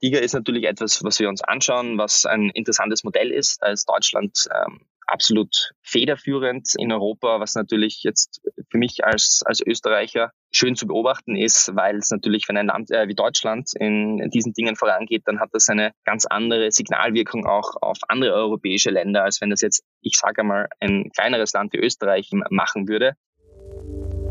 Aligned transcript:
Tiger 0.00 0.22
ist 0.22 0.32
natürlich 0.32 0.64
etwas, 0.64 1.04
was 1.04 1.18
wir 1.20 1.28
uns 1.28 1.42
anschauen, 1.42 1.98
was 1.98 2.24
ein 2.24 2.50
interessantes 2.50 3.04
Modell 3.04 3.30
ist. 3.30 3.58
Da 3.60 3.68
ist 3.68 3.88
Deutschland 3.88 4.48
ähm, 4.54 4.80
absolut 5.06 5.72
federführend 5.82 6.72
in 6.78 6.90
Europa, 6.90 7.40
was 7.40 7.54
natürlich 7.54 8.02
jetzt 8.02 8.40
für 8.70 8.78
mich 8.78 9.04
als, 9.04 9.42
als 9.44 9.60
Österreicher 9.60 10.32
schön 10.52 10.74
zu 10.74 10.86
beobachten 10.86 11.36
ist, 11.36 11.74
weil 11.74 11.96
es 11.96 12.10
natürlich, 12.10 12.48
wenn 12.48 12.56
ein 12.56 12.66
Land 12.66 12.90
äh, 12.90 13.08
wie 13.08 13.14
Deutschland 13.14 13.70
in, 13.78 14.20
in 14.20 14.30
diesen 14.30 14.54
Dingen 14.54 14.76
vorangeht, 14.76 15.22
dann 15.26 15.38
hat 15.38 15.50
das 15.52 15.68
eine 15.68 15.92
ganz 16.04 16.24
andere 16.26 16.70
Signalwirkung 16.70 17.44
auch 17.44 17.74
auf 17.82 17.98
andere 18.08 18.32
europäische 18.32 18.90
Länder, 18.90 19.24
als 19.24 19.40
wenn 19.40 19.50
das 19.50 19.60
jetzt, 19.60 19.82
ich 20.00 20.16
sage 20.16 20.40
einmal, 20.40 20.68
ein 20.80 21.10
kleineres 21.14 21.52
Land 21.52 21.72
wie 21.74 21.78
Österreich 21.78 22.30
machen 22.50 22.88
würde. 22.88 23.14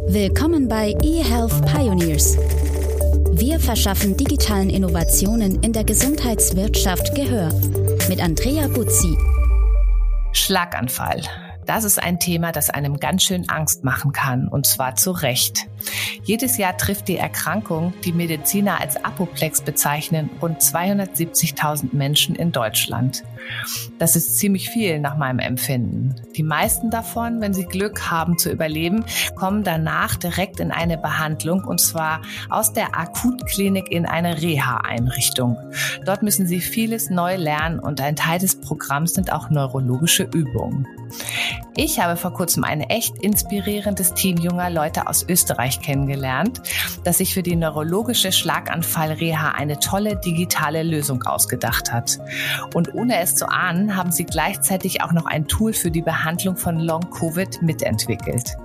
Willkommen 0.07 0.67
bei 0.67 0.95
eHealth 1.03 1.63
Pioneers. 1.67 2.37
Wir 3.39 3.57
verschaffen 3.57 4.17
digitalen 4.17 4.69
Innovationen 4.69 5.63
in 5.63 5.71
der 5.71 5.85
Gesundheitswirtschaft 5.85 7.15
Gehör. 7.15 7.53
Mit 8.09 8.21
Andrea 8.21 8.67
Buzzi. 8.67 9.17
Schlaganfall. 10.33 11.21
Das 11.65 11.85
ist 11.85 12.03
ein 12.03 12.19
Thema, 12.19 12.51
das 12.51 12.69
einem 12.69 12.97
ganz 12.97 13.23
schön 13.23 13.47
Angst 13.47 13.85
machen 13.85 14.11
kann, 14.11 14.49
und 14.49 14.65
zwar 14.67 14.95
zu 14.95 15.11
Recht. 15.11 15.69
Jedes 16.23 16.57
Jahr 16.57 16.77
trifft 16.77 17.07
die 17.07 17.17
Erkrankung, 17.17 17.93
die 18.03 18.13
Mediziner 18.13 18.79
als 18.79 19.03
Apoplex 19.03 19.61
bezeichnen, 19.61 20.29
rund 20.41 20.59
270.000 20.61 21.89
Menschen 21.93 22.35
in 22.35 22.51
Deutschland. 22.51 23.23
Das 23.97 24.15
ist 24.15 24.37
ziemlich 24.37 24.69
viel 24.69 24.99
nach 24.99 25.17
meinem 25.17 25.39
Empfinden. 25.39 26.15
Die 26.35 26.43
meisten 26.43 26.89
davon, 26.89 27.41
wenn 27.41 27.53
sie 27.53 27.65
Glück 27.65 28.09
haben 28.09 28.37
zu 28.37 28.51
überleben, 28.51 29.05
kommen 29.35 29.63
danach 29.63 30.15
direkt 30.15 30.59
in 30.59 30.71
eine 30.71 30.97
Behandlung 30.97 31.63
und 31.63 31.81
zwar 31.81 32.21
aus 32.49 32.73
der 32.73 32.97
Akutklinik 32.97 33.91
in 33.91 34.05
eine 34.05 34.41
Reha-Einrichtung. 34.41 35.57
Dort 36.05 36.23
müssen 36.23 36.47
sie 36.47 36.61
vieles 36.61 37.09
neu 37.09 37.35
lernen 37.35 37.79
und 37.79 38.01
ein 38.01 38.15
Teil 38.15 38.39
des 38.39 38.61
Programms 38.61 39.13
sind 39.13 39.31
auch 39.31 39.49
neurologische 39.49 40.23
Übungen. 40.23 40.87
Ich 41.75 41.99
habe 41.99 42.17
vor 42.17 42.33
kurzem 42.33 42.63
ein 42.63 42.81
echt 42.81 43.17
inspirierendes 43.23 44.13
Team 44.13 44.37
junger 44.37 44.69
Leute 44.69 45.07
aus 45.07 45.25
Österreich 45.27 45.68
kennengelernt, 45.77 46.61
das 47.03 47.19
sich 47.19 47.33
für 47.33 47.43
die 47.43 47.55
neurologische 47.55 48.31
Schlaganfall-Reha 48.31 49.51
eine 49.51 49.79
tolle 49.79 50.15
digitale 50.15 50.83
Lösung 50.83 51.23
ausgedacht 51.23 51.91
hat. 51.91 52.19
Und 52.73 52.93
ohne 52.95 53.19
es 53.19 53.35
zu 53.35 53.47
ahnen, 53.47 53.95
haben 53.95 54.11
sie 54.11 54.25
gleichzeitig 54.25 55.03
auch 55.03 55.11
noch 55.11 55.25
ein 55.25 55.47
Tool 55.47 55.73
für 55.73 55.91
die 55.91 56.01
Behandlung 56.01 56.57
von 56.57 56.79
Long-Covid 56.79 57.61
mitentwickelt. 57.61 58.57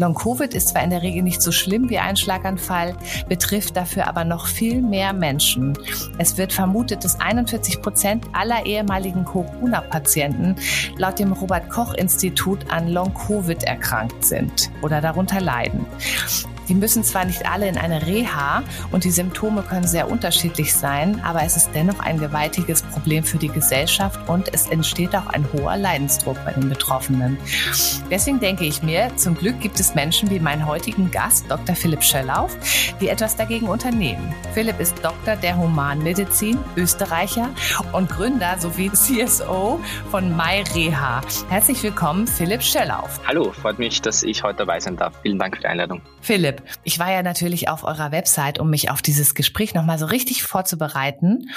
Long-Covid 0.00 0.54
ist 0.54 0.68
zwar 0.68 0.82
in 0.82 0.88
der 0.88 1.02
Regel 1.02 1.22
nicht 1.22 1.42
so 1.42 1.52
schlimm 1.52 1.90
wie 1.90 1.98
ein 1.98 2.16
Schlaganfall, 2.16 2.96
betrifft 3.28 3.76
dafür 3.76 4.08
aber 4.08 4.24
noch 4.24 4.46
viel 4.46 4.80
mehr 4.80 5.12
Menschen. 5.12 5.76
Es 6.16 6.38
wird 6.38 6.54
vermutet, 6.54 7.04
dass 7.04 7.20
41 7.20 7.82
Prozent 7.82 8.24
aller 8.32 8.64
ehemaligen 8.64 9.26
Corona-Patienten 9.26 10.56
laut 10.96 11.18
dem 11.18 11.32
Robert-Koch-Institut 11.32 12.70
an 12.70 12.88
Long-Covid 12.88 13.62
erkrankt 13.64 14.24
sind 14.24 14.70
oder 14.80 15.02
darunter 15.02 15.38
leiden. 15.38 15.84
Die 16.70 16.76
müssen 16.76 17.02
zwar 17.02 17.24
nicht 17.24 17.50
alle 17.50 17.68
in 17.68 17.76
eine 17.76 18.06
Reha 18.06 18.62
und 18.92 19.02
die 19.02 19.10
Symptome 19.10 19.62
können 19.62 19.88
sehr 19.88 20.08
unterschiedlich 20.08 20.72
sein, 20.72 21.20
aber 21.24 21.42
es 21.42 21.56
ist 21.56 21.70
dennoch 21.74 21.98
ein 21.98 22.20
gewaltiges 22.20 22.82
Problem 22.82 23.24
für 23.24 23.38
die 23.38 23.48
Gesellschaft 23.48 24.28
und 24.28 24.54
es 24.54 24.68
entsteht 24.68 25.16
auch 25.16 25.26
ein 25.26 25.44
hoher 25.52 25.76
Leidensdruck 25.76 26.36
bei 26.44 26.52
den 26.52 26.68
Betroffenen. 26.68 27.38
Deswegen 28.08 28.38
denke 28.38 28.64
ich 28.66 28.84
mir, 28.84 29.10
zum 29.16 29.34
Glück 29.34 29.58
gibt 29.60 29.80
es 29.80 29.96
Menschen 29.96 30.30
wie 30.30 30.38
meinen 30.38 30.64
heutigen 30.64 31.10
Gast, 31.10 31.50
Dr. 31.50 31.74
Philipp 31.74 32.04
Schöllauf, 32.04 32.56
die 33.00 33.08
etwas 33.08 33.34
dagegen 33.34 33.66
unternehmen. 33.66 34.32
Philipp 34.54 34.78
ist 34.78 34.94
Doktor 35.04 35.34
der 35.34 35.56
Humanmedizin, 35.56 36.56
Österreicher 36.76 37.50
und 37.92 38.08
Gründer 38.08 38.60
sowie 38.60 38.92
CSO 38.92 39.80
von 40.12 40.36
MyReha. 40.36 41.22
Herzlich 41.48 41.82
willkommen, 41.82 42.28
Philipp 42.28 42.62
Schöllauf. 42.62 43.18
Hallo, 43.26 43.50
freut 43.50 43.80
mich, 43.80 44.00
dass 44.00 44.22
ich 44.22 44.44
heute 44.44 44.58
dabei 44.58 44.78
sein 44.78 44.96
darf. 44.96 45.14
Vielen 45.22 45.40
Dank 45.40 45.56
für 45.56 45.62
die 45.62 45.66
Einladung. 45.66 46.00
Philipp, 46.22 46.59
ich 46.84 46.98
war 46.98 47.10
ja 47.10 47.22
natürlich 47.22 47.68
auf 47.68 47.84
eurer 47.84 48.12
Website, 48.12 48.58
um 48.58 48.70
mich 48.70 48.90
auf 48.90 49.02
dieses 49.02 49.34
Gespräch 49.34 49.74
nochmal 49.74 49.98
so 49.98 50.06
richtig 50.06 50.42
vorzubereiten. 50.42 51.50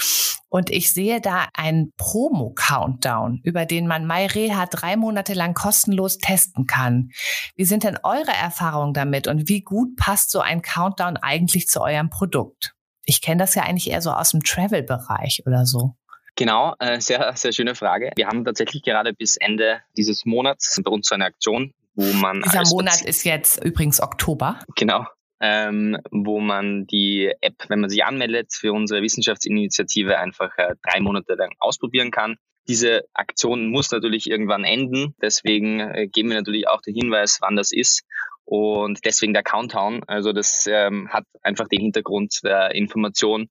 Und 0.50 0.70
ich 0.70 0.94
sehe 0.94 1.20
da 1.20 1.48
einen 1.54 1.92
Promo-Countdown, 1.98 3.42
über 3.44 3.66
den 3.66 3.88
man 3.88 4.06
MyReha 4.06 4.68
drei 4.68 4.96
Monate 4.96 5.34
lang 5.34 5.56
kostenlos 5.56 6.20
testen 6.20 6.68
kann. 6.68 7.10
Wie 7.56 7.66
sind 7.66 7.84
denn 7.84 7.98
eure 8.04 8.32
Erfahrungen 8.32 8.94
damit 8.94 9.28
und 9.28 9.50
wie 9.50 9.62
gut 9.62 9.96
passt 9.96 10.30
so 10.30 10.42
ein 10.42 10.62
Countdown 10.62 11.18
eigentlich 11.18 11.68
zu 11.68 11.82
eurem 11.82 12.10
Produkt? 12.10 12.76
Ich 13.04 13.22
kenne 13.22 13.42
das 13.42 13.56
ja 13.56 13.64
eigentlich 13.64 13.90
eher 13.90 14.02
so 14.02 14.12
aus 14.12 14.32
dem 14.32 14.44
Travel-Bereich 14.44 15.44
oder 15.46 15.66
so. 15.66 15.96
Genau, 16.36 16.74
äh, 16.80 17.00
sehr, 17.00 17.36
sehr 17.36 17.52
schöne 17.52 17.76
Frage. 17.76 18.12
Wir 18.16 18.28
haben 18.28 18.44
tatsächlich 18.44 18.82
gerade 18.84 19.14
bis 19.14 19.38
Ende 19.38 19.82
dieses 19.98 20.26
Monats 20.26 20.80
bei 20.84 20.92
uns 20.92 21.08
so 21.08 21.16
eine 21.16 21.26
Aktion, 21.26 21.74
wo 21.96 22.12
man. 22.14 22.42
Dieser 22.42 22.68
Monat 22.70 23.02
ist 23.02 23.24
jetzt 23.24 23.64
übrigens 23.64 24.02
Oktober. 24.02 24.60
Genau. 24.76 25.06
Ähm, 25.40 25.98
wo 26.10 26.40
man 26.40 26.86
die 26.86 27.32
App, 27.42 27.56
wenn 27.68 27.82
man 27.82 27.90
sich 27.90 28.06
anmeldet, 28.06 28.54
für 28.54 28.72
unsere 28.72 29.02
Wissenschaftsinitiative 29.02 30.18
einfach 30.18 30.58
äh, 30.58 30.76
drei 30.82 31.02
Monate 31.02 31.34
lang 31.34 31.52
ausprobieren 31.60 32.12
kann. 32.12 32.38
Diese 32.70 33.02
Aktion 33.14 33.68
muss 33.68 33.92
natürlich 33.92 34.30
irgendwann 34.30 34.64
enden. 34.64 35.16
Deswegen 35.22 35.82
äh, 35.82 36.08
geben 36.08 36.30
wir 36.30 36.38
natürlich 36.38 36.70
auch 36.70 36.82
den 36.82 36.96
Hinweis, 36.96 37.40
wann 37.42 37.58
das 37.58 37.74
ist. 37.74 38.04
Und 38.46 39.04
deswegen 39.04 39.34
der 39.34 39.44
Countdown. 39.44 40.04
Also 40.08 40.32
das 40.32 40.66
ähm, 40.70 41.10
hat 41.10 41.26
einfach 41.42 41.68
den 41.68 41.82
Hintergrund 41.82 42.40
der 42.44 42.74
Information, 42.76 43.50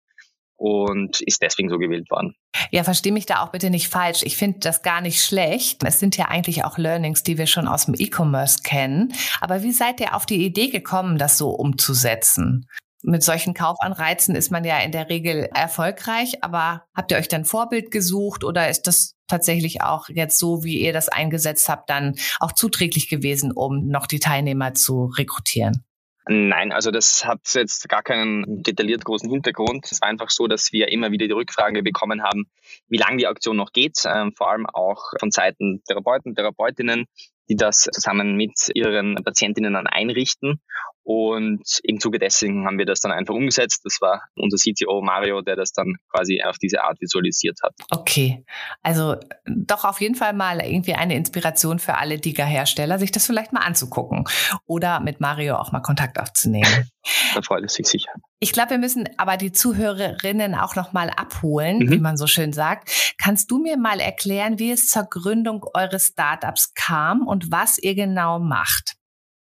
und 0.63 1.21
ist 1.23 1.43
deswegen 1.43 1.69
so 1.69 1.79
gewählt 1.79 2.09
worden. 2.09 2.37
Ja, 2.71 2.85
verstehe 2.85 3.13
mich 3.13 3.27
da 3.27 3.43
auch 3.43 3.51
bitte 3.51 3.69
nicht 3.69 3.89
falsch. 3.89 4.23
Ich 4.23 4.37
finde 4.37 4.61
das 4.61 4.83
gar 4.83 5.01
nicht 5.01 5.21
schlecht. 5.21 5.83
Es 5.85 5.99
sind 5.99 6.17
ja 6.17 6.27
eigentlich 6.27 6.65
auch 6.65 6.79
Learnings, 6.79 7.25
die 7.25 7.37
wir 7.37 7.49
schon 7.49 7.67
aus 7.67 7.87
dem 7.87 7.97
E-Commerce 7.99 8.61
kennen. 8.63 9.13
Aber 9.41 9.65
wie 9.65 9.73
seid 9.73 9.99
ihr 10.01 10.15
auf 10.15 10.25
die 10.25 10.45
Idee 10.45 10.69
gekommen, 10.69 11.19
das 11.19 11.37
so 11.37 11.51
umzusetzen? 11.51 12.69
Mit 13.03 13.25
solchen 13.25 13.55
Kaufanreizen 13.55 14.37
ist 14.37 14.53
man 14.53 14.63
ja 14.63 14.79
in 14.79 14.93
der 14.93 15.09
Regel 15.09 15.49
erfolgreich, 15.53 16.45
aber 16.45 16.85
habt 16.95 17.11
ihr 17.11 17.19
euch 17.19 17.27
dann 17.27 17.45
Vorbild 17.45 17.91
gesucht 17.91 18.45
oder 18.45 18.69
ist 18.69 18.87
das 18.87 19.17
tatsächlich 19.27 19.83
auch 19.83 20.09
jetzt 20.09 20.39
so, 20.39 20.63
wie 20.63 20.79
ihr 20.79 20.93
das 20.93 21.09
eingesetzt 21.09 21.69
habt, 21.69 21.91
dann 21.91 22.15
auch 22.39 22.53
zuträglich 22.53 23.09
gewesen, 23.09 23.51
um 23.51 23.89
noch 23.89 24.07
die 24.07 24.21
Teilnehmer 24.21 24.75
zu 24.75 25.07
rekrutieren? 25.07 25.85
Nein, 26.29 26.71
also 26.71 26.93
das 26.93 27.25
hat 27.25 27.41
jetzt 27.55 27.89
gar 27.89 28.03
keinen 28.03 28.63
detailliert 28.63 29.05
großen 29.05 29.29
Hintergrund. 29.29 29.91
Es 29.91 30.01
war 30.01 30.09
einfach 30.09 30.31
so, 30.31 30.47
dass 30.47 30.73
wir 30.73 30.93
immer 30.93 31.11
wieder 31.11 31.27
die 31.27 31.33
Rückfrage 31.33 31.83
bekommen 31.83 32.23
haben, 32.23 32.47
wie 32.89 32.97
lange 32.99 33.17
die 33.17 33.27
Aktion 33.27 33.57
noch 33.57 33.73
geht, 33.73 34.05
ähm, 34.07 34.33
vor 34.33 34.51
allem 34.51 34.67
auch 34.67 35.11
von 35.19 35.33
Seiten 35.33 35.83
Therapeuten, 35.89 36.37
Therapeutinnen, 36.37 37.07
die 37.49 37.57
das 37.57 37.89
zusammen 37.93 38.37
mit 38.37 38.71
ihren 38.75 39.17
Patientinnen 39.17 39.75
dann 39.75 39.89
einrichten. 39.89 40.61
Und 41.05 41.63
im 41.83 41.99
Zuge 41.99 42.19
dessen 42.19 42.65
haben 42.65 42.79
wir 42.79 42.87
das 42.87 43.01
dann 43.01 43.11
einfach 43.11 43.35
umgesetzt. 43.35 43.81
Das 43.85 43.99
war 44.01 44.23
unser 44.37 44.57
CTO 44.57 45.03
Mario, 45.03 45.43
der 45.43 45.57
das 45.57 45.73
dann 45.73 45.97
quasi 46.11 46.43
auf 46.43 46.59
diese 46.59 46.85
Art 46.85 47.01
visualisiert 47.01 47.59
hat. 47.63 47.75
Okay, 47.91 48.45
also 48.83 49.17
doch 49.47 49.85
auf 49.85 50.01
jeden 50.01 50.15
Fall 50.15 50.33
mal 50.33 50.61
irgendwie 50.61 50.95
eine 50.95 51.17
Inspiration 51.17 51.81
für 51.81 51.97
alle 51.97 52.19
Diga-Hersteller, 52.19 52.99
sich 52.99 53.11
das 53.11 53.27
vielleicht 53.27 53.53
mal 53.53 53.61
anzugucken 53.61 54.25
oder 54.67 55.01
mit 55.01 55.21
Mario 55.21 55.57
auch 55.57 55.73
mal 55.73 55.81
Kontakt 55.81 56.21
aufzunehmen. 56.21 56.89
da 57.35 57.43
freut 57.43 57.65
es 57.65 57.75
sich 57.75 57.87
sicher. 57.87 58.13
Ich 58.39 58.53
glaube, 58.53 58.71
wir 58.71 58.79
müssen 58.79 59.09
aber 59.19 59.37
die 59.37 59.53
Zuhörerinnen 59.53 60.55
auch 60.55 60.77
noch 60.77 60.93
mal 60.93 61.11
abholen, 61.11 61.79
mhm. 61.79 61.91
wie 61.91 61.99
man 61.99 62.17
so 62.17 62.27
schön 62.27 62.53
sagt. 62.53 63.15
Kannst 63.19 63.51
du 63.51 63.59
mir 63.59 63.77
mal 63.77 64.01
erklären, 64.01 64.59
wie 64.59 64.71
es 64.71 64.89
zur 64.89 65.05
Gründung 65.05 65.65
eures 65.75 66.09
Startups 66.09 66.75
kam 66.75 67.27
und 67.27 67.51
was 67.51 67.79
ihr 67.79 67.95
genau 67.95 68.39
macht? 68.39 68.97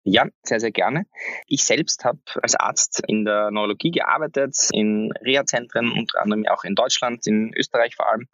Ja, 0.09 0.25
sehr, 0.45 0.61
sehr 0.61 0.71
gerne. 0.71 1.07
Ich 1.49 1.65
selbst 1.65 2.05
habe 2.05 2.21
als 2.41 2.55
Arzt 2.55 3.03
in 3.09 3.25
der 3.25 3.51
Neurologie 3.51 3.91
gearbeitet, 3.91 4.57
in 4.73 5.11
Reha-Zentren, 5.25 5.91
unter 5.91 6.23
anderem 6.23 6.47
auch 6.47 6.63
in 6.63 6.77
Deutschland, 6.77 7.27
in 7.27 7.53
Österreich 7.57 7.97
vor 7.97 8.09
allem. 8.09 8.29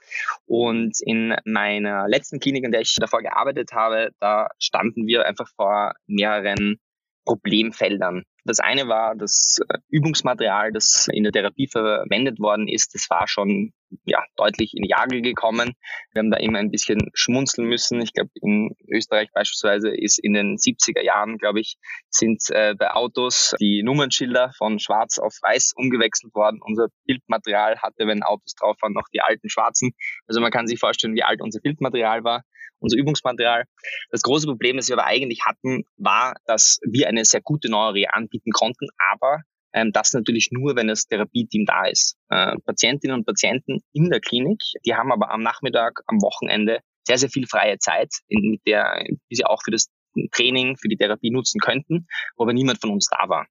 Und 0.44 1.00
in 1.00 1.34
meiner 1.46 2.06
letzten 2.08 2.40
Klinik, 2.40 2.64
in 2.64 2.72
der 2.72 2.82
ich 2.82 2.94
davor 2.96 3.22
gearbeitet 3.22 3.72
habe, 3.72 4.10
da 4.20 4.50
standen 4.58 5.06
wir 5.06 5.24
einfach 5.24 5.48
vor 5.56 5.94
mehreren 6.06 6.78
Problemfeldern. 7.24 8.24
Das 8.44 8.58
eine 8.58 8.88
war 8.88 9.14
das 9.14 9.58
äh, 9.68 9.78
Übungsmaterial, 9.88 10.72
das 10.72 11.08
in 11.12 11.22
der 11.22 11.32
Therapie 11.32 11.68
verwendet 11.68 12.40
worden 12.40 12.68
ist. 12.68 12.94
Das 12.94 13.08
war 13.08 13.28
schon 13.28 13.72
ja, 14.04 14.22
deutlich 14.36 14.72
in 14.74 14.84
Jagel 14.84 15.22
gekommen. 15.22 15.74
Wir 16.12 16.20
haben 16.20 16.30
da 16.30 16.38
immer 16.38 16.58
ein 16.58 16.70
bisschen 16.70 17.10
schmunzeln 17.14 17.68
müssen. 17.68 18.00
Ich 18.00 18.12
glaube, 18.12 18.30
in 18.40 18.74
Österreich 18.88 19.28
beispielsweise 19.32 19.90
ist 19.90 20.18
in 20.18 20.32
den 20.32 20.56
70er 20.56 21.02
Jahren, 21.02 21.38
glaube 21.38 21.60
ich, 21.60 21.76
sind 22.10 22.42
äh, 22.50 22.74
bei 22.74 22.90
Autos 22.92 23.54
die 23.60 23.82
Nummernschilder 23.82 24.52
von 24.56 24.78
schwarz 24.78 25.18
auf 25.18 25.34
weiß 25.42 25.74
umgewechselt 25.76 26.34
worden. 26.34 26.60
Unser 26.62 26.88
Bildmaterial 27.06 27.78
hatte, 27.80 28.06
wenn 28.06 28.22
Autos 28.22 28.54
drauf 28.54 28.76
waren, 28.80 28.92
noch 28.92 29.08
die 29.12 29.20
alten 29.20 29.48
schwarzen. 29.48 29.92
Also 30.26 30.40
man 30.40 30.50
kann 30.50 30.66
sich 30.66 30.80
vorstellen, 30.80 31.14
wie 31.14 31.22
alt 31.22 31.40
unser 31.40 31.60
Bildmaterial 31.60 32.24
war 32.24 32.42
unser 32.78 32.96
Übungsmaterial. 32.96 33.64
Das 34.10 34.22
große 34.22 34.46
Problem, 34.46 34.76
das 34.76 34.88
wir 34.88 34.98
aber 34.98 35.06
eigentlich 35.06 35.44
hatten, 35.44 35.84
war, 35.96 36.34
dass 36.46 36.78
wir 36.82 37.08
eine 37.08 37.24
sehr 37.24 37.40
gute 37.40 37.70
Neurologie 37.70 38.08
anbieten 38.08 38.52
konnten, 38.52 38.88
aber 39.12 39.42
Ähm, 39.74 39.90
das 39.90 40.12
natürlich 40.12 40.50
nur, 40.50 40.76
wenn 40.76 40.88
das 40.88 41.06
Therapieteam 41.06 41.64
da 41.64 41.86
ist. 41.86 42.16
Äh, 42.28 42.56
Patientinnen 42.66 43.16
und 43.16 43.24
Patienten 43.24 43.80
in 43.94 44.10
der 44.10 44.20
Klinik, 44.20 44.60
die 44.84 44.94
haben 44.94 45.10
aber 45.10 45.30
am 45.30 45.42
Nachmittag, 45.42 46.02
am 46.08 46.20
Wochenende 46.20 46.80
sehr, 47.06 47.16
sehr 47.16 47.30
viel 47.30 47.46
freie 47.46 47.78
Zeit, 47.78 48.10
in, 48.28 48.50
mit 48.50 48.60
der, 48.66 49.02
die 49.30 49.34
sie 49.34 49.46
auch 49.46 49.62
für 49.64 49.70
das 49.70 49.88
Training, 50.32 50.76
für 50.76 50.88
die 50.88 50.98
Therapie 50.98 51.30
nutzen 51.30 51.58
könnten, 51.58 52.06
wo 52.36 52.44
aber 52.44 52.52
niemand 52.52 52.82
von 52.82 52.90
uns 52.90 53.06
da 53.06 53.30
war. 53.30 53.46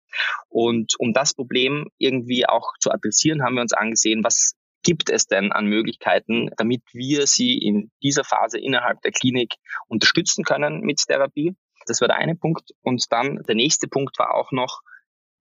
Und 0.47 0.93
um 0.99 1.11
das 1.11 1.33
Problem 1.33 1.87
irgendwie 1.97 2.45
auch 2.45 2.73
zu 2.79 2.91
adressieren, 2.91 3.41
haben 3.41 3.55
wir 3.55 3.63
uns 3.63 3.73
angesehen, 3.73 4.23
was 4.23 4.53
gibt 4.83 5.09
es 5.09 5.27
denn 5.27 5.51
an 5.51 5.65
Möglichkeiten, 5.65 6.49
damit 6.57 6.81
wir 6.93 7.27
sie 7.27 7.57
in 7.57 7.91
dieser 8.01 8.23
Phase 8.23 8.59
innerhalb 8.59 9.01
der 9.01 9.11
Klinik 9.11 9.55
unterstützen 9.87 10.43
können 10.43 10.81
mit 10.81 11.05
Therapie. 11.05 11.55
Das 11.85 12.01
war 12.01 12.07
der 12.07 12.17
eine 12.17 12.35
Punkt. 12.35 12.71
Und 12.81 13.11
dann 13.11 13.43
der 13.47 13.55
nächste 13.55 13.87
Punkt 13.87 14.17
war 14.19 14.33
auch 14.33 14.51
noch, 14.51 14.81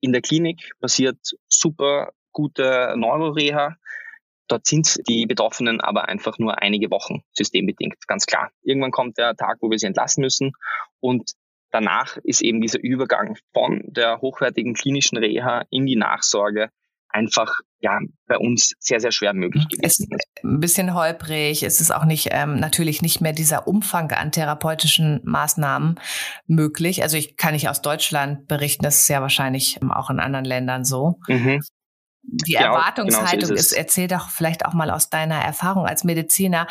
in 0.01 0.13
der 0.13 0.23
Klinik 0.23 0.73
passiert 0.81 1.19
super 1.49 2.13
gute 2.33 2.95
Neuroreha. 2.97 3.77
Dort 4.49 4.67
sind 4.67 4.99
die 5.09 5.27
Betroffenen 5.27 5.81
aber 5.81 6.09
einfach 6.09 6.39
nur 6.39 6.61
einige 6.61 6.91
Wochen 6.91 7.23
systembedingt, 7.33 8.07
ganz 8.09 8.27
klar. 8.27 8.51
Irgendwann 8.63 8.91
kommt 8.91 9.19
der 9.19 9.37
Tag, 9.37 9.59
wo 9.61 9.71
wir 9.71 9.79
sie 9.79 9.87
entlassen 9.87 10.23
müssen 10.23 10.53
und 10.99 11.33
danach 11.71 12.17
ist 12.25 12.41
eben 12.41 12.61
dieser 12.61 12.81
Übergang 12.81 13.37
von 13.53 13.83
der 13.87 14.21
hochwertigen 14.21 14.75
klinischen 14.75 15.19
Reha 15.19 15.65
in 15.71 15.87
die 15.87 15.97
Nachsorge 15.97 16.71
einfach 17.13 17.53
ja 17.81 17.99
bei 18.27 18.37
uns 18.37 18.75
sehr 18.79 19.01
sehr 19.01 19.13
schwer 19.13 19.35
möglich 19.35 19.67
gewesen. 19.69 19.85
Es 19.85 19.99
ist 20.01 20.45
ein 20.45 20.61
bisschen 20.61 20.95
holprig. 20.95 21.63
Es 21.63 21.81
ist 21.81 21.91
auch 21.91 22.05
nicht 22.05 22.29
ähm, 22.31 22.57
natürlich 22.57 23.03
nicht 23.03 23.21
mehr 23.21 23.33
dieser 23.33 23.67
Umfang 23.67 24.13
an 24.13 24.33
therapeutischen 24.33 25.21
Maßnahmen 25.25 25.99
möglich. 26.47 27.03
Also 27.03 27.17
ich 27.17 27.37
kann 27.37 27.55
nicht 27.55 27.69
aus 27.69 27.83
Deutschland 27.83 28.47
berichten. 28.47 28.85
Das 28.85 29.01
ist 29.01 29.09
ja 29.09 29.21
wahrscheinlich 29.21 29.79
auch 29.91 30.11
in 30.11 30.21
anderen 30.21 30.45
Ländern 30.45 30.85
so. 30.85 31.19
Mhm. 31.29 31.61
Die 32.23 32.53
ja, 32.53 32.61
Erwartungshaltung 32.61 33.41
genau 33.41 33.49
so 33.49 33.55
ist, 33.55 33.73
ist, 33.73 33.79
erzähl 33.79 34.07
doch 34.07 34.29
vielleicht 34.29 34.67
auch 34.67 34.75
mal 34.75 34.91
aus 34.91 35.09
deiner 35.09 35.43
Erfahrung 35.43 35.87
als 35.87 36.05
Mediziner, 36.05 36.67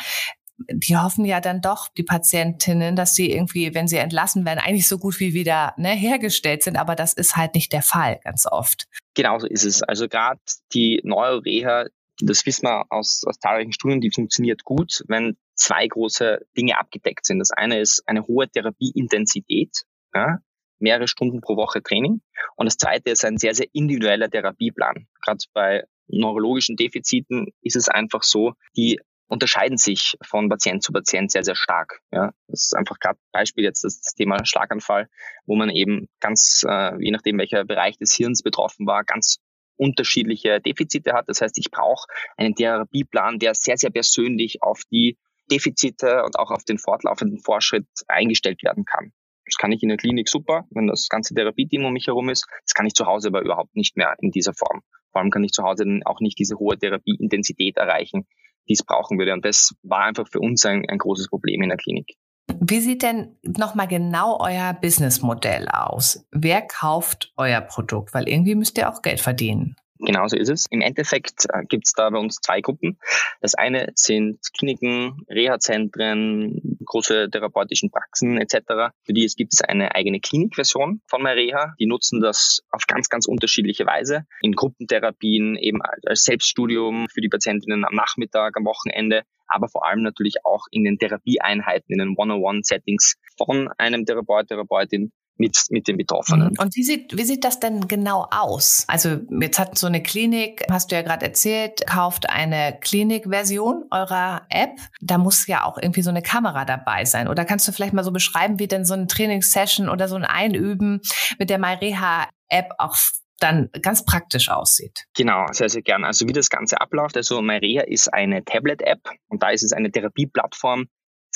die 0.68 0.96
hoffen 0.96 1.24
ja 1.24 1.40
dann 1.40 1.60
doch, 1.60 1.88
die 1.88 2.02
Patientinnen, 2.02 2.96
dass 2.96 3.14
sie 3.14 3.30
irgendwie, 3.30 3.74
wenn 3.74 3.88
sie 3.88 3.96
entlassen 3.96 4.44
werden, 4.44 4.58
eigentlich 4.58 4.88
so 4.88 4.98
gut 4.98 5.20
wie 5.20 5.34
wieder 5.34 5.74
ne, 5.76 5.90
hergestellt 5.90 6.62
sind. 6.62 6.76
Aber 6.76 6.94
das 6.94 7.12
ist 7.12 7.36
halt 7.36 7.54
nicht 7.54 7.72
der 7.72 7.82
Fall 7.82 8.20
ganz 8.24 8.46
oft. 8.46 8.86
Genauso 9.14 9.46
ist 9.46 9.64
es. 9.64 9.82
Also 9.82 10.08
gerade 10.08 10.40
die 10.72 11.00
Neuroreha, 11.04 11.86
das 12.20 12.44
wissen 12.46 12.66
wir 12.66 12.84
aus, 12.90 13.22
aus 13.26 13.38
zahlreichen 13.38 13.72
Studien, 13.72 14.00
die 14.00 14.10
funktioniert 14.10 14.64
gut, 14.64 15.02
wenn 15.08 15.36
zwei 15.54 15.86
große 15.86 16.46
Dinge 16.56 16.78
abgedeckt 16.78 17.26
sind. 17.26 17.38
Das 17.38 17.50
eine 17.50 17.80
ist 17.80 18.02
eine 18.06 18.26
hohe 18.26 18.48
Therapieintensität, 18.48 19.84
ja, 20.14 20.38
mehrere 20.78 21.08
Stunden 21.08 21.40
pro 21.40 21.56
Woche 21.56 21.82
Training. 21.82 22.20
Und 22.56 22.66
das 22.66 22.76
zweite 22.76 23.10
ist 23.10 23.24
ein 23.24 23.38
sehr, 23.38 23.54
sehr 23.54 23.66
individueller 23.72 24.30
Therapieplan. 24.30 25.06
Gerade 25.22 25.44
bei 25.52 25.84
neurologischen 26.08 26.76
Defiziten 26.76 27.48
ist 27.62 27.76
es 27.76 27.88
einfach 27.88 28.22
so, 28.22 28.54
die 28.76 29.00
unterscheiden 29.30 29.78
sich 29.78 30.16
von 30.22 30.48
Patient 30.48 30.82
zu 30.82 30.92
Patient 30.92 31.30
sehr, 31.30 31.44
sehr 31.44 31.54
stark. 31.54 32.00
Ja, 32.12 32.32
das 32.48 32.64
ist 32.64 32.76
einfach 32.76 32.98
gerade 32.98 33.18
Beispiel 33.32 33.64
jetzt 33.64 33.84
das 33.84 34.00
Thema 34.16 34.44
Schlaganfall, 34.44 35.08
wo 35.46 35.54
man 35.54 35.70
eben 35.70 36.08
ganz, 36.18 36.66
äh, 36.68 37.02
je 37.02 37.12
nachdem 37.12 37.38
welcher 37.38 37.64
Bereich 37.64 37.96
des 37.96 38.12
Hirns 38.12 38.42
betroffen 38.42 38.86
war, 38.86 39.04
ganz 39.04 39.38
unterschiedliche 39.76 40.60
Defizite 40.60 41.12
hat. 41.12 41.28
Das 41.28 41.40
heißt, 41.40 41.56
ich 41.58 41.70
brauche 41.70 42.06
einen 42.36 42.54
Therapieplan, 42.54 43.38
der 43.38 43.54
sehr, 43.54 43.76
sehr 43.76 43.90
persönlich 43.90 44.62
auf 44.62 44.82
die 44.90 45.16
Defizite 45.50 46.24
und 46.24 46.36
auch 46.38 46.50
auf 46.50 46.64
den 46.64 46.78
fortlaufenden 46.78 47.38
Fortschritt 47.38 47.86
eingestellt 48.08 48.62
werden 48.64 48.84
kann. 48.84 49.12
Das 49.46 49.56
kann 49.56 49.72
ich 49.72 49.82
in 49.82 49.88
der 49.88 49.98
Klinik 49.98 50.28
super, 50.28 50.66
wenn 50.70 50.88
das 50.88 51.08
ganze 51.08 51.34
Therapieteam 51.34 51.84
um 51.84 51.92
mich 51.92 52.08
herum 52.08 52.28
ist. 52.28 52.46
Das 52.64 52.74
kann 52.74 52.86
ich 52.86 52.94
zu 52.94 53.06
Hause 53.06 53.28
aber 53.28 53.42
überhaupt 53.42 53.74
nicht 53.74 53.96
mehr 53.96 54.14
in 54.20 54.30
dieser 54.30 54.54
Form. 54.54 54.82
Vor 55.12 55.20
allem 55.20 55.30
kann 55.30 55.44
ich 55.44 55.52
zu 55.52 55.62
Hause 55.62 55.84
auch 56.04 56.20
nicht 56.20 56.38
diese 56.38 56.56
hohe 56.56 56.78
Therapieintensität 56.78 57.76
erreichen, 57.76 58.26
die 58.70 58.74
es 58.74 58.84
brauchen 58.84 59.18
würde. 59.18 59.32
Und 59.32 59.44
das 59.44 59.74
war 59.82 60.04
einfach 60.04 60.28
für 60.28 60.38
uns 60.38 60.64
ein, 60.64 60.84
ein 60.88 60.98
großes 60.98 61.28
Problem 61.28 61.60
in 61.62 61.68
der 61.68 61.78
Klinik. 61.78 62.14
Wie 62.60 62.80
sieht 62.80 63.02
denn 63.02 63.36
nochmal 63.42 63.88
genau 63.88 64.38
euer 64.40 64.72
Businessmodell 64.74 65.68
aus? 65.68 66.24
Wer 66.30 66.62
kauft 66.62 67.32
euer 67.36 67.60
Produkt? 67.60 68.14
Weil 68.14 68.28
irgendwie 68.28 68.54
müsst 68.54 68.78
ihr 68.78 68.88
auch 68.88 69.02
Geld 69.02 69.20
verdienen. 69.20 69.76
Genauso 70.02 70.36
ist 70.36 70.48
es. 70.48 70.66
Im 70.70 70.80
Endeffekt 70.80 71.46
äh, 71.52 71.64
gibt 71.68 71.86
es 71.86 71.92
da 71.92 72.08
bei 72.10 72.18
uns 72.18 72.36
zwei 72.36 72.60
Gruppen. 72.60 72.98
Das 73.40 73.54
eine 73.54 73.92
sind 73.94 74.38
Kliniken, 74.56 75.24
Reha-Zentren, 75.28 76.78
große 76.84 77.28
therapeutischen 77.30 77.90
Praxen 77.90 78.38
etc. 78.38 78.92
Für 79.04 79.12
die 79.12 79.26
gibt 79.36 79.52
es 79.52 79.60
eine 79.60 79.94
eigene 79.94 80.20
Klinikversion 80.20 81.02
von 81.06 81.22
MyReha. 81.22 81.74
Die 81.78 81.86
nutzen 81.86 82.20
das 82.20 82.62
auf 82.70 82.86
ganz, 82.86 83.08
ganz 83.08 83.26
unterschiedliche 83.26 83.86
Weise. 83.86 84.24
In 84.40 84.52
Gruppentherapien, 84.52 85.56
eben 85.56 85.80
als 85.82 86.24
Selbststudium 86.24 87.06
für 87.12 87.20
die 87.20 87.28
Patientinnen 87.28 87.84
am 87.84 87.94
Nachmittag, 87.94 88.56
am 88.56 88.64
Wochenende, 88.64 89.22
aber 89.46 89.68
vor 89.68 89.86
allem 89.86 90.02
natürlich 90.02 90.44
auch 90.44 90.66
in 90.70 90.84
den 90.84 90.98
Therapieeinheiten, 90.98 91.92
in 91.92 91.98
den 91.98 92.14
One-on-One-Settings 92.16 93.16
von 93.36 93.68
einem 93.76 94.06
Therapeut, 94.06 94.48
Therapeutin 94.48 95.12
mit, 95.40 95.64
mit 95.70 95.88
den 95.88 95.96
Betroffenen. 95.96 96.50
Mhm. 96.50 96.58
Und 96.58 96.76
wie 96.76 96.84
sieht, 96.84 97.16
wie 97.16 97.24
sieht 97.24 97.44
das 97.44 97.58
denn 97.58 97.88
genau 97.88 98.28
aus? 98.30 98.84
Also 98.86 99.18
jetzt 99.40 99.58
hat 99.58 99.76
so 99.76 99.86
eine 99.86 100.02
Klinik, 100.02 100.64
hast 100.70 100.92
du 100.92 100.96
ja 100.96 101.02
gerade 101.02 101.26
erzählt, 101.26 101.86
kauft 101.86 102.28
eine 102.28 102.78
Klinikversion 102.80 103.86
eurer 103.90 104.42
App. 104.50 104.78
Da 105.00 105.18
muss 105.18 105.46
ja 105.46 105.64
auch 105.64 105.78
irgendwie 105.78 106.02
so 106.02 106.10
eine 106.10 106.22
Kamera 106.22 106.64
dabei 106.64 107.04
sein. 107.04 107.26
Oder 107.26 107.44
kannst 107.44 107.66
du 107.66 107.72
vielleicht 107.72 107.94
mal 107.94 108.04
so 108.04 108.12
beschreiben, 108.12 108.58
wie 108.58 108.68
denn 108.68 108.84
so 108.84 108.94
eine 108.94 109.06
Trainingssession 109.06 109.88
oder 109.88 110.06
so 110.06 110.16
ein 110.16 110.24
Einüben 110.24 111.00
mit 111.38 111.50
der 111.50 111.58
MyReha-App 111.58 112.74
auch 112.78 112.96
dann 113.40 113.70
ganz 113.80 114.04
praktisch 114.04 114.50
aussieht. 114.50 115.06
Genau, 115.16 115.46
sehr, 115.52 115.70
sehr 115.70 115.80
gern. 115.80 116.04
Also 116.04 116.28
wie 116.28 116.34
das 116.34 116.50
Ganze 116.50 116.78
abläuft, 116.78 117.16
also 117.16 117.40
MyReha 117.40 117.84
ist 117.84 118.12
eine 118.12 118.44
Tablet-App 118.44 119.00
und 119.28 119.42
da 119.42 119.48
ist 119.48 119.62
es 119.62 119.72
eine 119.72 119.90
Therapieplattform, 119.90 120.88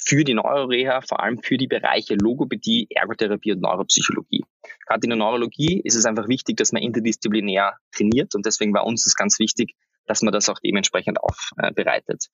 für 0.05 0.25
die 0.25 0.35
Neuroreha, 0.35 1.01
vor 1.01 1.21
allem 1.21 1.43
für 1.43 1.57
die 1.57 1.67
Bereiche 1.67 2.15
Logopädie, 2.15 2.87
Ergotherapie 2.91 3.53
und 3.53 3.63
Neuropsychologie. 3.63 4.45
Gerade 4.87 5.05
in 5.05 5.11
der 5.11 5.19
Neurologie 5.19 5.81
ist 5.83 5.95
es 5.95 6.05
einfach 6.05 6.29
wichtig, 6.29 6.57
dass 6.59 6.73
man 6.73 6.83
interdisziplinär 6.83 7.79
trainiert 7.93 8.35
und 8.35 8.45
deswegen 8.45 8.75
war 8.75 8.85
uns 8.85 9.05
das 9.05 9.15
ganz 9.15 9.39
wichtig, 9.39 9.75
dass 10.07 10.21
man 10.21 10.33
das 10.33 10.49
auch 10.51 10.59
dementsprechend 10.61 11.19
aufbereitet. 11.21 12.27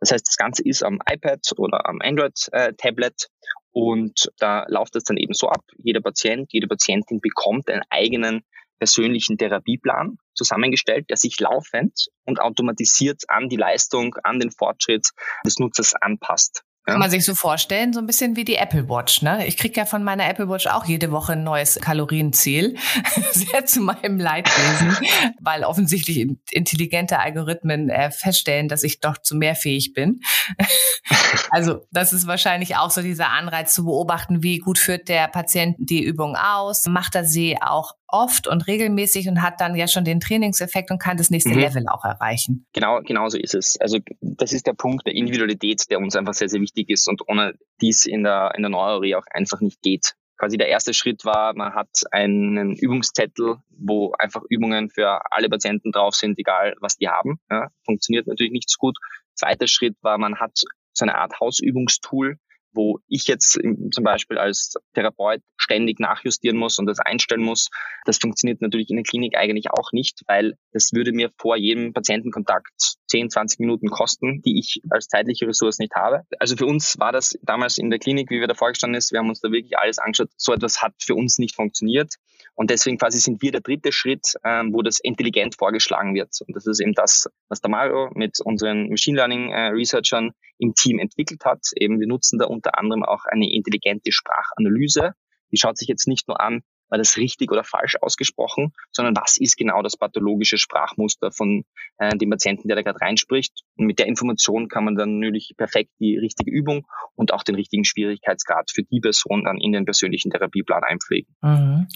Das 0.00 0.10
heißt, 0.10 0.26
das 0.26 0.36
Ganze 0.36 0.64
ist 0.64 0.82
am 0.82 0.98
iPad 1.08 1.40
oder 1.56 1.88
am 1.88 2.00
Android-Tablet 2.02 3.28
und 3.70 4.32
da 4.38 4.66
läuft 4.68 4.96
es 4.96 5.04
dann 5.04 5.16
eben 5.16 5.32
so 5.32 5.48
ab. 5.48 5.62
Jeder 5.78 6.00
Patient, 6.00 6.52
jede 6.52 6.66
Patientin 6.66 7.20
bekommt 7.20 7.70
einen 7.70 7.82
eigenen 7.88 8.42
persönlichen 8.80 9.38
Therapieplan 9.38 10.18
zusammengestellt, 10.34 11.08
der 11.08 11.16
sich 11.16 11.38
laufend 11.38 12.08
und 12.24 12.40
automatisiert 12.40 13.22
an 13.28 13.48
die 13.48 13.56
Leistung, 13.56 14.16
an 14.24 14.40
den 14.40 14.50
Fortschritt 14.50 15.06
des 15.46 15.60
Nutzers 15.60 15.94
anpasst. 15.94 16.64
Kann 16.84 16.98
man 16.98 17.10
sich 17.10 17.24
so 17.24 17.36
vorstellen, 17.36 17.92
so 17.92 18.00
ein 18.00 18.06
bisschen 18.06 18.34
wie 18.34 18.44
die 18.44 18.56
Apple 18.56 18.88
Watch. 18.88 19.22
Ne? 19.22 19.46
Ich 19.46 19.56
kriege 19.56 19.78
ja 19.78 19.86
von 19.86 20.02
meiner 20.02 20.28
Apple 20.28 20.48
Watch 20.48 20.66
auch 20.66 20.84
jede 20.84 21.12
Woche 21.12 21.34
ein 21.34 21.44
neues 21.44 21.78
Kalorienziel. 21.80 22.76
Sehr 23.32 23.64
zu 23.66 23.82
meinem 23.82 24.18
Leidwesen, 24.18 24.96
weil 25.40 25.62
offensichtlich 25.62 26.28
intelligente 26.50 27.20
Algorithmen 27.20 27.88
äh, 27.88 28.10
feststellen, 28.10 28.66
dass 28.66 28.82
ich 28.82 28.98
doch 28.98 29.18
zu 29.18 29.36
mehr 29.36 29.54
fähig 29.54 29.92
bin. 29.92 30.20
also 31.50 31.86
das 31.92 32.12
ist 32.12 32.26
wahrscheinlich 32.26 32.74
auch 32.76 32.90
so 32.90 33.00
dieser 33.00 33.30
Anreiz 33.30 33.74
zu 33.74 33.84
beobachten, 33.84 34.42
wie 34.42 34.58
gut 34.58 34.78
führt 34.78 35.08
der 35.08 35.28
Patient 35.28 35.76
die 35.78 36.02
Übung 36.02 36.34
aus, 36.34 36.86
macht 36.86 37.14
er 37.14 37.24
sie 37.24 37.62
auch 37.62 37.92
oft 38.12 38.46
und 38.46 38.66
regelmäßig 38.66 39.28
und 39.28 39.42
hat 39.42 39.60
dann 39.60 39.74
ja 39.74 39.88
schon 39.88 40.04
den 40.04 40.20
Trainingseffekt 40.20 40.90
und 40.90 40.98
kann 40.98 41.16
das 41.16 41.30
nächste 41.30 41.50
mhm. 41.50 41.58
Level 41.58 41.84
auch 41.88 42.04
erreichen. 42.04 42.66
Genau, 42.72 43.00
genau 43.00 43.28
so 43.28 43.38
ist 43.38 43.54
es. 43.54 43.80
Also 43.80 43.98
das 44.20 44.52
ist 44.52 44.66
der 44.66 44.74
Punkt 44.74 45.06
der 45.06 45.14
Individualität, 45.14 45.90
der 45.90 45.98
uns 45.98 46.14
einfach 46.14 46.34
sehr, 46.34 46.48
sehr 46.48 46.60
wichtig 46.60 46.90
ist 46.90 47.08
und 47.08 47.22
ohne 47.28 47.54
dies 47.80 48.04
in 48.06 48.22
der, 48.22 48.52
in 48.54 48.62
der 48.62 48.70
Neuerie 48.70 49.16
auch 49.16 49.26
einfach 49.32 49.60
nicht 49.60 49.82
geht. 49.82 50.14
Quasi 50.38 50.56
der 50.56 50.68
erste 50.68 50.92
Schritt 50.92 51.24
war, 51.24 51.54
man 51.54 51.74
hat 51.74 51.90
einen 52.10 52.74
Übungszettel, 52.74 53.56
wo 53.70 54.12
einfach 54.18 54.42
Übungen 54.48 54.90
für 54.90 55.20
alle 55.30 55.48
Patienten 55.48 55.92
drauf 55.92 56.14
sind, 56.14 56.38
egal 56.38 56.74
was 56.80 56.96
die 56.96 57.08
haben. 57.08 57.38
Ja, 57.50 57.68
funktioniert 57.84 58.26
natürlich 58.26 58.52
nicht 58.52 58.68
so 58.68 58.76
gut. 58.78 58.98
Zweiter 59.34 59.68
Schritt 59.68 59.96
war, 60.02 60.18
man 60.18 60.40
hat 60.40 60.58
so 60.94 61.04
eine 61.04 61.16
Art 61.16 61.38
Hausübungstool, 61.40 62.38
wo 62.72 62.98
ich 63.06 63.26
jetzt 63.26 63.52
zum 63.52 64.04
Beispiel 64.04 64.38
als 64.38 64.74
Therapeut 64.94 65.40
ständig 65.56 66.00
nachjustieren 66.00 66.56
muss 66.56 66.78
und 66.78 66.86
das 66.86 66.98
einstellen 66.98 67.42
muss. 67.42 67.68
Das 68.04 68.18
funktioniert 68.18 68.60
natürlich 68.60 68.90
in 68.90 68.96
der 68.96 69.04
Klinik 69.04 69.36
eigentlich 69.36 69.70
auch 69.70 69.92
nicht, 69.92 70.22
weil 70.26 70.54
das 70.72 70.92
würde 70.92 71.12
mir 71.12 71.30
vor 71.38 71.56
jedem 71.56 71.92
Patientenkontakt 71.92 72.96
10, 73.08 73.30
20 73.30 73.60
Minuten 73.60 73.88
kosten, 73.88 74.42
die 74.42 74.58
ich 74.58 74.80
als 74.90 75.08
zeitliche 75.08 75.46
Ressource 75.46 75.78
nicht 75.78 75.94
habe. 75.94 76.22
Also 76.38 76.56
für 76.56 76.66
uns 76.66 76.98
war 76.98 77.12
das 77.12 77.38
damals 77.42 77.78
in 77.78 77.90
der 77.90 77.98
Klinik, 77.98 78.30
wie 78.30 78.40
wir 78.40 78.48
da 78.48 78.54
vorgestanden 78.54 78.96
ist, 78.96 79.12
wir 79.12 79.18
haben 79.18 79.28
uns 79.28 79.40
da 79.40 79.50
wirklich 79.50 79.78
alles 79.78 79.98
angeschaut. 79.98 80.30
So 80.36 80.52
etwas 80.52 80.82
hat 80.82 80.94
für 80.98 81.14
uns 81.14 81.38
nicht 81.38 81.54
funktioniert. 81.54 82.14
Und 82.54 82.70
deswegen 82.70 82.98
quasi 82.98 83.18
sind 83.18 83.40
wir 83.42 83.50
der 83.50 83.60
dritte 83.62 83.92
Schritt, 83.92 84.34
ähm, 84.44 84.72
wo 84.72 84.82
das 84.82 85.00
intelligent 85.00 85.56
vorgeschlagen 85.56 86.14
wird. 86.14 86.30
Und 86.46 86.54
das 86.54 86.66
ist 86.66 86.80
eben 86.80 86.92
das, 86.92 87.28
was 87.48 87.60
der 87.60 87.70
Mario 87.70 88.10
mit 88.14 88.40
unseren 88.44 88.88
Machine 88.88 89.16
Learning 89.16 89.50
äh, 89.50 89.68
Researchern 89.68 90.32
im 90.58 90.74
Team 90.74 90.98
entwickelt 90.98 91.44
hat. 91.44 91.60
Eben 91.74 91.98
wir 91.98 92.06
nutzen 92.06 92.38
da 92.38 92.46
unter 92.46 92.78
anderem 92.78 93.04
auch 93.04 93.24
eine 93.24 93.50
intelligente 93.50 94.12
Sprachanalyse. 94.12 95.12
Die 95.50 95.56
schaut 95.58 95.78
sich 95.78 95.88
jetzt 95.88 96.06
nicht 96.06 96.28
nur 96.28 96.40
an, 96.40 96.62
war 96.92 96.98
das 96.98 97.16
richtig 97.16 97.50
oder 97.50 97.64
falsch 97.64 97.96
ausgesprochen, 98.02 98.74
sondern 98.92 99.16
was 99.16 99.38
ist 99.38 99.56
genau 99.56 99.80
das 99.80 99.96
pathologische 99.96 100.58
Sprachmuster 100.58 101.32
von 101.32 101.64
äh, 101.96 102.14
dem 102.18 102.28
Patienten, 102.28 102.68
der 102.68 102.76
da 102.76 102.82
gerade 102.82 103.00
reinspricht. 103.00 103.62
Und 103.78 103.86
mit 103.86 103.98
der 103.98 104.06
Information 104.06 104.68
kann 104.68 104.84
man 104.84 104.94
dann 104.94 105.18
natürlich 105.18 105.54
perfekt 105.56 105.90
die 106.00 106.18
richtige 106.18 106.50
Übung 106.50 106.86
und 107.14 107.32
auch 107.32 107.44
den 107.44 107.54
richtigen 107.54 107.84
Schwierigkeitsgrad 107.84 108.70
für 108.70 108.82
die 108.82 109.00
Person 109.00 109.44
dann 109.44 109.56
in 109.56 109.72
den 109.72 109.86
persönlichen 109.86 110.30
Therapieplan 110.30 110.84
einpflegen. 110.84 111.34
Mhm. 111.40 111.88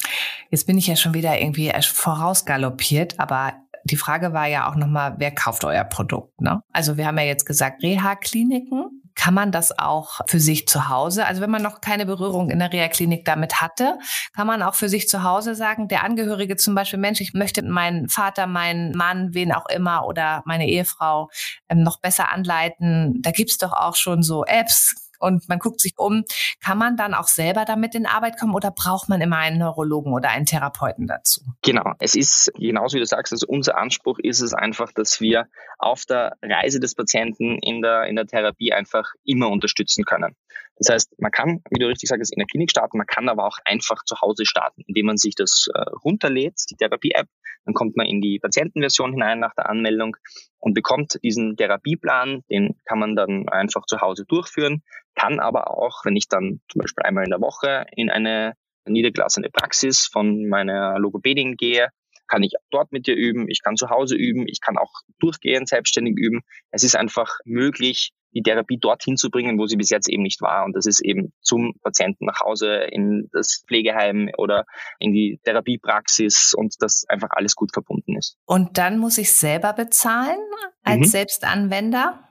Jetzt 0.50 0.66
bin 0.66 0.78
ich 0.78 0.86
ja 0.86 0.96
schon 0.96 1.12
wieder 1.12 1.38
irgendwie 1.38 1.70
vorausgaloppiert, 1.78 3.20
aber 3.20 3.52
die 3.84 3.96
Frage 3.96 4.32
war 4.32 4.46
ja 4.46 4.70
auch 4.70 4.76
nochmal, 4.76 5.16
wer 5.18 5.30
kauft 5.30 5.64
euer 5.64 5.84
Produkt? 5.84 6.40
Ne? 6.40 6.62
Also 6.72 6.96
wir 6.96 7.06
haben 7.06 7.18
ja 7.18 7.24
jetzt 7.24 7.44
gesagt, 7.44 7.82
Reha-Kliniken. 7.82 9.02
Kann 9.16 9.34
man 9.34 9.50
das 9.50 9.76
auch 9.78 10.20
für 10.26 10.38
sich 10.38 10.68
zu 10.68 10.88
Hause? 10.88 11.26
Also 11.26 11.40
wenn 11.40 11.50
man 11.50 11.62
noch 11.62 11.80
keine 11.80 12.06
Berührung 12.06 12.50
in 12.50 12.58
der 12.58 12.72
Reha-Klinik 12.72 13.24
damit 13.24 13.60
hatte, 13.60 13.98
kann 14.34 14.46
man 14.46 14.62
auch 14.62 14.74
für 14.74 14.88
sich 14.88 15.08
zu 15.08 15.22
Hause 15.22 15.54
sagen, 15.54 15.88
der 15.88 16.04
Angehörige 16.04 16.56
zum 16.56 16.74
Beispiel, 16.74 16.98
Mensch, 16.98 17.20
ich 17.20 17.32
möchte 17.32 17.62
meinen 17.62 18.08
Vater, 18.08 18.46
meinen 18.46 18.94
Mann, 18.94 19.32
wen 19.32 19.52
auch 19.52 19.66
immer 19.66 20.06
oder 20.06 20.42
meine 20.44 20.68
Ehefrau 20.68 21.30
ähm, 21.68 21.82
noch 21.82 21.98
besser 22.00 22.30
anleiten. 22.30 23.22
Da 23.22 23.30
gibt's 23.30 23.58
doch 23.58 23.72
auch 23.72 23.96
schon 23.96 24.22
so 24.22 24.44
Apps, 24.44 25.05
und 25.18 25.48
man 25.48 25.58
guckt 25.58 25.80
sich 25.80 25.94
um, 25.96 26.24
kann 26.62 26.78
man 26.78 26.96
dann 26.96 27.14
auch 27.14 27.28
selber 27.28 27.64
damit 27.64 27.94
in 27.94 28.06
Arbeit 28.06 28.38
kommen 28.38 28.54
oder 28.54 28.70
braucht 28.70 29.08
man 29.08 29.20
immer 29.20 29.38
einen 29.38 29.58
Neurologen 29.58 30.12
oder 30.12 30.30
einen 30.30 30.46
Therapeuten 30.46 31.06
dazu? 31.06 31.40
Genau, 31.62 31.92
es 31.98 32.14
ist 32.14 32.52
genauso 32.56 32.96
wie 32.96 33.00
du 33.00 33.06
sagst, 33.06 33.32
also 33.32 33.46
unser 33.48 33.76
Anspruch 33.76 34.18
ist 34.18 34.40
es 34.40 34.54
einfach, 34.54 34.92
dass 34.92 35.20
wir 35.20 35.46
auf 35.78 36.04
der 36.04 36.36
Reise 36.42 36.80
des 36.80 36.94
Patienten 36.94 37.58
in 37.58 37.82
der, 37.82 38.04
in 38.04 38.16
der 38.16 38.26
Therapie 38.26 38.72
einfach 38.72 39.12
immer 39.24 39.48
unterstützen 39.48 40.04
können. 40.04 40.34
Das 40.78 40.90
heißt, 40.90 41.14
man 41.18 41.30
kann, 41.30 41.62
wie 41.70 41.78
du 41.78 41.86
richtig 41.86 42.08
sagst, 42.08 42.32
in 42.32 42.38
der 42.38 42.46
Klinik 42.46 42.70
starten, 42.70 42.98
man 42.98 43.06
kann 43.06 43.28
aber 43.28 43.46
auch 43.46 43.58
einfach 43.64 44.04
zu 44.04 44.20
Hause 44.20 44.44
starten, 44.44 44.82
indem 44.86 45.06
man 45.06 45.16
sich 45.16 45.34
das 45.34 45.68
äh, 45.74 45.80
runterlädt, 46.04 46.54
die 46.70 46.76
Therapie-App, 46.76 47.28
dann 47.64 47.74
kommt 47.74 47.96
man 47.96 48.06
in 48.06 48.20
die 48.20 48.38
Patientenversion 48.38 49.12
hinein 49.12 49.40
nach 49.40 49.54
der 49.54 49.68
Anmeldung 49.70 50.16
und 50.58 50.74
bekommt 50.74 51.18
diesen 51.22 51.56
Therapieplan, 51.56 52.42
den 52.50 52.76
kann 52.84 52.98
man 52.98 53.16
dann 53.16 53.48
einfach 53.48 53.86
zu 53.86 54.00
Hause 54.00 54.24
durchführen, 54.26 54.82
kann 55.14 55.40
aber 55.40 55.70
auch, 55.70 56.04
wenn 56.04 56.16
ich 56.16 56.28
dann 56.28 56.60
zum 56.70 56.80
Beispiel 56.82 57.04
einmal 57.04 57.24
in 57.24 57.30
der 57.30 57.40
Woche 57.40 57.86
in 57.92 58.10
eine 58.10 58.54
niedergelassene 58.86 59.48
Praxis 59.50 60.06
von 60.06 60.46
meiner 60.46 60.98
Logopädin 60.98 61.56
gehe, 61.56 61.88
kann 62.28 62.42
ich 62.42 62.52
dort 62.70 62.92
mit 62.92 63.06
dir 63.06 63.14
üben, 63.14 63.48
ich 63.48 63.62
kann 63.62 63.76
zu 63.76 63.88
Hause 63.88 64.16
üben, 64.16 64.46
ich 64.48 64.60
kann 64.60 64.76
auch 64.76 64.92
durchgehend 65.18 65.68
selbstständig 65.68 66.16
üben. 66.16 66.42
Es 66.70 66.82
ist 66.82 66.96
einfach 66.96 67.38
möglich, 67.44 68.10
die 68.36 68.42
Therapie 68.42 68.78
dorthin 68.78 69.16
zu 69.16 69.30
bringen, 69.30 69.58
wo 69.58 69.66
sie 69.66 69.76
bis 69.76 69.88
jetzt 69.88 70.08
eben 70.08 70.22
nicht 70.22 70.42
war. 70.42 70.64
Und 70.66 70.76
das 70.76 70.84
ist 70.84 71.00
eben 71.00 71.32
zum 71.40 71.72
Patienten 71.82 72.26
nach 72.26 72.40
Hause, 72.40 72.74
in 72.90 73.30
das 73.32 73.64
Pflegeheim 73.66 74.30
oder 74.36 74.66
in 74.98 75.12
die 75.12 75.40
Therapiepraxis 75.44 76.52
und 76.54 76.74
das 76.80 77.06
einfach 77.08 77.30
alles 77.30 77.56
gut 77.56 77.72
verbunden 77.72 78.16
ist. 78.16 78.36
Und 78.44 78.76
dann 78.76 78.98
muss 78.98 79.16
ich 79.16 79.32
selber 79.32 79.72
bezahlen 79.72 80.38
als 80.82 80.98
mhm. 80.98 81.04
Selbstanwender? 81.04 82.22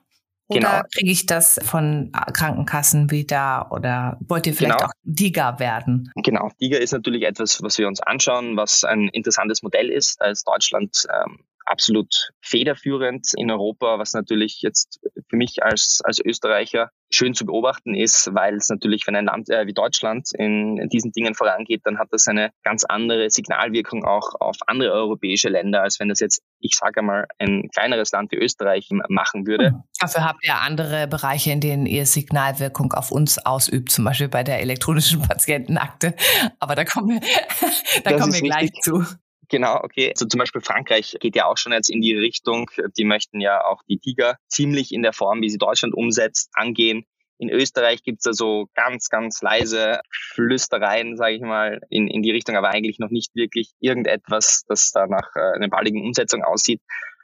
Oder 0.48 0.60
genau. 0.60 0.82
kriege 0.94 1.12
ich 1.12 1.26
das 1.26 1.60
von 1.64 2.12
Krankenkassen 2.12 3.10
wieder 3.10 3.72
oder 3.72 4.20
wollt 4.28 4.46
ihr 4.46 4.54
vielleicht 4.54 4.78
genau. 4.78 4.90
auch 4.90 4.94
DIGA 5.02 5.60
werden? 5.60 6.12
Genau, 6.18 6.52
DIGA 6.62 6.78
ist 6.78 6.92
natürlich 6.92 7.24
etwas, 7.24 7.64
was 7.64 7.80
wir 7.80 7.88
uns 7.88 8.00
anschauen, 8.00 8.56
was 8.56 8.84
ein 8.84 9.08
interessantes 9.08 9.64
Modell 9.64 9.90
ist. 9.90 10.22
Da 10.22 10.28
ist 10.28 10.48
Deutschland 10.48 11.08
ähm, 11.12 11.40
absolut 11.66 12.30
federführend 12.42 13.32
in 13.36 13.52
Europa, 13.52 14.00
was 14.00 14.14
natürlich 14.14 14.62
jetzt 14.62 15.00
für 15.30 15.38
mich 15.38 15.64
als, 15.64 16.02
als 16.04 16.20
Österreicher 16.24 16.90
schön 17.12 17.34
zu 17.34 17.46
beobachten 17.46 17.96
ist, 17.96 18.34
weil 18.34 18.56
es 18.56 18.70
natürlich, 18.70 19.06
wenn 19.08 19.16
ein 19.16 19.26
Land 19.26 19.50
äh, 19.50 19.66
wie 19.68 19.74
Deutschland 19.74 20.30
in, 20.38 20.78
in, 20.78 20.90
diesen 20.90 21.12
Dingen 21.12 21.36
vorangeht, 21.36 21.82
dann 21.84 21.98
hat 21.98 22.08
das 22.12 22.28
eine 22.28 22.52
ganz 22.64 22.84
andere 22.84 23.30
Signalwirkung 23.30 24.04
auch 24.04 24.34
auf 24.40 24.58
andere 24.68 24.92
europäische 24.92 25.50
Länder, 25.50 25.82
als 25.82 26.00
wenn 26.00 26.10
das 26.10 26.20
jetzt, 26.20 26.42
ich 26.60 26.76
sage 26.76 27.00
einmal, 27.00 27.26
ein 27.40 27.70
kleineres 27.74 28.12
Land 28.12 28.32
wie 28.32 28.38
Österreich 28.38 28.90
machen 29.08 29.48
würde. 29.48 29.72
Mhm. 29.72 29.84
Dafür 30.00 30.26
habt 30.26 30.46
ihr 30.46 30.56
andere 30.62 31.08
Bereiche, 31.08 31.52
in 31.52 31.62
denen 31.62 31.86
ihr 31.86 32.06
Signalwirkung 32.06 32.94
auf 32.94 33.12
uns 33.12 33.38
ausübt, 33.38 33.92
zum 33.92 34.06
Beispiel 34.06 34.30
bei 34.30 34.44
der 34.44 34.60
elektronischen 34.60 35.22
Patientenakte. 35.28 36.16
Aber 36.60 36.76
da 36.76 36.84
kommen 36.86 37.10
wir, 37.10 37.22
da 38.04 38.18
kommen 38.18 38.34
wir 38.34 38.42
gleich 38.42 38.64
richtig. 38.64 38.84
zu. 38.84 39.06
Genau, 39.50 39.80
okay. 39.84 40.10
Also 40.10 40.26
zum 40.26 40.40
Beispiel 40.40 40.62
Frankreich 40.62 41.16
geht 41.20 41.36
ja 41.36 41.46
auch 41.46 41.58
schon 41.58 41.74
jetzt 41.74 41.90
in 41.90 42.02
die 42.02 42.16
Richtung. 42.16 42.70
Die 42.98 43.06
möchten 43.06 43.42
ja 43.42 43.66
auch 43.66 43.82
die 43.88 44.00
Tiger 44.00 44.38
ziemlich 44.48 44.94
in 44.94 45.04
der 45.04 45.14
Form, 45.14 45.42
wie 45.42 45.50
sie 45.50 45.58
Deutschland 45.58 45.94
umsetzt, 45.94 46.50
angehen. 46.54 47.06
In 47.38 47.50
Österreich 47.50 48.04
gibt's 48.04 48.24
da 48.24 48.34
so 48.34 48.68
ganz, 48.76 49.10
ganz 49.10 49.42
leise 49.42 50.00
Flüstereien, 50.10 51.18
sage 51.18 51.36
ich 51.36 51.42
mal, 51.42 51.82
in, 51.90 52.08
in 52.08 52.22
die 52.22 52.32
Richtung, 52.32 52.56
aber 52.56 52.70
eigentlich 52.70 52.98
noch 52.98 53.10
nicht 53.10 53.36
wirklich 53.36 53.74
irgendetwas, 53.82 54.64
das 54.70 54.92
da 54.92 55.06
nach 55.06 55.36
äh, 55.36 55.56
einer 55.56 55.68
baldigen 55.68 56.02
Umsetzung 56.02 56.44
aussieht. 56.44 56.82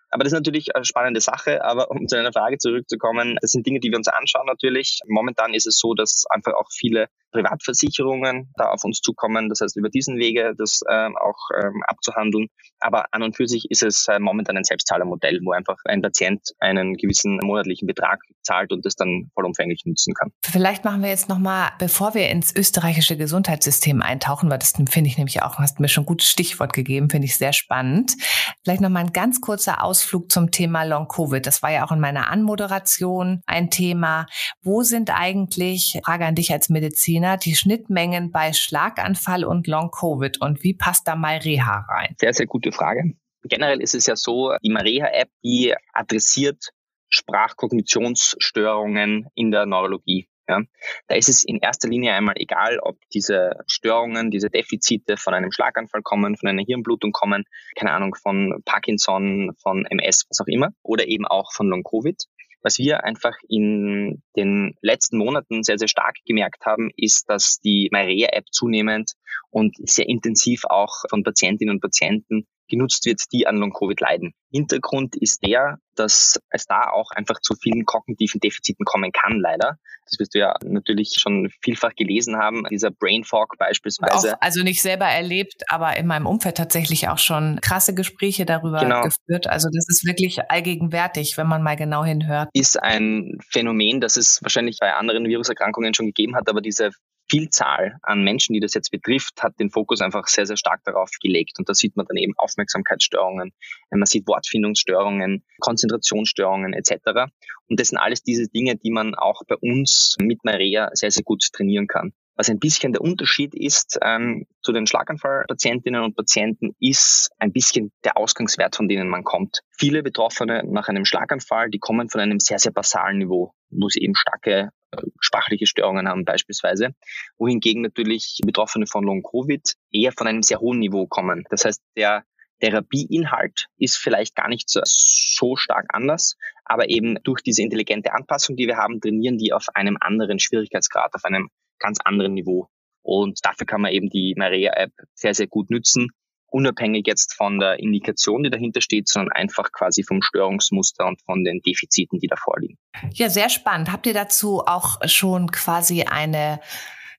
Aber 0.09 0.25
das 0.25 0.33
ist 0.33 0.37
natürlich 0.37 0.75
eine 0.75 0.83
spannende 0.83 1.21
Sache. 1.21 1.63
Aber 1.63 1.89
um 1.89 2.07
zu 2.07 2.17
einer 2.17 2.33
Frage 2.33 2.57
zurückzukommen, 2.57 3.37
das 3.41 3.51
sind 3.51 3.65
Dinge, 3.65 3.79
die 3.79 3.89
wir 3.89 3.97
uns 3.97 4.09
anschauen 4.09 4.45
natürlich. 4.45 4.99
Momentan 5.07 5.53
ist 5.53 5.65
es 5.65 5.79
so, 5.79 5.93
dass 5.93 6.25
einfach 6.29 6.53
auch 6.53 6.67
viele 6.69 7.07
Privatversicherungen 7.31 8.51
da 8.55 8.69
auf 8.69 8.83
uns 8.83 8.99
zukommen. 9.01 9.49
Das 9.49 9.61
heißt, 9.61 9.77
über 9.77 9.89
diesen 9.89 10.17
Wege 10.17 10.53
das 10.57 10.81
ähm, 10.89 11.15
auch 11.17 11.37
ähm, 11.57 11.81
abzuhandeln. 11.87 12.47
Aber 12.79 13.05
an 13.11 13.23
und 13.23 13.35
für 13.35 13.47
sich 13.47 13.65
ist 13.69 13.83
es 13.83 14.07
äh, 14.07 14.19
momentan 14.19 14.57
ein 14.57 14.63
Selbstzahlermodell, 14.63 15.39
wo 15.43 15.51
einfach 15.51 15.77
ein 15.85 16.01
Patient 16.01 16.41
einen 16.59 16.95
gewissen 16.95 17.39
monatlichen 17.43 17.87
Betrag 17.87 18.19
zahlt 18.41 18.71
und 18.71 18.85
das 18.85 18.95
dann 18.95 19.29
vollumfänglich 19.35 19.83
nutzen 19.85 20.13
kann. 20.13 20.31
Vielleicht 20.43 20.83
machen 20.83 21.03
wir 21.03 21.09
jetzt 21.09 21.29
nochmal, 21.29 21.71
bevor 21.79 22.13
wir 22.15 22.29
ins 22.29 22.55
österreichische 22.55 23.17
Gesundheitssystem 23.17 24.01
eintauchen, 24.01 24.49
weil 24.49 24.59
das 24.59 24.73
finde 24.89 25.09
ich 25.09 25.17
nämlich 25.17 25.41
auch, 25.43 25.59
hast 25.59 25.79
mir 25.79 25.89
schon 25.89 26.03
ein 26.03 26.07
gutes 26.07 26.29
Stichwort 26.29 26.73
gegeben, 26.73 27.09
finde 27.09 27.25
ich 27.25 27.37
sehr 27.37 27.53
spannend. 27.53 28.15
Vielleicht 28.63 28.81
nochmal 28.81 29.03
ein 29.03 29.13
ganz 29.13 29.41
kurzer 29.41 29.83
Ausflug 29.83 30.31
zum 30.31 30.51
Thema 30.51 30.83
Long-Covid. 30.83 31.45
Das 31.45 31.61
war 31.61 31.71
ja 31.71 31.85
auch 31.85 31.91
in 31.91 31.99
meiner 31.99 32.29
Anmoderation 32.29 33.41
ein 33.45 33.69
Thema. 33.69 34.25
Wo 34.63 34.81
sind 34.81 35.11
eigentlich, 35.11 35.99
Frage 36.03 36.25
an 36.25 36.35
dich 36.35 36.51
als 36.51 36.69
Mediziner, 36.69 37.20
Martina, 37.21 37.37
die 37.37 37.55
Schnittmengen 37.55 38.31
bei 38.31 38.51
Schlaganfall 38.51 39.45
und 39.45 39.67
Long-Covid 39.67 40.41
und 40.41 40.63
wie 40.63 40.73
passt 40.73 41.07
da 41.07 41.15
MyReha 41.15 41.85
rein? 41.87 42.15
Sehr, 42.19 42.33
sehr 42.33 42.47
gute 42.47 42.71
Frage. 42.71 43.13
Generell 43.43 43.79
ist 43.79 43.93
es 43.93 44.07
ja 44.07 44.15
so, 44.15 44.55
die 44.63 44.71
MyReha-App, 44.71 45.29
die 45.43 45.75
adressiert 45.93 46.71
Sprachkognitionsstörungen 47.09 49.27
in 49.35 49.51
der 49.51 49.67
Neurologie. 49.67 50.27
Ja, 50.49 50.61
da 51.07 51.15
ist 51.15 51.29
es 51.29 51.43
in 51.43 51.59
erster 51.59 51.89
Linie 51.89 52.13
einmal 52.13 52.33
egal, 52.37 52.79
ob 52.79 52.97
diese 53.13 53.51
Störungen, 53.67 54.31
diese 54.31 54.49
Defizite 54.49 55.15
von 55.15 55.35
einem 55.35 55.51
Schlaganfall 55.51 56.01
kommen, 56.01 56.37
von 56.37 56.49
einer 56.49 56.63
Hirnblutung 56.63 57.11
kommen, 57.11 57.43
keine 57.77 57.91
Ahnung, 57.91 58.15
von 58.15 58.63
Parkinson, 58.65 59.51
von 59.61 59.85
MS, 59.85 60.25
was 60.27 60.41
auch 60.41 60.47
immer, 60.47 60.69
oder 60.81 61.07
eben 61.07 61.27
auch 61.27 61.53
von 61.53 61.67
Long-Covid. 61.67 62.25
Was 62.63 62.77
wir 62.77 63.03
einfach 63.03 63.35
in 63.49 64.21
den 64.35 64.75
letzten 64.81 65.17
Monaten 65.17 65.63
sehr, 65.63 65.77
sehr 65.77 65.87
stark 65.87 66.15
gemerkt 66.25 66.65
haben, 66.65 66.91
ist, 66.95 67.27
dass 67.27 67.59
die 67.59 67.89
MyRea-App 67.91 68.45
zunehmend 68.51 69.13
und 69.49 69.75
sehr 69.89 70.07
intensiv 70.07 70.65
auch 70.65 71.03
von 71.09 71.23
Patientinnen 71.23 71.75
und 71.75 71.81
Patienten 71.81 72.47
genutzt 72.71 73.05
wird, 73.05 73.21
die 73.31 73.45
an 73.45 73.57
Long-Covid 73.57 73.99
leiden. 73.99 74.33
Hintergrund 74.51 75.15
ist 75.15 75.45
der, 75.45 75.77
dass 75.95 76.39
es 76.49 76.65
da 76.65 76.89
auch 76.89 77.11
einfach 77.11 77.39
zu 77.41 77.53
vielen 77.55 77.85
kognitiven 77.85 78.39
Defiziten 78.39 78.85
kommen 78.85 79.11
kann, 79.11 79.39
leider. 79.39 79.77
Das 80.05 80.19
wirst 80.19 80.33
du 80.33 80.39
ja 80.39 80.55
natürlich 80.63 81.15
schon 81.19 81.51
vielfach 81.61 81.91
gelesen 81.95 82.37
haben, 82.37 82.63
dieser 82.69 82.91
Brain 82.91 83.23
Fog 83.23 83.55
beispielsweise. 83.57 84.33
Auch, 84.33 84.41
also 84.41 84.63
nicht 84.63 84.81
selber 84.81 85.05
erlebt, 85.05 85.63
aber 85.67 85.95
in 85.97 86.07
meinem 86.07 86.25
Umfeld 86.25 86.57
tatsächlich 86.57 87.07
auch 87.07 87.19
schon 87.19 87.59
krasse 87.61 87.93
Gespräche 87.93 88.45
darüber 88.45 88.79
genau. 88.79 89.03
geführt. 89.03 89.47
Also 89.47 89.69
das 89.71 89.85
ist 89.87 90.05
wirklich 90.05 90.49
allgegenwärtig, 90.49 91.37
wenn 91.37 91.47
man 91.47 91.61
mal 91.61 91.75
genau 91.75 92.03
hinhört. 92.03 92.49
Ist 92.53 92.81
ein 92.81 93.37
Phänomen, 93.49 94.01
das 94.01 94.17
es 94.17 94.39
wahrscheinlich 94.41 94.77
bei 94.79 94.93
anderen 94.93 95.25
Viruserkrankungen 95.25 95.93
schon 95.93 96.07
gegeben 96.07 96.35
hat, 96.35 96.49
aber 96.49 96.61
diese 96.61 96.91
Vielzahl 97.31 97.97
an 98.01 98.23
Menschen, 98.23 98.51
die 98.53 98.59
das 98.59 98.73
jetzt 98.73 98.91
betrifft, 98.91 99.41
hat 99.41 99.57
den 99.57 99.69
Fokus 99.69 100.01
einfach 100.01 100.27
sehr, 100.27 100.45
sehr 100.45 100.57
stark 100.57 100.83
darauf 100.83 101.09
gelegt. 101.21 101.59
Und 101.59 101.69
da 101.69 101.73
sieht 101.73 101.95
man 101.95 102.05
dann 102.05 102.17
eben 102.17 102.33
Aufmerksamkeitsstörungen, 102.35 103.53
man 103.89 104.05
sieht 104.05 104.27
Wortfindungsstörungen, 104.27 105.45
Konzentrationsstörungen 105.61 106.73
etc. 106.73 107.31
Und 107.69 107.79
das 107.79 107.87
sind 107.87 107.99
alles 107.99 108.21
diese 108.21 108.49
Dinge, 108.49 108.75
die 108.75 108.91
man 108.91 109.15
auch 109.15 109.43
bei 109.47 109.55
uns 109.55 110.17
mit 110.21 110.43
Maria 110.43 110.89
sehr, 110.91 111.09
sehr 111.09 111.23
gut 111.23 111.41
trainieren 111.53 111.87
kann. 111.87 112.11
Was 112.35 112.49
ein 112.49 112.59
bisschen 112.59 112.91
der 112.91 113.01
Unterschied 113.01 113.55
ist 113.55 113.97
ähm, 114.01 114.45
zu 114.61 114.73
den 114.73 114.87
Schlaganfallpatientinnen 114.87 116.03
und 116.03 116.17
Patienten, 116.17 116.75
ist 116.81 117.29
ein 117.39 117.53
bisschen 117.53 117.93
der 118.03 118.17
Ausgangswert, 118.17 118.75
von 118.75 118.89
denen 118.89 119.07
man 119.07 119.23
kommt. 119.23 119.61
Viele 119.77 120.03
Betroffene 120.03 120.63
nach 120.65 120.89
einem 120.89 121.05
Schlaganfall, 121.05 121.69
die 121.69 121.79
kommen 121.79 122.09
von 122.09 122.19
einem 122.19 122.39
sehr, 122.39 122.59
sehr 122.59 122.73
basalen 122.73 123.19
Niveau, 123.19 123.53
wo 123.69 123.87
sie 123.87 124.01
eben 124.01 124.15
starke 124.15 124.51
äh, 124.51 124.80
sprachliche 125.19 125.67
Störungen 125.67 126.07
haben 126.07 126.25
beispielsweise, 126.25 126.95
wohingegen 127.37 127.81
natürlich 127.81 128.39
Betroffene 128.45 128.87
von 128.87 129.03
Long-Covid 129.03 129.75
eher 129.91 130.11
von 130.11 130.27
einem 130.27 130.43
sehr 130.43 130.59
hohen 130.59 130.79
Niveau 130.79 131.07
kommen. 131.07 131.45
Das 131.49 131.65
heißt, 131.65 131.81
der 131.95 132.23
Therapieinhalt 132.59 133.67
ist 133.77 133.97
vielleicht 133.97 134.35
gar 134.35 134.47
nicht 134.47 134.69
so, 134.69 134.81
so 134.85 135.55
stark 135.55 135.87
anders, 135.89 136.37
aber 136.63 136.89
eben 136.89 137.17
durch 137.23 137.41
diese 137.41 137.63
intelligente 137.63 138.13
Anpassung, 138.13 138.55
die 138.55 138.67
wir 138.67 138.77
haben, 138.77 139.01
trainieren 139.01 139.37
die 139.37 139.51
auf 139.51 139.67
einem 139.73 139.97
anderen 139.99 140.39
Schwierigkeitsgrad, 140.39 141.13
auf 141.13 141.25
einem 141.25 141.49
ganz 141.79 141.99
anderen 142.03 142.33
Niveau. 142.33 142.67
Und 143.03 143.39
dafür 143.43 143.65
kann 143.65 143.81
man 143.81 143.91
eben 143.91 144.09
die 144.09 144.35
Maria-App 144.37 144.91
sehr, 145.15 145.33
sehr 145.33 145.47
gut 145.47 145.71
nützen 145.71 146.11
unabhängig 146.51 147.07
jetzt 147.07 147.33
von 147.33 147.59
der 147.59 147.79
Indikation, 147.79 148.43
die 148.43 148.49
dahinter 148.49 148.81
steht, 148.81 149.07
sondern 149.07 149.31
einfach 149.33 149.71
quasi 149.71 150.03
vom 150.03 150.21
Störungsmuster 150.21 151.05
und 151.07 151.21
von 151.21 151.43
den 151.43 151.61
Defiziten, 151.61 152.19
die 152.19 152.27
da 152.27 152.35
vorliegen. 152.35 152.77
Ja, 153.13 153.29
sehr 153.29 153.49
spannend. 153.49 153.91
Habt 153.91 154.05
ihr 154.05 154.13
dazu 154.13 154.61
auch 154.65 154.99
schon 155.05 155.51
quasi 155.51 156.03
eine 156.03 156.59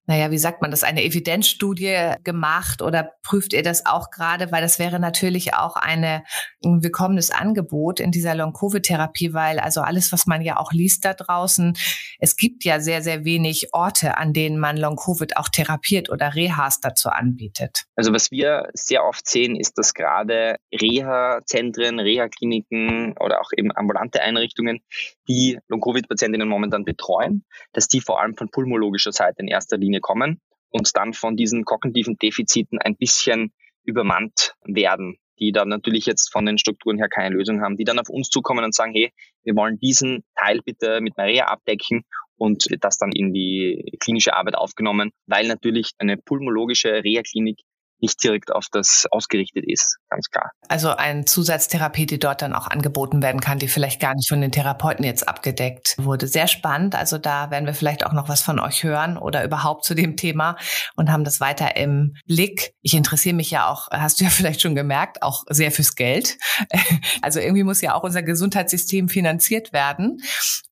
naja, 0.06 0.32
wie 0.32 0.38
sagt 0.38 0.62
man 0.62 0.72
das, 0.72 0.82
eine 0.82 1.04
Evidenzstudie 1.04 2.14
gemacht 2.24 2.82
oder 2.82 3.12
prüft 3.22 3.52
ihr 3.52 3.62
das 3.62 3.86
auch 3.86 4.10
gerade? 4.10 4.50
Weil 4.50 4.60
das 4.60 4.80
wäre 4.80 4.98
natürlich 4.98 5.54
auch 5.54 5.76
eine, 5.76 6.24
ein 6.64 6.82
willkommenes 6.82 7.30
Angebot 7.30 8.00
in 8.00 8.10
dieser 8.10 8.34
Long-Covid-Therapie, 8.34 9.32
weil 9.32 9.60
also 9.60 9.80
alles, 9.80 10.10
was 10.10 10.26
man 10.26 10.42
ja 10.42 10.56
auch 10.56 10.72
liest 10.72 11.04
da 11.04 11.14
draußen, 11.14 11.74
es 12.18 12.36
gibt 12.36 12.64
ja 12.64 12.80
sehr, 12.80 13.02
sehr 13.02 13.24
wenig 13.24 13.68
Orte, 13.72 14.18
an 14.18 14.32
denen 14.32 14.58
man 14.58 14.76
Long-Covid 14.76 15.36
auch 15.36 15.48
therapiert 15.48 16.10
oder 16.10 16.34
Rehas 16.34 16.80
dazu 16.80 17.08
anbietet. 17.08 17.84
Also 17.94 18.12
was 18.12 18.32
wir 18.32 18.70
sehr 18.74 19.04
oft 19.04 19.28
sehen, 19.28 19.54
ist, 19.54 19.78
dass 19.78 19.94
gerade 19.94 20.56
Reha-Zentren, 20.72 22.00
Reha-Kliniken 22.00 23.14
oder 23.20 23.40
auch 23.40 23.50
eben 23.56 23.70
ambulante 23.74 24.20
Einrichtungen, 24.20 24.80
die 25.28 25.58
Long-Covid-Patientinnen 25.68 26.48
momentan 26.48 26.84
betreuen, 26.84 27.44
dass 27.72 27.86
die 27.86 28.00
vor 28.00 28.20
allem 28.20 28.36
von 28.36 28.50
pulmologischer 28.50 29.12
Seite 29.12 29.36
in 29.38 29.48
erster 29.48 29.78
Linie 29.78 29.91
Linie 29.92 30.00
kommen 30.00 30.40
und 30.70 30.96
dann 30.96 31.12
von 31.12 31.36
diesen 31.36 31.64
kognitiven 31.64 32.16
Defiziten 32.16 32.78
ein 32.78 32.96
bisschen 32.96 33.52
übermannt 33.84 34.54
werden, 34.64 35.18
die 35.38 35.52
dann 35.52 35.68
natürlich 35.68 36.06
jetzt 36.06 36.32
von 36.32 36.46
den 36.46 36.58
Strukturen 36.58 36.98
her 36.98 37.08
keine 37.08 37.34
Lösung 37.34 37.60
haben, 37.60 37.76
die 37.76 37.84
dann 37.84 37.98
auf 37.98 38.08
uns 38.08 38.28
zukommen 38.28 38.64
und 38.64 38.74
sagen, 38.74 38.92
hey, 38.94 39.12
wir 39.44 39.54
wollen 39.54 39.78
diesen 39.78 40.24
Teil 40.36 40.60
bitte 40.64 41.00
mit 41.00 41.16
Maria 41.16 41.46
abdecken 41.46 42.04
und 42.36 42.66
das 42.80 42.96
dann 42.96 43.12
in 43.12 43.32
die 43.32 43.96
klinische 44.00 44.34
Arbeit 44.34 44.56
aufgenommen, 44.56 45.10
weil 45.26 45.46
natürlich 45.46 45.92
eine 45.98 46.16
pulmologische 46.16 47.04
Reha-Klinik 47.04 47.60
nicht 48.02 48.22
direkt 48.22 48.52
auf 48.52 48.66
das 48.70 49.06
ausgerichtet 49.10 49.64
ist, 49.66 49.96
ganz 50.10 50.28
klar. 50.28 50.50
Also 50.68 50.90
eine 50.90 51.24
Zusatztherapie, 51.24 52.06
die 52.06 52.18
dort 52.18 52.42
dann 52.42 52.52
auch 52.52 52.66
angeboten 52.66 53.22
werden 53.22 53.40
kann, 53.40 53.58
die 53.58 53.68
vielleicht 53.68 54.00
gar 54.00 54.14
nicht 54.14 54.28
von 54.28 54.40
den 54.40 54.52
Therapeuten 54.52 55.04
jetzt 55.04 55.28
abgedeckt 55.28 55.94
wurde. 55.98 56.26
Sehr 56.26 56.48
spannend. 56.48 56.94
Also 56.96 57.18
da 57.18 57.50
werden 57.50 57.66
wir 57.66 57.74
vielleicht 57.74 58.04
auch 58.04 58.12
noch 58.12 58.28
was 58.28 58.42
von 58.42 58.58
euch 58.58 58.82
hören 58.82 59.16
oder 59.16 59.44
überhaupt 59.44 59.84
zu 59.84 59.94
dem 59.94 60.16
Thema 60.16 60.56
und 60.96 61.10
haben 61.10 61.24
das 61.24 61.40
weiter 61.40 61.76
im 61.76 62.16
Blick. 62.26 62.74
Ich 62.82 62.94
interessiere 62.94 63.36
mich 63.36 63.50
ja 63.50 63.68
auch, 63.68 63.88
hast 63.90 64.20
du 64.20 64.24
ja 64.24 64.30
vielleicht 64.42 64.60
schon 64.60 64.74
gemerkt, 64.74 65.22
auch 65.22 65.44
sehr 65.48 65.70
fürs 65.70 65.94
Geld. 65.94 66.36
Also 67.20 67.40
irgendwie 67.40 67.62
muss 67.62 67.80
ja 67.80 67.94
auch 67.94 68.02
unser 68.02 68.22
Gesundheitssystem 68.22 69.08
finanziert 69.08 69.72
werden. 69.72 70.18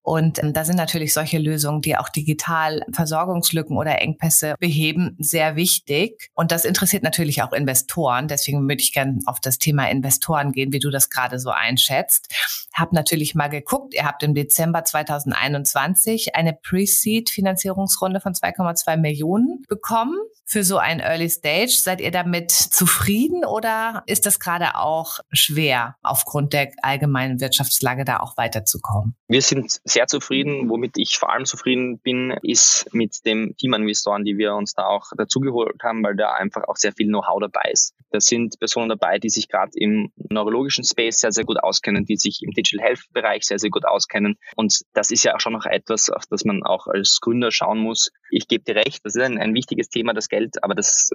Und 0.03 0.43
ähm, 0.43 0.53
da 0.53 0.65
sind 0.65 0.77
natürlich 0.77 1.13
solche 1.13 1.39
Lösungen, 1.39 1.83
die 1.83 1.97
auch 1.97 2.09
digital 2.09 2.83
Versorgungslücken 2.93 3.77
oder 3.77 4.01
Engpässe 4.01 4.55
beheben, 4.59 5.17
sehr 5.19 5.57
wichtig. 5.57 6.31
Und 6.35 6.53
das 6.53 6.65
interessiert 6.65 7.03
natürlich 7.03 7.20
auch 7.43 7.53
Investoren. 7.53 8.29
Deswegen 8.29 8.69
würde 8.69 8.83
ich 8.83 8.93
gerne 8.93 9.19
auf 9.27 9.41
das 9.41 9.59
Thema 9.59 9.89
Investoren 9.91 10.53
gehen, 10.53 10.73
wie 10.73 10.79
du 10.79 10.91
das 10.91 11.11
gerade 11.11 11.39
so 11.39 11.51
einschätzt. 11.51 12.33
Hab 12.73 12.93
natürlich 12.93 13.35
mal 13.35 13.49
geguckt. 13.49 13.95
Ihr 13.95 14.05
habt 14.05 14.23
im 14.23 14.35
Dezember 14.35 14.85
2021 14.85 16.35
eine 16.35 16.53
Pre-Seed-Finanzierungsrunde 16.53 18.21
von 18.21 18.33
2,2 18.33 18.97
Millionen 18.97 19.63
bekommen 19.69 20.17
für 20.51 20.65
so 20.65 20.79
ein 20.79 20.99
Early 20.99 21.31
Stage. 21.31 21.71
Seid 21.71 22.01
ihr 22.01 22.11
damit 22.11 22.51
zufrieden 22.51 23.45
oder 23.45 24.03
ist 24.07 24.27
das 24.27 24.41
gerade 24.41 24.75
auch 24.75 25.21
schwer, 25.33 25.97
aufgrund 26.03 26.53
der 26.53 26.73
allgemeinen 26.83 27.41
Wirtschaftslage 27.41 28.05
da 28.05 28.19
auch 28.19 28.37
weiterzukommen? 28.37 29.15
Wir 29.29 29.43
sind 29.43 29.81
sehr 29.85 30.09
zufrieden. 30.09 30.69
Womit 30.69 30.99
ich 30.99 31.19
vor 31.19 31.33
allem 31.33 31.45
zufrieden 31.45 32.01
bin, 32.01 32.37
ist 32.43 32.93
mit 32.93 33.25
dem 33.25 33.57
Team 33.57 33.75
an 33.75 33.83
Investoren, 33.83 34.25
die 34.25 34.39
wir 34.39 34.55
uns 34.55 34.75
da 34.75 34.87
auch 34.87 35.13
dazugeholt 35.17 35.81
haben, 35.85 36.03
weil 36.03 36.17
da 36.17 36.33
einfach 36.33 36.65
auch 36.67 36.77
sehr 36.77 36.93
viel 36.93 37.07
Know-how 37.07 37.39
dabei 37.41 37.71
ist. 37.71 37.95
Da 38.11 38.19
sind 38.19 38.59
Personen 38.59 38.89
dabei, 38.89 39.21
die 39.21 39.29
sich 39.29 39.49
gerade 39.49 39.71
im 39.77 40.11
neurologischen 40.17 40.83
Space 40.83 41.19
sehr, 41.19 41.31
sehr 41.31 41.45
gut 41.45 41.63
auskennen, 41.63 42.05
die 42.05 42.17
sich 42.17 42.41
im 42.43 42.51
Digital 42.51 42.85
Health 42.85 43.05
Bereich 43.13 43.45
sehr, 43.45 43.61
sehr 43.61 43.71
gut 43.71 43.87
auskennen. 43.87 44.37
Und 44.57 44.81
das 44.95 45.13
ist 45.13 45.23
ja 45.23 45.37
auch 45.37 45.41
schon 45.41 45.53
noch 45.53 45.67
etwas, 45.67 46.11
auf 46.11 46.25
das 46.29 46.45
man 46.45 46.65
auch 46.65 46.89
als 46.89 47.19
Gründer 47.21 47.53
schauen 47.53 47.79
muss. 47.79 48.11
Ich 48.31 48.49
gebe 48.49 48.65
dir 48.65 48.75
recht, 48.75 49.05
das 49.05 49.15
ist 49.15 49.23
ein, 49.23 49.39
ein 49.39 49.55
wichtiges 49.55 49.91
Thema, 49.91 50.13
das 50.13 50.29
Geld, 50.29 50.40
aber 50.63 50.75
das 50.75 51.11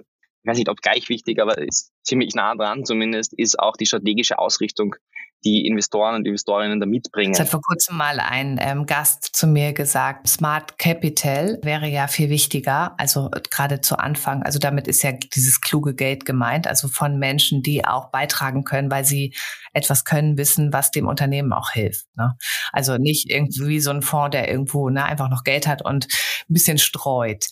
ich 0.46 0.48
weiß 0.48 0.58
nicht, 0.58 0.68
ob 0.68 0.80
gleich 0.80 1.08
wichtig, 1.08 1.40
aber 1.40 1.58
ist 1.58 1.90
ziemlich 2.04 2.36
nah 2.36 2.54
dran 2.54 2.84
zumindest, 2.84 3.34
ist 3.34 3.58
auch 3.58 3.76
die 3.76 3.86
strategische 3.86 4.38
Ausrichtung 4.38 4.94
die 5.44 5.66
Investoren 5.66 6.16
und 6.16 6.26
Investorinnen 6.26 6.80
da 6.80 6.86
mitbringen. 6.86 7.32
Es 7.32 7.40
hat 7.40 7.48
vor 7.48 7.60
kurzem 7.60 7.96
mal 7.96 8.18
ein 8.18 8.58
ähm, 8.60 8.86
Gast 8.86 9.30
zu 9.32 9.46
mir 9.46 9.72
gesagt, 9.72 10.28
Smart 10.28 10.78
Capital 10.78 11.58
wäre 11.62 11.86
ja 11.86 12.08
viel 12.08 12.30
wichtiger, 12.30 12.94
also 12.98 13.30
gerade 13.50 13.80
zu 13.80 13.98
Anfang. 13.98 14.42
Also 14.42 14.58
damit 14.58 14.88
ist 14.88 15.02
ja 15.02 15.12
dieses 15.12 15.60
kluge 15.60 15.94
Geld 15.94 16.24
gemeint, 16.24 16.66
also 16.66 16.88
von 16.88 17.18
Menschen, 17.18 17.62
die 17.62 17.84
auch 17.84 18.10
beitragen 18.10 18.64
können, 18.64 18.90
weil 18.90 19.04
sie 19.04 19.34
etwas 19.72 20.04
können, 20.04 20.38
wissen, 20.38 20.72
was 20.72 20.90
dem 20.90 21.06
Unternehmen 21.06 21.52
auch 21.52 21.70
hilft. 21.70 22.06
Ne? 22.16 22.36
Also 22.72 22.96
nicht 22.96 23.30
irgendwie 23.30 23.80
so 23.80 23.90
ein 23.90 24.02
Fonds, 24.02 24.32
der 24.32 24.48
irgendwo 24.48 24.88
ne, 24.88 25.04
einfach 25.04 25.28
noch 25.28 25.44
Geld 25.44 25.66
hat 25.66 25.82
und 25.82 26.06
ein 26.48 26.54
bisschen 26.54 26.78
streut. 26.78 27.44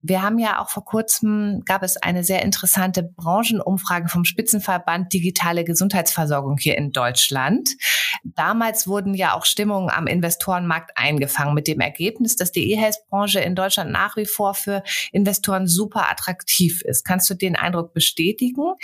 Wir 0.00 0.22
haben 0.22 0.38
ja 0.38 0.62
auch 0.62 0.70
vor 0.70 0.84
kurzem, 0.84 1.62
gab 1.66 1.82
es 1.82 1.96
eine 1.96 2.24
sehr 2.24 2.42
interessante 2.42 3.02
Branchenumfrage 3.02 4.08
vom 4.08 4.24
Spitzenverband 4.24 5.12
Digitale 5.12 5.64
Gesundheitsversorgung 5.64 6.56
hier 6.58 6.78
in 6.78 6.92
Deutschland. 6.92 7.25
Damals 8.24 8.86
wurden 8.86 9.14
ja 9.14 9.34
auch 9.34 9.44
Stimmungen 9.44 9.90
am 9.90 10.06
Investorenmarkt 10.06 10.92
eingefangen 10.96 11.54
mit 11.54 11.66
dem 11.68 11.80
Ergebnis, 11.80 12.36
dass 12.36 12.52
die 12.52 12.72
E-Health-Branche 12.72 13.40
in 13.40 13.54
Deutschland 13.54 13.90
nach 13.90 14.16
wie 14.16 14.26
vor 14.26 14.54
für 14.54 14.82
Investoren 15.12 15.66
super 15.66 16.10
attraktiv 16.10 16.82
ist. 16.82 17.04
Kannst 17.04 17.28
du 17.30 17.34
den 17.34 17.56
Eindruck 17.56 17.92
bestätigen? 17.92 18.74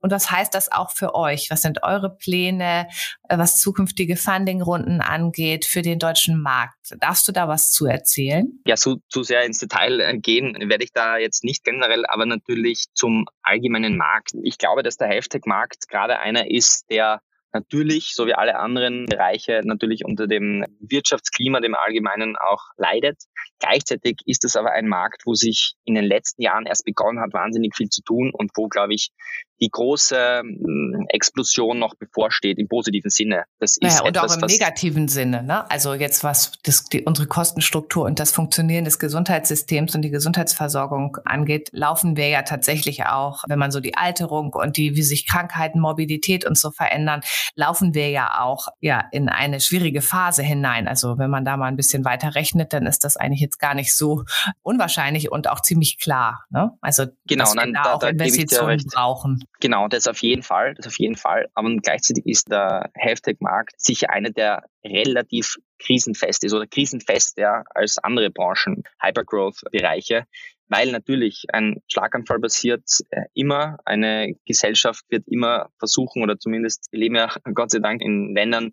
Und 0.00 0.12
was 0.12 0.30
heißt 0.30 0.54
das 0.54 0.70
auch 0.70 0.92
für 0.92 1.14
euch? 1.14 1.50
Was 1.50 1.62
sind 1.62 1.82
eure 1.82 2.14
Pläne, 2.14 2.88
äh, 3.28 3.38
was 3.38 3.58
zukünftige 3.58 4.16
Fundingrunden 4.16 5.00
angeht 5.00 5.64
für 5.64 5.82
den 5.82 5.98
deutschen 5.98 6.40
Markt? 6.40 6.94
Darfst 7.00 7.26
du 7.26 7.32
da 7.32 7.48
was 7.48 7.72
zu 7.72 7.86
erzählen? 7.86 8.60
Ja, 8.66 8.76
so, 8.76 8.98
zu 9.08 9.22
sehr 9.22 9.44
ins 9.44 9.58
Detail 9.58 10.00
äh, 10.00 10.18
gehen 10.18 10.56
werde 10.68 10.84
ich 10.84 10.92
da 10.92 11.18
jetzt 11.18 11.44
nicht 11.44 11.64
generell, 11.64 12.04
aber 12.06 12.26
natürlich 12.26 12.86
zum 12.94 13.26
allgemeinen 13.42 13.96
Markt. 13.96 14.32
Ich 14.42 14.58
glaube, 14.58 14.82
dass 14.82 14.96
der 14.96 15.08
Hashtag-Markt 15.08 15.88
gerade 15.88 16.20
einer 16.20 16.50
ist, 16.50 16.88
der 16.90 17.20
natürlich, 17.52 18.12
so 18.14 18.26
wie 18.26 18.34
alle 18.34 18.56
anderen 18.56 19.06
Bereiche, 19.06 19.60
natürlich 19.64 20.04
unter 20.04 20.26
dem 20.26 20.64
Wirtschaftsklima, 20.80 21.60
dem 21.60 21.74
Allgemeinen 21.74 22.36
auch 22.36 22.62
leidet. 22.76 23.22
Gleichzeitig 23.58 24.18
ist 24.26 24.44
es 24.44 24.56
aber 24.56 24.72
ein 24.72 24.86
Markt, 24.86 25.22
wo 25.24 25.34
sich 25.34 25.74
in 25.84 25.94
den 25.94 26.04
letzten 26.04 26.42
Jahren 26.42 26.66
erst 26.66 26.84
begonnen 26.84 27.20
hat, 27.20 27.32
wahnsinnig 27.32 27.74
viel 27.76 27.88
zu 27.88 28.02
tun 28.02 28.30
und 28.32 28.50
wo, 28.54 28.68
glaube 28.68 28.94
ich, 28.94 29.10
die 29.60 29.70
große 29.70 30.40
hm, 30.40 31.06
Explosion 31.08 31.78
noch 31.78 31.94
bevorsteht 31.94 32.58
im 32.58 32.68
positiven 32.68 33.10
Sinne. 33.10 33.44
Das 33.58 33.76
ist 33.76 33.82
naja, 33.82 34.02
und 34.02 34.16
etwas, 34.16 34.36
auch 34.36 34.42
im 34.42 34.46
negativen 34.46 35.08
Sinne. 35.08 35.42
Ne? 35.42 35.70
Also 35.70 35.94
jetzt 35.94 36.24
was 36.24 36.52
das, 36.62 36.84
die, 36.84 37.02
unsere 37.02 37.26
Kostenstruktur 37.26 38.04
und 38.04 38.20
das 38.20 38.32
Funktionieren 38.32 38.84
des 38.84 38.98
Gesundheitssystems 38.98 39.94
und 39.94 40.02
die 40.02 40.10
Gesundheitsversorgung 40.10 41.18
angeht, 41.24 41.70
laufen 41.72 42.16
wir 42.16 42.28
ja 42.28 42.42
tatsächlich 42.42 43.04
auch, 43.06 43.44
wenn 43.48 43.58
man 43.58 43.70
so 43.70 43.80
die 43.80 43.96
Alterung 43.96 44.52
und 44.52 44.76
die, 44.76 44.94
wie 44.94 45.02
sich 45.02 45.26
Krankheiten, 45.26 45.80
Mobilität 45.80 46.44
und 46.44 46.56
so 46.56 46.70
verändern, 46.70 47.20
laufen 47.54 47.94
wir 47.94 48.10
ja 48.10 48.40
auch 48.40 48.68
ja 48.80 49.04
in 49.12 49.28
eine 49.28 49.60
schwierige 49.60 50.02
Phase 50.02 50.42
hinein. 50.42 50.88
Also 50.88 51.18
wenn 51.18 51.30
man 51.30 51.44
da 51.44 51.56
mal 51.56 51.66
ein 51.66 51.76
bisschen 51.76 52.04
weiter 52.04 52.34
rechnet, 52.34 52.72
dann 52.72 52.86
ist 52.86 53.04
das 53.04 53.16
eigentlich 53.16 53.40
jetzt 53.40 53.58
gar 53.58 53.74
nicht 53.74 53.94
so 53.94 54.24
unwahrscheinlich 54.62 55.30
und 55.32 55.48
auch 55.48 55.60
ziemlich 55.60 55.98
klar. 55.98 56.44
Ne? 56.50 56.70
Also 56.80 57.06
genau, 57.26 57.44
dass 57.44 57.54
wir 57.54 57.72
da 57.72 57.92
auch 57.94 58.02
Investitionen 58.02 58.84
brauchen. 58.92 59.44
Genau, 59.60 59.88
das 59.88 60.06
auf 60.06 60.22
jeden 60.22 60.42
Fall, 60.42 60.74
das 60.74 60.86
auf 60.86 60.98
jeden 60.98 61.16
Fall. 61.16 61.48
Aber 61.54 61.68
gleichzeitig 61.82 62.24
ist 62.26 62.48
der 62.50 62.90
Health-Tech-Markt 62.94 63.80
sicher 63.80 64.10
einer, 64.10 64.30
der 64.30 64.62
relativ 64.84 65.56
krisenfest 65.80 66.44
ist 66.44 66.54
oder 66.54 66.66
krisenfest 66.66 67.38
ja, 67.38 67.64
als 67.70 67.98
andere 67.98 68.30
Branchen, 68.30 68.84
Hypergrowth-Bereiche, 69.00 70.26
weil 70.68 70.92
natürlich 70.92 71.46
ein 71.52 71.82
Schlaganfall 71.88 72.38
passiert 72.38 72.84
äh, 73.10 73.22
immer, 73.34 73.78
eine 73.84 74.34
Gesellschaft 74.46 75.04
wird 75.08 75.26
immer 75.26 75.70
versuchen 75.78 76.22
oder 76.22 76.38
zumindest 76.38 76.86
wir 76.92 77.00
leben 77.00 77.16
ja 77.16 77.28
Gott 77.54 77.70
sei 77.72 77.80
Dank 77.80 78.00
in 78.00 78.34
Ländern, 78.34 78.70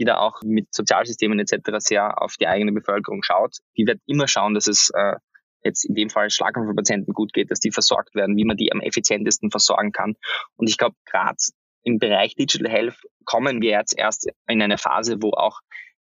die 0.00 0.04
da 0.04 0.18
auch 0.18 0.40
mit 0.42 0.74
Sozialsystemen 0.74 1.38
etc. 1.38 1.58
sehr 1.78 2.20
auf 2.20 2.34
die 2.36 2.48
eigene 2.48 2.72
Bevölkerung 2.72 3.22
schaut. 3.22 3.58
Die 3.76 3.86
wird 3.86 4.00
immer 4.06 4.26
schauen, 4.26 4.54
dass 4.54 4.66
es 4.66 4.90
äh, 4.94 5.14
jetzt 5.64 5.84
in 5.84 5.94
dem 5.94 6.10
Fall 6.10 6.30
Schlaganfallpatienten 6.30 7.12
gut 7.12 7.32
geht, 7.32 7.50
dass 7.50 7.60
die 7.60 7.72
versorgt 7.72 8.14
werden, 8.14 8.36
wie 8.36 8.44
man 8.44 8.56
die 8.56 8.72
am 8.72 8.80
effizientesten 8.80 9.50
versorgen 9.50 9.92
kann. 9.92 10.14
Und 10.56 10.68
ich 10.68 10.78
glaube, 10.78 10.96
gerade 11.04 11.36
im 11.82 11.98
Bereich 11.98 12.34
Digital 12.34 12.70
Health 12.70 12.96
kommen 13.24 13.60
wir 13.60 13.70
jetzt 13.70 13.96
erst 13.96 14.28
in 14.46 14.62
eine 14.62 14.78
Phase, 14.78 15.16
wo 15.20 15.30
auch 15.30 15.60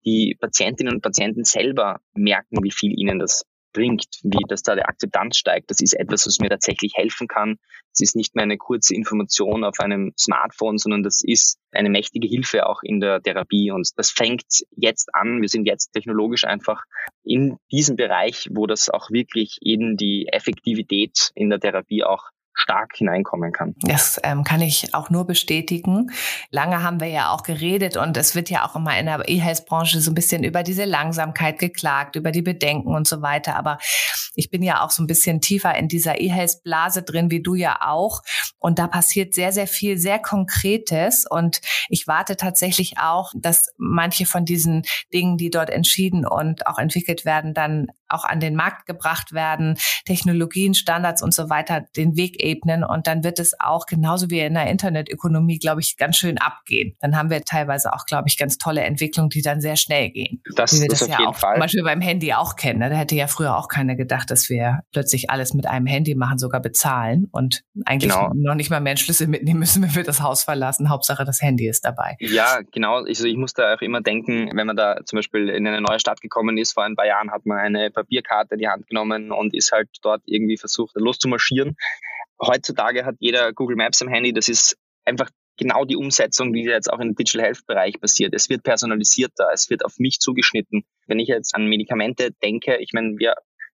die 0.05 0.37
Patientinnen 0.39 0.93
und 0.93 1.01
Patienten 1.01 1.43
selber 1.43 1.99
merken, 2.13 2.63
wie 2.63 2.71
viel 2.71 2.97
ihnen 2.97 3.19
das 3.19 3.43
bringt, 3.73 4.07
wie 4.23 4.43
dass 4.47 4.63
da 4.63 4.75
der 4.75 4.89
Akzeptanz 4.89 5.37
steigt. 5.37 5.69
Das 5.69 5.81
ist 5.81 5.93
etwas, 5.93 6.25
was 6.25 6.39
mir 6.39 6.49
tatsächlich 6.49 6.93
helfen 6.95 7.27
kann. 7.27 7.57
Es 7.93 8.01
ist 8.01 8.15
nicht 8.15 8.35
mehr 8.35 8.43
eine 8.43 8.57
kurze 8.57 8.95
Information 8.95 9.63
auf 9.63 9.79
einem 9.79 10.13
Smartphone, 10.17 10.77
sondern 10.77 11.03
das 11.03 11.21
ist 11.23 11.59
eine 11.71 11.89
mächtige 11.89 12.27
Hilfe 12.27 12.67
auch 12.67 12.81
in 12.83 12.99
der 12.99 13.21
Therapie. 13.21 13.71
Und 13.71 13.89
das 13.97 14.11
fängt 14.11 14.45
jetzt 14.75 15.13
an. 15.13 15.41
Wir 15.41 15.49
sind 15.49 15.65
jetzt 15.65 15.93
technologisch 15.93 16.45
einfach 16.45 16.83
in 17.23 17.57
diesem 17.71 17.95
Bereich, 17.95 18.49
wo 18.51 18.67
das 18.67 18.89
auch 18.89 19.09
wirklich 19.11 19.57
in 19.61 19.97
die 19.97 20.27
Effektivität 20.27 21.31
in 21.35 21.49
der 21.49 21.59
Therapie 21.59 22.03
auch 22.03 22.29
stark 22.57 22.95
hineinkommen 22.95 23.51
kann. 23.51 23.75
Das 23.81 24.19
ähm, 24.23 24.43
kann 24.43 24.61
ich 24.61 24.93
auch 24.93 25.09
nur 25.09 25.25
bestätigen. 25.25 26.11
Lange 26.49 26.83
haben 26.83 26.99
wir 26.99 27.07
ja 27.07 27.31
auch 27.31 27.43
geredet 27.43 27.97
und 27.97 28.17
es 28.17 28.35
wird 28.35 28.49
ja 28.49 28.67
auch 28.67 28.75
immer 28.75 28.97
in 28.99 29.05
der 29.05 29.23
E-Health-Branche 29.27 30.01
so 30.01 30.11
ein 30.11 30.15
bisschen 30.15 30.43
über 30.43 30.63
diese 30.63 30.85
Langsamkeit 30.85 31.59
geklagt, 31.59 32.15
über 32.15 32.31
die 32.31 32.41
Bedenken 32.41 32.95
und 32.95 33.07
so 33.07 33.21
weiter. 33.21 33.55
Aber 33.55 33.77
ich 34.33 34.49
bin 34.49 34.63
ja 34.63 34.83
auch 34.83 34.89
so 34.89 35.03
ein 35.03 35.07
bisschen 35.07 35.39
tiefer 35.39 35.75
in 35.75 35.87
dieser 35.87 36.19
E-Health-Blase 36.19 37.03
drin, 37.03 37.31
wie 37.31 37.41
du 37.41 37.53
ja 37.53 37.79
auch. 37.81 38.23
Und 38.57 38.79
da 38.79 38.87
passiert 38.87 39.33
sehr, 39.33 39.51
sehr 39.51 39.67
viel, 39.67 39.97
sehr 39.97 40.19
Konkretes. 40.19 41.25
Und 41.29 41.61
ich 41.89 42.07
warte 42.07 42.37
tatsächlich 42.37 42.97
auch, 42.99 43.31
dass 43.35 43.73
manche 43.77 44.25
von 44.25 44.45
diesen 44.45 44.83
Dingen, 45.13 45.37
die 45.37 45.51
dort 45.51 45.69
entschieden 45.69 46.25
und 46.25 46.65
auch 46.65 46.79
entwickelt 46.79 47.23
werden, 47.23 47.53
dann 47.53 47.87
auch 48.09 48.23
an 48.23 48.39
den 48.39 48.55
Markt 48.55 48.85
gebracht 48.85 49.33
werden, 49.33 49.77
Technologien, 50.05 50.73
Standards 50.73 51.21
und 51.21 51.33
so 51.33 51.49
weiter 51.49 51.85
den 51.95 52.15
Weg 52.15 52.41
ebnen 52.43 52.83
und 52.83 53.07
dann 53.07 53.23
wird 53.23 53.39
es 53.39 53.59
auch 53.59 53.85
genauso 53.85 54.29
wie 54.29 54.39
in 54.39 54.53
der 54.53 54.67
Internetökonomie, 54.67 55.59
glaube 55.59 55.81
ich, 55.81 55.97
ganz 55.97 56.17
schön 56.17 56.37
abgehen. 56.37 56.95
Dann 56.99 57.15
haben 57.17 57.29
wir 57.29 57.43
teilweise 57.43 57.93
auch, 57.93 58.05
glaube 58.05 58.27
ich, 58.27 58.37
ganz 58.37 58.57
tolle 58.57 58.81
Entwicklungen, 58.81 59.29
die 59.29 59.41
dann 59.41 59.61
sehr 59.61 59.75
schnell 59.75 60.09
gehen. 60.09 60.41
Das, 60.55 60.73
wie 60.73 60.81
wir 60.81 60.87
das, 60.89 60.99
das 60.99 61.09
auf 61.09 61.13
ja 61.13 61.19
jeden 61.19 61.31
auch 61.31 61.37
Fall. 61.37 61.55
zum 61.55 61.61
Beispiel 61.61 61.83
beim 61.83 62.01
Handy 62.01 62.33
auch 62.33 62.55
kennen. 62.55 62.79
Ne? 62.79 62.89
Da 62.89 62.95
hätte 62.95 63.15
ja 63.15 63.27
früher 63.27 63.57
auch 63.57 63.67
keiner 63.67 63.95
gedacht, 63.95 64.31
dass 64.31 64.49
wir 64.49 64.81
plötzlich 64.91 65.29
alles 65.29 65.53
mit 65.53 65.67
einem 65.67 65.85
Handy 65.85 66.15
machen, 66.15 66.37
sogar 66.37 66.61
bezahlen 66.61 67.27
und 67.31 67.63
eigentlich 67.85 68.11
Genau. 68.13 68.31
noch 68.33 68.55
nicht 68.55 68.69
mal 68.69 68.79
mehr 68.79 68.91
einen 68.91 68.97
Schlüssel 68.97 69.27
mitnehmen 69.27 69.59
müssen, 69.59 69.83
wenn 69.83 69.93
wir 69.95 70.03
das 70.03 70.21
Haus 70.21 70.43
verlassen. 70.43 70.89
Hauptsache 70.89 71.25
das 71.25 71.41
Handy 71.41 71.67
ist 71.67 71.83
dabei. 71.85 72.15
Ja, 72.19 72.59
genau. 72.71 73.03
Also 73.03 73.25
ich 73.25 73.35
muss 73.37 73.53
da 73.53 73.73
auch 73.73 73.81
immer 73.81 74.01
denken, 74.01 74.49
wenn 74.55 74.67
man 74.67 74.75
da 74.75 74.97
zum 75.05 75.17
Beispiel 75.17 75.49
in 75.49 75.67
eine 75.67 75.81
neue 75.81 75.99
Stadt 75.99 76.21
gekommen 76.21 76.57
ist, 76.57 76.73
vor 76.73 76.83
ein 76.83 76.95
paar 76.95 77.05
Jahren 77.05 77.31
hat 77.31 77.45
man 77.45 77.57
eine 77.57 77.91
Papierkarte 77.97 78.55
in 78.55 78.59
die 78.59 78.67
Hand 78.67 78.87
genommen 78.87 79.31
und 79.31 79.55
ist 79.55 79.71
halt 79.71 79.89
dort 80.01 80.21
irgendwie 80.25 80.57
versucht, 80.57 80.95
loszumarschieren. 80.95 81.75
Heutzutage 82.39 83.05
hat 83.05 83.15
jeder 83.19 83.53
Google 83.53 83.77
Maps 83.77 84.01
am 84.01 84.09
Handy. 84.09 84.33
Das 84.33 84.47
ist 84.47 84.77
einfach 85.05 85.29
genau 85.57 85.85
die 85.85 85.95
Umsetzung, 85.95 86.53
die 86.53 86.63
jetzt 86.63 86.91
auch 86.91 86.99
im 86.99 87.15
Digital 87.15 87.45
Health 87.47 87.65
Bereich 87.65 87.99
passiert. 87.99 88.33
Es 88.33 88.49
wird 88.49 88.63
personalisierter, 88.63 89.49
es 89.53 89.69
wird 89.69 89.83
auf 89.83 89.97
mich 89.97 90.19
zugeschnitten. 90.19 90.83
Wenn 91.07 91.19
ich 91.19 91.27
jetzt 91.27 91.55
an 91.55 91.67
Medikamente 91.67 92.31
denke, 92.43 92.77
ich 92.77 92.93
meine, 92.93 93.15
wir 93.17 93.35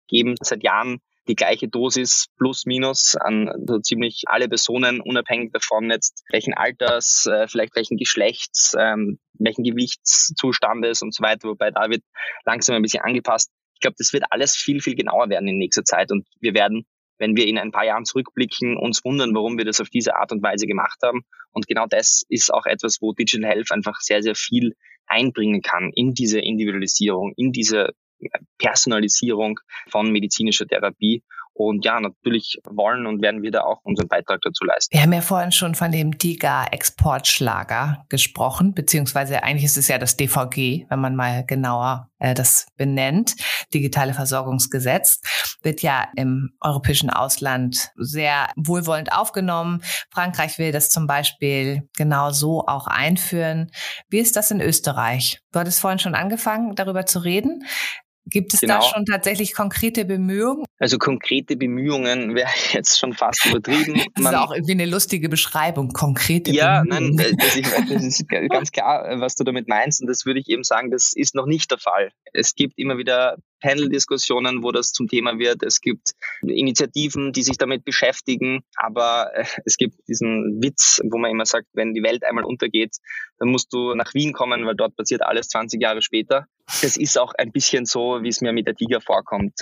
geben 0.09 0.35
seit 0.43 0.63
Jahren 0.63 1.01
die 1.29 1.37
gleiche 1.37 1.69
Dosis 1.69 2.27
plus 2.37 2.67
minus 2.67 3.15
an 3.17 3.51
so 3.67 3.79
ziemlich 3.79 4.25
alle 4.27 4.49
Personen, 4.49 5.01
unabhängig 5.01 5.53
davon 5.53 5.91
jetzt 5.91 6.25
welchen 6.31 6.55
Alters, 6.55 7.27
äh, 7.27 7.47
vielleicht 7.47 7.77
welchen 7.77 7.97
Geschlechts, 7.97 8.75
ähm, 8.79 9.19
welchen 9.35 9.63
Gewichtszustandes 9.63 11.03
und 11.03 11.15
so 11.15 11.23
weiter, 11.23 11.49
wobei 11.49 11.71
da 11.71 11.89
wird 11.89 12.03
langsam 12.45 12.77
ein 12.77 12.83
bisschen 12.83 13.03
angepasst. 13.03 13.51
Ich 13.81 13.83
glaube, 13.83 13.97
das 13.97 14.13
wird 14.13 14.25
alles 14.29 14.57
viel, 14.57 14.83
viel 14.83 14.95
genauer 14.95 15.31
werden 15.31 15.49
in 15.49 15.57
nächster 15.57 15.85
Zeit 15.85 16.13
und 16.13 16.27
wir 16.39 16.53
werden, 16.53 16.85
wenn 17.17 17.35
wir 17.35 17.47
in 17.47 17.57
ein 17.57 17.73
paar 17.73 17.87
Jahren 17.87 18.05
zurückblicken, 18.05 18.77
uns 18.77 19.03
wundern, 19.07 19.35
warum 19.35 19.57
wir 19.57 19.65
das 19.65 19.81
auf 19.81 19.89
diese 19.89 20.17
Art 20.17 20.33
und 20.33 20.43
Weise 20.43 20.67
gemacht 20.67 20.99
haben. 21.03 21.23
Und 21.51 21.67
genau 21.67 21.87
das 21.89 22.23
ist 22.29 22.53
auch 22.53 22.67
etwas, 22.67 22.99
wo 23.01 23.15
Digital 23.15 23.49
Health 23.49 23.73
einfach 23.73 23.99
sehr, 24.01 24.23
sehr 24.23 24.35
viel 24.35 24.77
einbringen 25.07 25.63
kann 25.63 25.93
in 25.95 26.13
diese 26.13 26.41
Individualisierung, 26.41 27.33
in 27.39 27.53
diese 27.53 27.95
Personalisierung 28.59 29.59
von 29.89 30.13
medizinischer 30.13 30.67
Therapie. 30.67 31.23
Und 31.53 31.85
ja, 31.85 32.01
natürlich 32.01 32.59
wollen 32.65 33.07
und 33.07 33.21
werden 33.23 33.43
wir 33.43 33.51
da 33.51 33.63
auch 33.63 33.81
unseren 33.83 34.09
Beitrag 34.09 34.41
dazu 34.43 34.65
leisten. 34.65 34.95
Wir 34.95 35.03
haben 35.03 35.13
ja 35.13 35.21
vorhin 35.21 35.53
schon 35.53 35.75
von 35.75 35.93
dem 35.93 36.17
DIGA-Exportschlager 36.17 38.05
gesprochen, 38.09 38.73
beziehungsweise 38.73 39.43
eigentlich 39.43 39.65
ist 39.65 39.77
es 39.77 39.89
ja 39.89 39.99
das 39.99 40.17
DVG, 40.17 40.87
wenn 40.89 41.01
man 41.01 41.17
mal 41.17 41.45
genauer 41.45 42.11
äh, 42.19 42.35
das 42.35 42.69
benennt. 42.77 43.35
Digitale 43.75 44.15
Versorgungsgesetz 44.15 45.21
wird 45.63 45.83
ja 45.83 46.09
im 46.17 46.51
europäischen 46.61 47.11
Ausland 47.11 47.91
sehr 47.97 48.49
wohlwollend 48.57 49.13
aufgenommen. 49.13 49.83
Frankreich 50.11 50.59
will 50.59 50.73
das 50.73 50.91
zum 50.91 51.07
Beispiel 51.07 51.89
genau 51.97 52.31
so 52.31 52.67
auch 52.67 52.87
einführen. 52.87 53.71
Wie 54.09 54.19
ist 54.19 54.37
das 54.37 54.51
in 54.51 54.61
Österreich? 54.61 55.41
Du 55.53 55.59
hattest 55.59 55.81
vorhin 55.81 55.99
schon 55.99 56.15
angefangen, 56.15 56.75
darüber 56.75 57.07
zu 57.07 57.19
reden. 57.19 57.65
Gibt 58.31 58.55
es 58.55 58.61
da 58.61 58.67
Genau. 58.79 58.83
schon 58.83 59.05
tatsächlich 59.05 59.55
konkrete 59.55 60.05
Bemühungen? 60.05 60.65
Also 60.79 60.99
konkrete 60.99 61.57
Bemühungen 61.57 62.35
wäre 62.35 62.49
jetzt 62.73 62.99
schon 62.99 63.13
fast 63.13 63.45
übertrieben. 63.47 64.01
Das 64.15 64.33
ist 64.33 64.35
auch 64.39 64.53
irgendwie 64.53 64.73
eine 64.73 64.87
lustige 64.87 65.29
Beschreibung, 65.29 65.93
konkrete 65.93 66.51
Ja, 66.53 66.83
nein, 66.85 67.17
Bemühungen. 67.17 67.19
äh, 67.21 67.37
das, 67.37 67.57
ich, 67.57 67.67
das 67.89 68.05
ist 68.05 68.29
ganz 68.29 68.71
klar, 68.73 69.09
äh, 69.09 69.21
was 69.21 69.35
du 69.35 69.45
damit 69.45 69.69
meinst. 69.69 70.01
Und 70.01 70.07
das 70.09 70.27
würde 70.27 70.41
ich 70.41 70.49
eben 70.49 70.65
sagen, 70.65 70.91
das 70.91 71.13
ist 71.15 71.35
noch 71.35 71.47
nicht 71.47 71.71
der 71.71 71.79
Fall. 71.79 72.11
Es 72.33 72.55
gibt 72.55 72.79
immer 72.79 72.99
wieder 72.99 73.37
Panel-Diskussionen, 73.61 74.63
wo 74.63 74.73
das 74.73 74.93
zum 74.93 75.09
Thema 75.09 75.39
wird. 75.39 75.63
Es 75.63 75.81
gibt 75.81 76.13
Initiativen, 76.43 77.33
die 77.33 77.43
sich 77.43 77.59
damit 77.59 77.85
beschäftigen. 77.85 78.61
Aber 78.77 79.31
äh, 79.35 79.45
es 79.65 79.77
gibt 79.77 79.97
diesen 80.09 80.61
Witz, 80.63 81.01
wo 81.05 81.19
man 81.19 81.31
immer 81.31 81.47
sagt, 81.47 81.67
wenn 81.73 81.95
die 81.95 82.03
Welt 82.03 82.25
einmal 82.25 82.45
untergeht, 82.45 82.97
dann 83.39 83.49
musst 83.49 83.73
du 83.73 83.95
nach 83.95 84.13
Wien 84.15 84.33
kommen, 84.33 84.67
weil 84.67 84.75
dort 84.77 84.97
passiert 84.97 85.23
alles 85.23 85.49
20 85.49 85.81
Jahre 85.81 86.03
später. 86.03 86.47
Das 86.83 86.97
ist 86.97 87.19
auch 87.19 87.33
ein 87.37 87.53
bisschen 87.53 87.85
so, 87.85 88.23
wie 88.23 88.29
es 88.29 88.41
mir 88.41 88.53
mit 88.53 88.67
der 88.67 88.75
Tiger 88.75 89.01
vorkommt. 89.01 89.61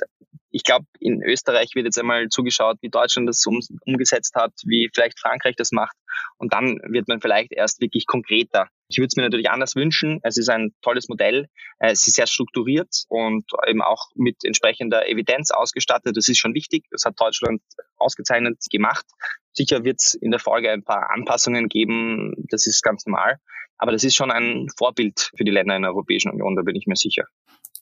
Ich 0.50 0.62
glaube, 0.62 0.86
in 0.98 1.22
Österreich 1.22 1.74
wird 1.74 1.84
jetzt 1.84 1.98
einmal 1.98 2.28
zugeschaut, 2.28 2.78
wie 2.80 2.88
Deutschland 2.88 3.28
das 3.28 3.44
um, 3.46 3.60
umgesetzt 3.86 4.34
hat, 4.34 4.52
wie 4.64 4.88
vielleicht 4.94 5.20
Frankreich 5.20 5.56
das 5.56 5.72
macht. 5.72 5.96
Und 6.38 6.52
dann 6.54 6.78
wird 6.88 7.08
man 7.08 7.20
vielleicht 7.20 7.52
erst 7.52 7.80
wirklich 7.80 8.06
konkreter. 8.06 8.68
Ich 8.88 8.98
würde 8.98 9.08
es 9.08 9.16
mir 9.16 9.22
natürlich 9.22 9.50
anders 9.50 9.76
wünschen. 9.76 10.20
Es 10.22 10.38
ist 10.38 10.48
ein 10.48 10.70
tolles 10.80 11.08
Modell. 11.08 11.48
Äh, 11.78 11.92
Es 11.92 12.06
ist 12.06 12.14
sehr 12.14 12.26
strukturiert 12.26 13.04
und 13.08 13.44
eben 13.66 13.82
auch 13.82 14.06
mit 14.14 14.36
entsprechender 14.44 15.08
Evidenz 15.08 15.50
ausgestattet. 15.50 16.16
Das 16.16 16.28
ist 16.28 16.38
schon 16.38 16.54
wichtig. 16.54 16.84
Das 16.90 17.04
hat 17.04 17.20
Deutschland 17.20 17.60
ausgezeichnet 17.96 18.58
gemacht. 18.70 19.04
Sicher 19.52 19.84
wird 19.84 20.00
es 20.00 20.14
in 20.14 20.30
der 20.30 20.40
Folge 20.40 20.70
ein 20.70 20.84
paar 20.84 21.10
Anpassungen 21.10 21.68
geben. 21.68 22.34
Das 22.50 22.66
ist 22.66 22.82
ganz 22.82 23.04
normal. 23.04 23.38
Aber 23.78 23.92
das 23.92 24.04
ist 24.04 24.16
schon 24.16 24.30
ein 24.30 24.68
Vorbild 24.76 25.30
für 25.36 25.44
die 25.44 25.50
Länder 25.50 25.76
in 25.76 25.82
der 25.82 25.92
Europäischen 25.92 26.30
Union, 26.30 26.56
da 26.56 26.62
bin 26.62 26.76
ich 26.76 26.86
mir 26.86 26.96
sicher. 26.96 27.24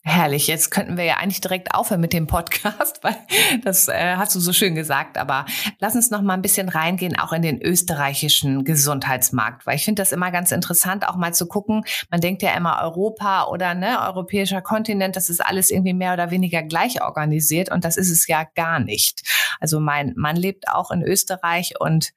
Herrlich, 0.09 0.47
jetzt 0.47 0.71
könnten 0.71 0.97
wir 0.97 1.03
ja 1.03 1.17
eigentlich 1.17 1.41
direkt 1.41 1.75
aufhören 1.75 2.01
mit 2.01 2.13
dem 2.13 2.29
Podcast, 2.29 3.01
weil 3.03 3.17
das 3.65 3.89
äh, 3.89 4.15
hast 4.15 4.37
du 4.37 4.41
so 4.41 4.53
schön 4.53 4.77
gesagt. 4.77 5.19
Aber 5.19 5.47
lass 5.81 5.97
uns 5.97 6.13
noch 6.13 6.23
mal 6.23 6.35
ein 6.35 6.43
bisschen 6.43 6.69
reingehen, 6.69 7.19
auch 7.19 7.33
in 7.33 7.43
den 7.43 7.61
österreichischen 7.61 8.63
Gesundheitsmarkt, 8.63 9.67
weil 9.67 9.75
ich 9.75 9.85
finde 9.85 10.01
das 10.01 10.13
immer 10.13 10.31
ganz 10.31 10.53
interessant, 10.53 11.09
auch 11.09 11.17
mal 11.17 11.35
zu 11.35 11.49
gucken. 11.49 11.85
Man 12.09 12.21
denkt 12.21 12.43
ja 12.43 12.57
immer 12.57 12.83
Europa 12.83 13.47
oder 13.49 13.75
ne, 13.75 14.01
europäischer 14.01 14.63
Kontinent, 14.63 15.17
das 15.17 15.29
ist 15.29 15.45
alles 15.45 15.73
irgendwie 15.73 15.93
mehr 15.93 16.13
oder 16.13 16.31
weniger 16.31 16.63
gleich 16.63 17.03
organisiert 17.03 17.73
und 17.73 17.85
das 17.85 17.97
ist 17.97 18.11
es 18.11 18.29
ja 18.29 18.45
gar 18.55 18.79
nicht. 18.79 19.23
Also 19.59 19.81
mein 19.81 20.13
Mann 20.15 20.37
lebt 20.37 20.69
auch 20.69 20.93
in 20.93 21.03
Österreich 21.03 21.81
und 21.81 22.13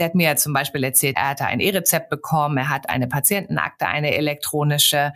der 0.00 0.06
hat 0.06 0.14
mir 0.14 0.28
ja 0.28 0.36
zum 0.36 0.54
Beispiel 0.54 0.82
erzählt, 0.82 1.16
er 1.16 1.28
hatte 1.28 1.44
ein 1.44 1.60
E-Rezept 1.60 2.08
bekommen, 2.08 2.56
er 2.56 2.70
hat 2.70 2.88
eine 2.88 3.06
Patientenakte, 3.06 3.86
eine 3.86 4.14
elektronische. 4.14 5.12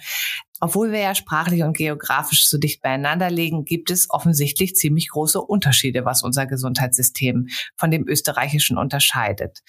Obwohl 0.61 0.93
wir 0.93 1.01
ja 1.01 1.15
sprachlich 1.15 1.63
und 1.63 1.77
geografisch 1.77 2.49
so 2.49 2.59
dicht 2.59 2.81
beieinander 2.81 3.29
liegen, 3.31 3.65
gibt 3.65 3.91
es 3.91 4.09
offensichtlich 4.11 4.77
ziemlich 4.77 5.09
große 5.09 5.41
Unterschiede, 5.41 6.05
was 6.05 6.23
unser 6.23 6.47
Gesundheitssystem 6.47 7.49
von 7.77 7.91
dem 7.91 8.07
österreichischen 8.07 8.79
unterscheidet. 8.79 9.61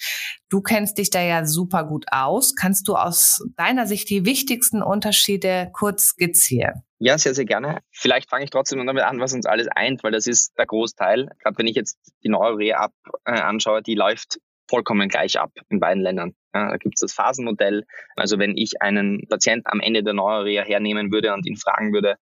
Du 0.48 0.60
kennst 0.60 0.98
dich 0.98 1.10
da 1.10 1.20
ja 1.20 1.44
super 1.44 1.84
gut 1.84 2.06
aus. 2.10 2.54
Kannst 2.54 2.86
du 2.86 2.94
aus 2.94 3.44
deiner 3.56 3.86
Sicht 3.86 4.08
die 4.10 4.24
wichtigsten 4.24 4.82
Unterschiede 4.82 5.70
kurz 5.72 6.04
skizzieren? 6.06 6.82
Ja, 6.98 7.18
sehr, 7.18 7.34
sehr 7.34 7.44
gerne. 7.44 7.80
Vielleicht 7.90 8.30
fange 8.30 8.44
ich 8.44 8.50
trotzdem 8.50 8.78
noch 8.78 8.86
damit 8.86 9.04
an, 9.04 9.20
was 9.20 9.34
uns 9.34 9.44
alles 9.44 9.68
eint, 9.68 10.02
weil 10.02 10.12
das 10.12 10.26
ist 10.26 10.56
der 10.56 10.66
Großteil. 10.66 11.28
Gerade 11.42 11.58
wenn 11.58 11.66
ich 11.66 11.76
jetzt 11.76 11.98
die 12.24 12.30
Neure 12.30 12.76
ab 12.78 12.92
äh, 13.24 13.32
anschaue, 13.32 13.82
die 13.82 13.94
läuft 13.94 14.38
vollkommen 14.68 15.08
gleich 15.08 15.38
ab 15.38 15.52
in 15.68 15.80
beiden 15.80 16.02
Ländern. 16.02 16.34
Ja, 16.54 16.70
da 16.70 16.76
gibt 16.76 16.96
es 16.96 17.00
das 17.00 17.12
Phasenmodell. 17.12 17.84
Also 18.16 18.38
wenn 18.38 18.56
ich 18.56 18.82
einen 18.82 19.26
Patienten 19.28 19.66
am 19.66 19.80
Ende 19.80 20.02
der 20.02 20.14
Neureha 20.14 20.64
hernehmen 20.64 21.12
würde 21.12 21.32
und 21.34 21.46
ihn 21.46 21.56
fragen 21.56 21.92
würde, 21.92 22.16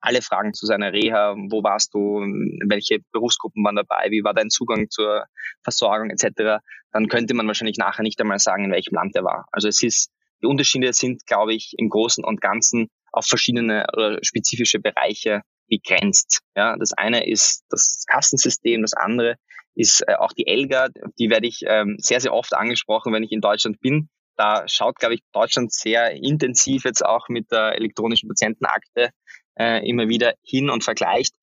alle 0.00 0.22
Fragen 0.22 0.54
zu 0.54 0.66
seiner 0.66 0.92
Reha, 0.92 1.34
wo 1.50 1.62
warst 1.62 1.92
du, 1.94 2.20
welche 2.66 3.00
Berufsgruppen 3.12 3.64
waren 3.64 3.76
dabei, 3.76 4.10
wie 4.10 4.24
war 4.24 4.34
dein 4.34 4.50
Zugang 4.50 4.88
zur 4.88 5.24
Versorgung 5.62 6.10
etc., 6.10 6.62
dann 6.92 7.08
könnte 7.08 7.34
man 7.34 7.46
wahrscheinlich 7.46 7.76
nachher 7.76 8.02
nicht 8.02 8.20
einmal 8.20 8.38
sagen, 8.38 8.64
in 8.64 8.72
welchem 8.72 8.94
Land 8.94 9.14
er 9.16 9.24
war. 9.24 9.46
Also 9.52 9.68
es 9.68 9.82
ist, 9.82 10.10
die 10.42 10.46
Unterschiede 10.46 10.92
sind, 10.92 11.26
glaube 11.26 11.54
ich, 11.54 11.74
im 11.76 11.88
Großen 11.88 12.24
und 12.24 12.40
Ganzen 12.40 12.88
auf 13.12 13.26
verschiedene 13.26 13.86
oder 13.92 14.18
spezifische 14.22 14.78
Bereiche 14.78 15.42
begrenzt. 15.68 16.40
Ja, 16.56 16.76
das 16.76 16.92
eine 16.92 17.26
ist 17.28 17.64
das 17.70 18.04
Kassensystem, 18.06 18.82
das 18.82 18.94
andere 18.94 19.36
ist 19.74 20.02
äh, 20.06 20.14
auch 20.14 20.32
die 20.32 20.46
ELGA, 20.46 20.88
die 21.18 21.30
werde 21.30 21.46
ich 21.46 21.62
ähm, 21.66 21.96
sehr, 21.98 22.20
sehr 22.20 22.32
oft 22.32 22.54
angesprochen, 22.54 23.12
wenn 23.12 23.22
ich 23.22 23.32
in 23.32 23.40
Deutschland 23.40 23.80
bin. 23.80 24.08
Da 24.36 24.66
schaut, 24.66 24.96
glaube 24.96 25.14
ich, 25.14 25.22
Deutschland 25.32 25.72
sehr 25.72 26.12
intensiv 26.12 26.84
jetzt 26.84 27.04
auch 27.04 27.28
mit 27.28 27.50
der 27.52 27.76
elektronischen 27.76 28.28
Patientenakte 28.28 29.10
äh, 29.58 29.88
immer 29.88 30.08
wieder 30.08 30.34
hin 30.42 30.70
und 30.70 30.82
vergleicht. 30.82 31.34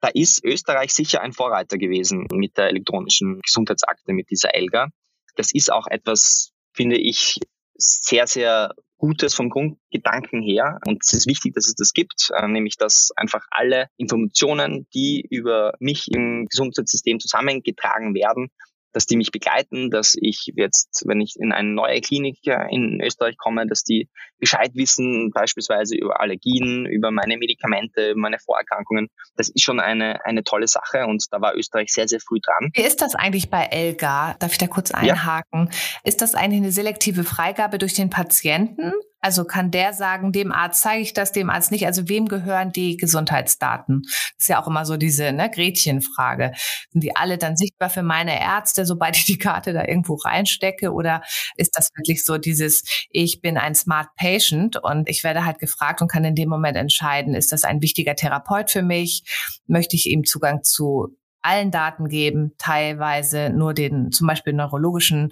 Da 0.00 0.08
ist 0.12 0.44
Österreich 0.44 0.92
sicher 0.92 1.20
ein 1.20 1.32
Vorreiter 1.32 1.78
gewesen 1.78 2.26
mit 2.32 2.56
der 2.56 2.68
elektronischen 2.68 3.40
Gesundheitsakte, 3.40 4.12
mit 4.12 4.30
dieser 4.30 4.54
ELGA. 4.54 4.88
Das 5.36 5.52
ist 5.52 5.72
auch 5.72 5.86
etwas, 5.86 6.52
finde 6.72 6.96
ich, 6.96 7.38
sehr, 7.76 8.26
sehr 8.26 8.74
Gutes 8.98 9.34
vom 9.34 9.50
Grundgedanken 9.50 10.42
her. 10.42 10.78
Und 10.86 11.02
es 11.02 11.12
ist 11.12 11.26
wichtig, 11.26 11.54
dass 11.54 11.68
es 11.68 11.74
das 11.74 11.92
gibt, 11.92 12.30
äh, 12.34 12.46
nämlich 12.46 12.76
dass 12.76 13.10
einfach 13.16 13.46
alle 13.50 13.88
Informationen, 13.96 14.86
die 14.94 15.26
über 15.28 15.74
mich 15.80 16.08
im 16.12 16.46
Gesundheitssystem 16.50 17.20
zusammengetragen 17.20 18.14
werden, 18.14 18.50
dass 18.96 19.04
die 19.04 19.18
mich 19.18 19.30
begleiten, 19.30 19.90
dass 19.90 20.16
ich 20.18 20.50
jetzt, 20.56 21.04
wenn 21.06 21.20
ich 21.20 21.34
in 21.38 21.52
eine 21.52 21.68
neue 21.68 22.00
Klinik 22.00 22.38
in 22.70 22.98
Österreich 23.02 23.36
komme, 23.36 23.66
dass 23.66 23.82
die 23.82 24.08
Bescheid 24.38 24.70
wissen, 24.72 25.30
beispielsweise 25.34 25.94
über 25.94 26.18
Allergien, 26.18 26.86
über 26.86 27.10
meine 27.10 27.36
Medikamente, 27.36 28.14
meine 28.16 28.38
Vorerkrankungen. 28.38 29.08
Das 29.36 29.50
ist 29.50 29.62
schon 29.62 29.80
eine, 29.80 30.24
eine 30.24 30.44
tolle 30.44 30.66
Sache 30.66 31.04
und 31.04 31.26
da 31.30 31.42
war 31.42 31.54
Österreich 31.54 31.92
sehr, 31.92 32.08
sehr 32.08 32.20
früh 32.20 32.38
dran. 32.40 32.70
Wie 32.72 32.80
ist 32.80 33.02
das 33.02 33.14
eigentlich 33.14 33.50
bei 33.50 33.64
Elga? 33.64 34.34
Darf 34.38 34.52
ich 34.52 34.58
da 34.58 34.66
kurz 34.66 34.92
einhaken? 34.92 35.68
Ja. 35.70 35.78
Ist 36.04 36.22
das 36.22 36.34
eigentlich 36.34 36.62
eine 36.62 36.72
selektive 36.72 37.24
Freigabe 37.24 37.76
durch 37.76 37.92
den 37.92 38.08
Patienten? 38.08 38.92
Also 39.20 39.44
kann 39.44 39.70
der 39.70 39.92
sagen, 39.92 40.30
dem 40.30 40.52
Arzt 40.52 40.82
zeige 40.82 41.02
ich 41.02 41.12
das, 41.12 41.32
dem 41.32 41.50
Arzt 41.50 41.70
nicht. 41.70 41.86
Also 41.86 42.08
wem 42.08 42.28
gehören 42.28 42.70
die 42.70 42.96
Gesundheitsdaten? 42.96 44.02
Das 44.04 44.34
ist 44.38 44.48
ja 44.48 44.62
auch 44.62 44.66
immer 44.68 44.84
so 44.84 44.96
diese 44.96 45.32
ne, 45.32 45.50
Gretchenfrage. 45.50 46.52
Sind 46.90 47.02
die 47.02 47.16
alle 47.16 47.38
dann 47.38 47.56
sichtbar 47.56 47.90
für 47.90 48.02
meine 48.02 48.40
Ärzte, 48.40 48.86
sobald 48.86 49.16
ich 49.16 49.24
die 49.24 49.38
Karte 49.38 49.72
da 49.72 49.84
irgendwo 49.84 50.14
reinstecke? 50.14 50.92
Oder 50.92 51.22
ist 51.56 51.76
das 51.76 51.88
wirklich 51.96 52.24
so 52.24 52.38
dieses, 52.38 52.84
ich 53.10 53.40
bin 53.40 53.56
ein 53.56 53.74
Smart 53.74 54.08
Patient 54.16 54.76
und 54.82 55.08
ich 55.08 55.24
werde 55.24 55.44
halt 55.44 55.58
gefragt 55.58 56.02
und 56.02 56.08
kann 56.08 56.24
in 56.24 56.34
dem 56.34 56.48
Moment 56.48 56.76
entscheiden, 56.76 57.34
ist 57.34 57.52
das 57.52 57.64
ein 57.64 57.82
wichtiger 57.82 58.14
Therapeut 58.14 58.70
für 58.70 58.82
mich? 58.82 59.24
Möchte 59.66 59.96
ich 59.96 60.06
ihm 60.06 60.24
Zugang 60.24 60.62
zu 60.62 61.16
allen 61.46 61.70
Daten 61.70 62.08
geben, 62.08 62.52
teilweise 62.58 63.50
nur 63.50 63.72
den 63.72 64.10
zum 64.10 64.26
Beispiel 64.26 64.52
neurologischen 64.52 65.30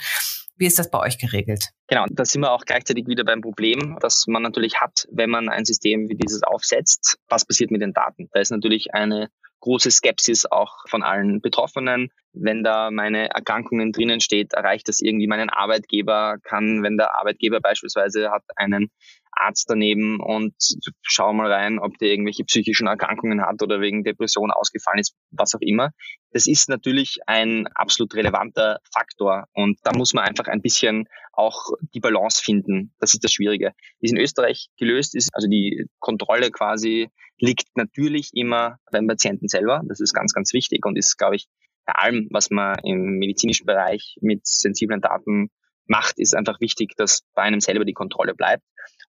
wie 0.56 0.66
ist 0.66 0.78
das 0.78 0.90
bei 0.90 1.00
euch 1.00 1.18
geregelt? 1.18 1.70
Genau, 1.88 2.04
da 2.10 2.24
sind 2.24 2.42
wir 2.42 2.52
auch 2.52 2.64
gleichzeitig 2.64 3.06
wieder 3.06 3.24
beim 3.24 3.40
Problem, 3.40 3.98
das 4.00 4.26
man 4.26 4.42
natürlich 4.42 4.80
hat, 4.80 5.06
wenn 5.10 5.30
man 5.30 5.48
ein 5.48 5.64
System 5.64 6.08
wie 6.08 6.16
dieses 6.16 6.42
aufsetzt. 6.42 7.18
Was 7.28 7.44
passiert 7.44 7.70
mit 7.70 7.82
den 7.82 7.92
Daten? 7.92 8.28
Da 8.32 8.40
ist 8.40 8.50
natürlich 8.50 8.94
eine 8.94 9.28
große 9.60 9.90
Skepsis 9.90 10.44
auch 10.44 10.86
von 10.88 11.02
allen 11.02 11.40
Betroffenen. 11.40 12.10
Wenn 12.34 12.62
da 12.62 12.90
meine 12.90 13.30
Erkrankungen 13.30 13.92
drinnen 13.92 14.20
steht, 14.20 14.52
erreicht 14.52 14.88
das 14.88 15.00
irgendwie 15.00 15.26
meinen 15.26 15.48
Arbeitgeber, 15.48 16.36
kann, 16.42 16.82
wenn 16.82 16.98
der 16.98 17.18
Arbeitgeber 17.18 17.60
beispielsweise 17.60 18.30
hat 18.30 18.42
einen 18.56 18.90
Arzt 19.36 19.68
daneben 19.68 20.20
und 20.20 20.54
schau 21.02 21.32
mal 21.32 21.50
rein, 21.50 21.78
ob 21.78 21.98
der 21.98 22.08
irgendwelche 22.08 22.44
psychischen 22.44 22.86
Erkrankungen 22.86 23.42
hat 23.42 23.62
oder 23.62 23.80
wegen 23.80 24.04
Depression 24.04 24.50
ausgefallen 24.50 24.98
ist, 24.98 25.14
was 25.30 25.54
auch 25.54 25.60
immer. 25.60 25.90
Das 26.30 26.46
ist 26.46 26.68
natürlich 26.68 27.18
ein 27.26 27.66
absolut 27.74 28.14
relevanter 28.14 28.78
Faktor 28.92 29.46
und 29.52 29.78
da 29.82 29.92
muss 29.96 30.14
man 30.14 30.24
einfach 30.24 30.46
ein 30.46 30.62
bisschen 30.62 31.06
auch 31.32 31.70
die 31.94 32.00
Balance 32.00 32.42
finden. 32.42 32.94
Das 32.98 33.14
ist 33.14 33.24
das 33.24 33.32
Schwierige. 33.32 33.72
Wie 34.00 34.06
es 34.06 34.12
in 34.12 34.18
Österreich 34.18 34.68
gelöst 34.76 35.14
ist, 35.14 35.30
also 35.32 35.48
die 35.48 35.86
Kontrolle 35.98 36.50
quasi 36.50 37.08
liegt 37.38 37.76
natürlich 37.76 38.30
immer 38.34 38.78
beim 38.90 39.06
Patienten 39.06 39.48
selber. 39.48 39.82
Das 39.88 40.00
ist 40.00 40.14
ganz, 40.14 40.32
ganz 40.32 40.52
wichtig 40.52 40.86
und 40.86 40.96
ist, 40.96 41.16
glaube 41.16 41.36
ich, 41.36 41.46
bei 41.86 41.92
allem, 41.94 42.28
was 42.30 42.50
man 42.50 42.76
im 42.82 43.18
medizinischen 43.18 43.66
Bereich 43.66 44.16
mit 44.20 44.46
sensiblen 44.46 45.00
Daten 45.00 45.50
macht, 45.86 46.18
ist 46.18 46.34
einfach 46.34 46.60
wichtig, 46.60 46.94
dass 46.96 47.22
bei 47.34 47.42
einem 47.42 47.60
selber 47.60 47.84
die 47.84 47.92
Kontrolle 47.92 48.34
bleibt. 48.34 48.62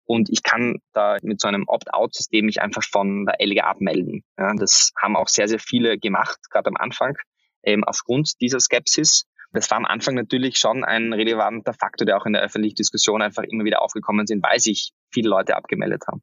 Und 0.06 0.28
ich 0.30 0.42
kann 0.42 0.80
da 0.92 1.16
mit 1.22 1.40
so 1.40 1.48
einem 1.48 1.64
Opt-out-System 1.66 2.44
mich 2.44 2.60
einfach 2.60 2.82
von 2.82 3.24
der 3.24 3.36
LGA 3.44 3.64
abmelden. 3.64 4.22
Ja, 4.38 4.52
das 4.54 4.92
haben 5.00 5.16
auch 5.16 5.28
sehr, 5.28 5.48
sehr 5.48 5.58
viele 5.58 5.98
gemacht, 5.98 6.38
gerade 6.50 6.68
am 6.68 6.76
Anfang, 6.76 7.16
eben 7.62 7.84
aufgrund 7.84 8.32
dieser 8.40 8.60
Skepsis. 8.60 9.24
Das 9.52 9.70
war 9.70 9.78
am 9.78 9.86
Anfang 9.86 10.14
natürlich 10.14 10.58
schon 10.58 10.84
ein 10.84 11.12
relevanter 11.12 11.72
Faktor, 11.72 12.06
der 12.06 12.18
auch 12.18 12.26
in 12.26 12.32
der 12.32 12.42
öffentlichen 12.42 12.74
Diskussion 12.74 13.22
einfach 13.22 13.44
immer 13.44 13.64
wieder 13.64 13.82
aufgekommen 13.82 14.26
sind, 14.26 14.42
weil 14.42 14.58
sich 14.58 14.90
viele 15.10 15.30
Leute 15.30 15.56
abgemeldet 15.56 16.02
haben. 16.08 16.22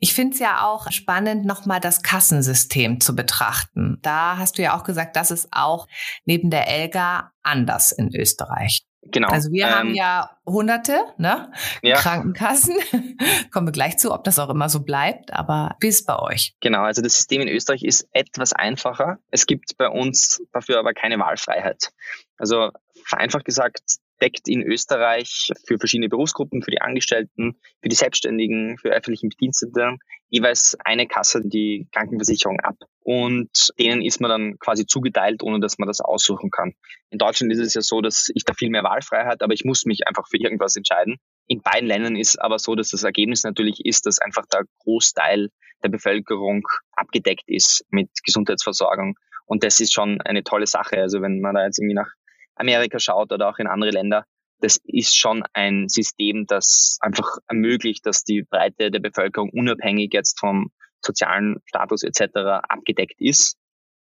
Ich 0.00 0.12
finde 0.14 0.34
es 0.34 0.40
ja 0.40 0.66
auch 0.66 0.90
spannend, 0.90 1.46
nochmal 1.46 1.80
das 1.80 2.02
Kassensystem 2.02 3.00
zu 3.00 3.14
betrachten. 3.14 3.98
Da 4.02 4.36
hast 4.36 4.58
du 4.58 4.62
ja 4.62 4.76
auch 4.76 4.84
gesagt, 4.84 5.16
das 5.16 5.30
ist 5.30 5.48
auch 5.50 5.86
neben 6.24 6.50
der 6.50 6.68
Elga 6.68 7.32
anders 7.42 7.92
in 7.92 8.14
Österreich. 8.14 8.82
Genau. 9.02 9.28
Also 9.28 9.50
wir 9.50 9.66
ähm, 9.66 9.72
haben 9.72 9.94
ja 9.94 10.30
hunderte 10.46 10.96
ne? 11.18 11.52
Ja. 11.82 11.96
Krankenkassen. 11.96 12.76
Kommen 13.52 13.66
wir 13.66 13.72
gleich 13.72 13.98
zu, 13.98 14.12
ob 14.12 14.24
das 14.24 14.38
auch 14.38 14.48
immer 14.48 14.68
so 14.68 14.80
bleibt, 14.80 15.32
aber 15.32 15.76
es 15.82 16.04
bei 16.04 16.18
euch? 16.18 16.54
Genau, 16.60 16.82
also 16.82 17.02
das 17.02 17.14
System 17.14 17.42
in 17.42 17.48
Österreich 17.48 17.82
ist 17.82 18.08
etwas 18.12 18.52
einfacher. 18.52 19.18
Es 19.30 19.46
gibt 19.46 19.76
bei 19.76 19.88
uns 19.88 20.42
dafür 20.52 20.78
aber 20.78 20.94
keine 20.94 21.18
Wahlfreiheit. 21.18 21.90
Also 22.36 22.70
vereinfacht 23.04 23.44
gesagt, 23.44 23.80
deckt 24.22 24.48
in 24.48 24.62
Österreich 24.62 25.50
für 25.66 25.78
verschiedene 25.78 26.08
Berufsgruppen, 26.08 26.62
für 26.62 26.70
die 26.70 26.80
Angestellten, 26.80 27.56
für 27.82 27.88
die 27.88 27.96
Selbstständigen, 27.96 28.78
für 28.78 28.90
öffentlichen 28.90 29.28
Bedienstete 29.28 29.96
jeweils 30.28 30.76
eine 30.82 31.06
Kasse 31.06 31.42
die 31.44 31.88
Krankenversicherung 31.92 32.60
ab. 32.60 32.76
Und 33.00 33.50
denen 33.78 34.00
ist 34.00 34.20
man 34.20 34.30
dann 34.30 34.58
quasi 34.58 34.86
zugeteilt, 34.86 35.42
ohne 35.42 35.60
dass 35.60 35.78
man 35.78 35.88
das 35.88 36.00
aussuchen 36.00 36.50
kann. 36.50 36.72
In 37.10 37.18
Deutschland 37.18 37.52
ist 37.52 37.58
es 37.58 37.74
ja 37.74 37.82
so, 37.82 38.00
dass 38.00 38.30
ich 38.34 38.44
da 38.44 38.54
viel 38.54 38.70
mehr 38.70 38.84
Wahlfreiheit, 38.84 39.42
aber 39.42 39.52
ich 39.52 39.64
muss 39.64 39.84
mich 39.84 40.06
einfach 40.06 40.26
für 40.28 40.38
irgendwas 40.38 40.76
entscheiden. 40.76 41.18
In 41.48 41.60
beiden 41.60 41.86
Ländern 41.86 42.16
ist 42.16 42.40
aber 42.40 42.58
so, 42.58 42.74
dass 42.74 42.90
das 42.90 43.02
Ergebnis 43.02 43.42
natürlich 43.42 43.84
ist, 43.84 44.06
dass 44.06 44.20
einfach 44.20 44.46
der 44.46 44.62
Großteil 44.84 45.50
der 45.82 45.88
Bevölkerung 45.88 46.62
abgedeckt 46.92 47.44
ist 47.48 47.84
mit 47.90 48.08
Gesundheitsversorgung. 48.24 49.16
Und 49.44 49.64
das 49.64 49.80
ist 49.80 49.92
schon 49.92 50.20
eine 50.22 50.44
tolle 50.44 50.66
Sache. 50.66 50.96
Also 50.96 51.20
wenn 51.20 51.40
man 51.40 51.54
da 51.54 51.64
jetzt 51.64 51.78
irgendwie 51.78 51.96
nach 51.96 52.10
Amerika 52.54 52.98
schaut 52.98 53.32
oder 53.32 53.48
auch 53.48 53.58
in 53.58 53.66
andere 53.66 53.90
Länder, 53.90 54.24
das 54.60 54.78
ist 54.84 55.16
schon 55.16 55.42
ein 55.52 55.88
System, 55.88 56.46
das 56.46 56.98
einfach 57.00 57.38
ermöglicht, 57.48 58.06
dass 58.06 58.24
die 58.24 58.42
Breite 58.42 58.90
der 58.90 59.00
Bevölkerung 59.00 59.50
unabhängig 59.50 60.12
jetzt 60.12 60.38
vom 60.38 60.70
sozialen 61.00 61.56
Status 61.66 62.04
etc. 62.04 62.62
abgedeckt 62.68 63.20
ist. 63.20 63.56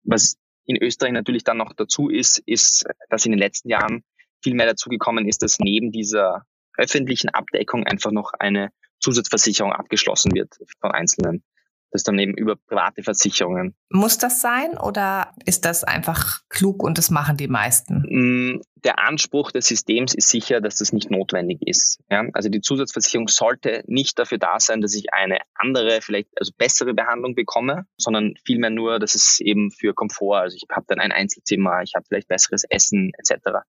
Was 0.03 0.37
in 0.65 0.81
Österreich 0.81 1.13
natürlich 1.13 1.43
dann 1.43 1.57
noch 1.57 1.73
dazu 1.73 2.09
ist, 2.09 2.39
ist, 2.45 2.85
dass 3.09 3.25
in 3.25 3.31
den 3.31 3.39
letzten 3.39 3.69
Jahren 3.69 4.03
viel 4.41 4.55
mehr 4.55 4.65
dazu 4.65 4.89
gekommen 4.89 5.27
ist, 5.27 5.43
dass 5.43 5.59
neben 5.59 5.91
dieser 5.91 6.43
öffentlichen 6.75 7.29
Abdeckung 7.29 7.85
einfach 7.85 8.11
noch 8.11 8.33
eine 8.33 8.69
Zusatzversicherung 8.99 9.73
abgeschlossen 9.73 10.33
wird 10.33 10.57
von 10.79 10.91
Einzelnen 10.91 11.43
das 11.91 12.03
dann 12.03 12.19
eben 12.19 12.33
über 12.33 12.55
private 12.55 13.03
Versicherungen. 13.03 13.75
Muss 13.89 14.17
das 14.17 14.41
sein 14.41 14.77
oder 14.77 15.33
ist 15.45 15.65
das 15.65 15.83
einfach 15.83 16.41
klug 16.49 16.83
und 16.83 16.97
das 16.97 17.09
machen 17.09 17.37
die 17.37 17.47
meisten? 17.47 18.03
Mm, 18.09 18.61
der 18.83 18.99
Anspruch 18.99 19.51
des 19.51 19.67
Systems 19.67 20.13
ist 20.13 20.29
sicher, 20.29 20.61
dass 20.61 20.77
das 20.77 20.93
nicht 20.93 21.09
notwendig 21.09 21.59
ist. 21.65 21.99
Ja? 22.09 22.25
Also 22.33 22.49
die 22.49 22.61
Zusatzversicherung 22.61 23.27
sollte 23.27 23.83
nicht 23.87 24.19
dafür 24.19 24.37
da 24.37 24.59
sein, 24.59 24.81
dass 24.81 24.95
ich 24.95 25.13
eine 25.13 25.39
andere, 25.55 25.99
vielleicht 26.01 26.29
also 26.37 26.51
bessere 26.57 26.93
Behandlung 26.93 27.35
bekomme, 27.35 27.85
sondern 27.97 28.35
vielmehr 28.45 28.69
nur, 28.69 28.99
dass 28.99 29.15
es 29.15 29.39
eben 29.39 29.71
für 29.71 29.93
Komfort, 29.93 30.41
also 30.41 30.55
ich 30.55 30.63
habe 30.71 30.85
dann 30.87 30.99
ein 30.99 31.11
Einzelzimmer, 31.11 31.81
ich 31.83 31.93
habe 31.95 32.05
vielleicht 32.07 32.27
besseres 32.27 32.63
Essen 32.69 33.11
etc. 33.17 33.59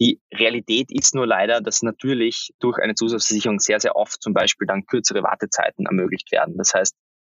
Die 0.00 0.20
Realität 0.32 0.90
ist 0.90 1.14
nur 1.14 1.26
leider, 1.26 1.60
dass 1.60 1.82
natürlich 1.82 2.54
durch 2.60 2.78
eine 2.78 2.94
Zusatzversicherung 2.94 3.58
sehr, 3.58 3.80
sehr 3.80 3.96
oft 3.96 4.22
zum 4.22 4.34
Beispiel 4.34 4.66
dann 4.66 4.86
kürzere 4.86 5.22
Wartezeiten 5.22 5.86
ermöglicht 5.86 6.30
werden. 6.32 6.56
Das 6.56 6.72
heißt, 6.74 6.94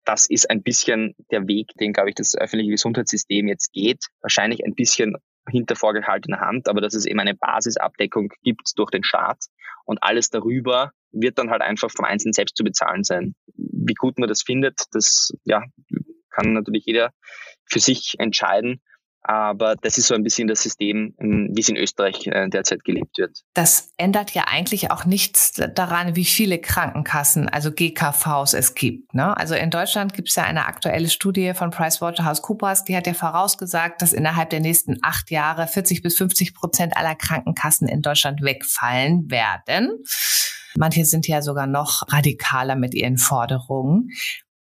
das 0.08 0.24
ist 0.26 0.48
ein 0.48 0.62
bisschen 0.62 1.14
der 1.30 1.46
Weg, 1.46 1.74
den, 1.78 1.92
glaube 1.92 2.08
ich, 2.08 2.14
das 2.14 2.34
öffentliche 2.34 2.70
Gesundheitssystem 2.70 3.46
jetzt 3.46 3.72
geht. 3.72 4.06
Wahrscheinlich 4.22 4.64
ein 4.64 4.74
bisschen 4.74 5.16
hinter 5.50 5.76
vorgehaltener 5.76 6.40
Hand, 6.40 6.66
aber 6.66 6.80
dass 6.80 6.94
es 6.94 7.04
eben 7.04 7.20
eine 7.20 7.34
Basisabdeckung 7.34 8.30
gibt 8.42 8.72
durch 8.76 8.90
den 8.90 9.04
Staat 9.04 9.44
und 9.84 10.02
alles 10.02 10.30
darüber 10.30 10.92
wird 11.12 11.38
dann 11.38 11.50
halt 11.50 11.60
einfach 11.60 11.90
vom 11.90 12.06
Einzelnen 12.06 12.32
selbst 12.32 12.56
zu 12.56 12.64
bezahlen 12.64 13.04
sein. 13.04 13.34
Wie 13.54 13.94
gut 13.94 14.18
man 14.18 14.30
das 14.30 14.42
findet, 14.42 14.80
das 14.92 15.32
ja, 15.44 15.62
kann 16.30 16.54
natürlich 16.54 16.84
jeder 16.86 17.12
für 17.66 17.80
sich 17.80 18.14
entscheiden. 18.18 18.80
Aber 19.22 19.74
das 19.76 19.98
ist 19.98 20.06
so 20.06 20.14
ein 20.14 20.22
bisschen 20.22 20.48
das 20.48 20.62
System, 20.62 21.14
wie 21.18 21.60
es 21.60 21.68
in 21.68 21.76
Österreich 21.76 22.26
äh, 22.26 22.48
derzeit 22.48 22.84
gelebt 22.84 23.18
wird. 23.18 23.42
Das 23.52 23.90
ändert 23.96 24.30
ja 24.30 24.44
eigentlich 24.46 24.90
auch 24.90 25.04
nichts 25.04 25.52
daran, 25.74 26.16
wie 26.16 26.24
viele 26.24 26.58
Krankenkassen, 26.58 27.48
also 27.48 27.70
GKVs 27.72 28.54
es 28.54 28.74
gibt. 28.74 29.14
Ne? 29.14 29.36
Also 29.36 29.54
in 29.54 29.70
Deutschland 29.70 30.14
gibt 30.14 30.30
es 30.30 30.36
ja 30.36 30.44
eine 30.44 30.66
aktuelle 30.66 31.10
Studie 31.10 31.52
von 31.54 31.70
PricewaterhouseCoopers, 31.70 32.84
die 32.84 32.96
hat 32.96 33.06
ja 33.06 33.14
vorausgesagt, 33.14 34.00
dass 34.00 34.12
innerhalb 34.12 34.50
der 34.50 34.60
nächsten 34.60 34.98
acht 35.02 35.30
Jahre 35.30 35.66
40 35.66 36.02
bis 36.02 36.16
50 36.16 36.54
Prozent 36.54 36.96
aller 36.96 37.14
Krankenkassen 37.14 37.88
in 37.88 38.02
Deutschland 38.02 38.42
wegfallen 38.42 39.30
werden. 39.30 39.90
Manche 40.76 41.04
sind 41.04 41.26
ja 41.26 41.42
sogar 41.42 41.66
noch 41.66 42.02
radikaler 42.08 42.76
mit 42.76 42.94
ihren 42.94 43.18
Forderungen. 43.18 44.10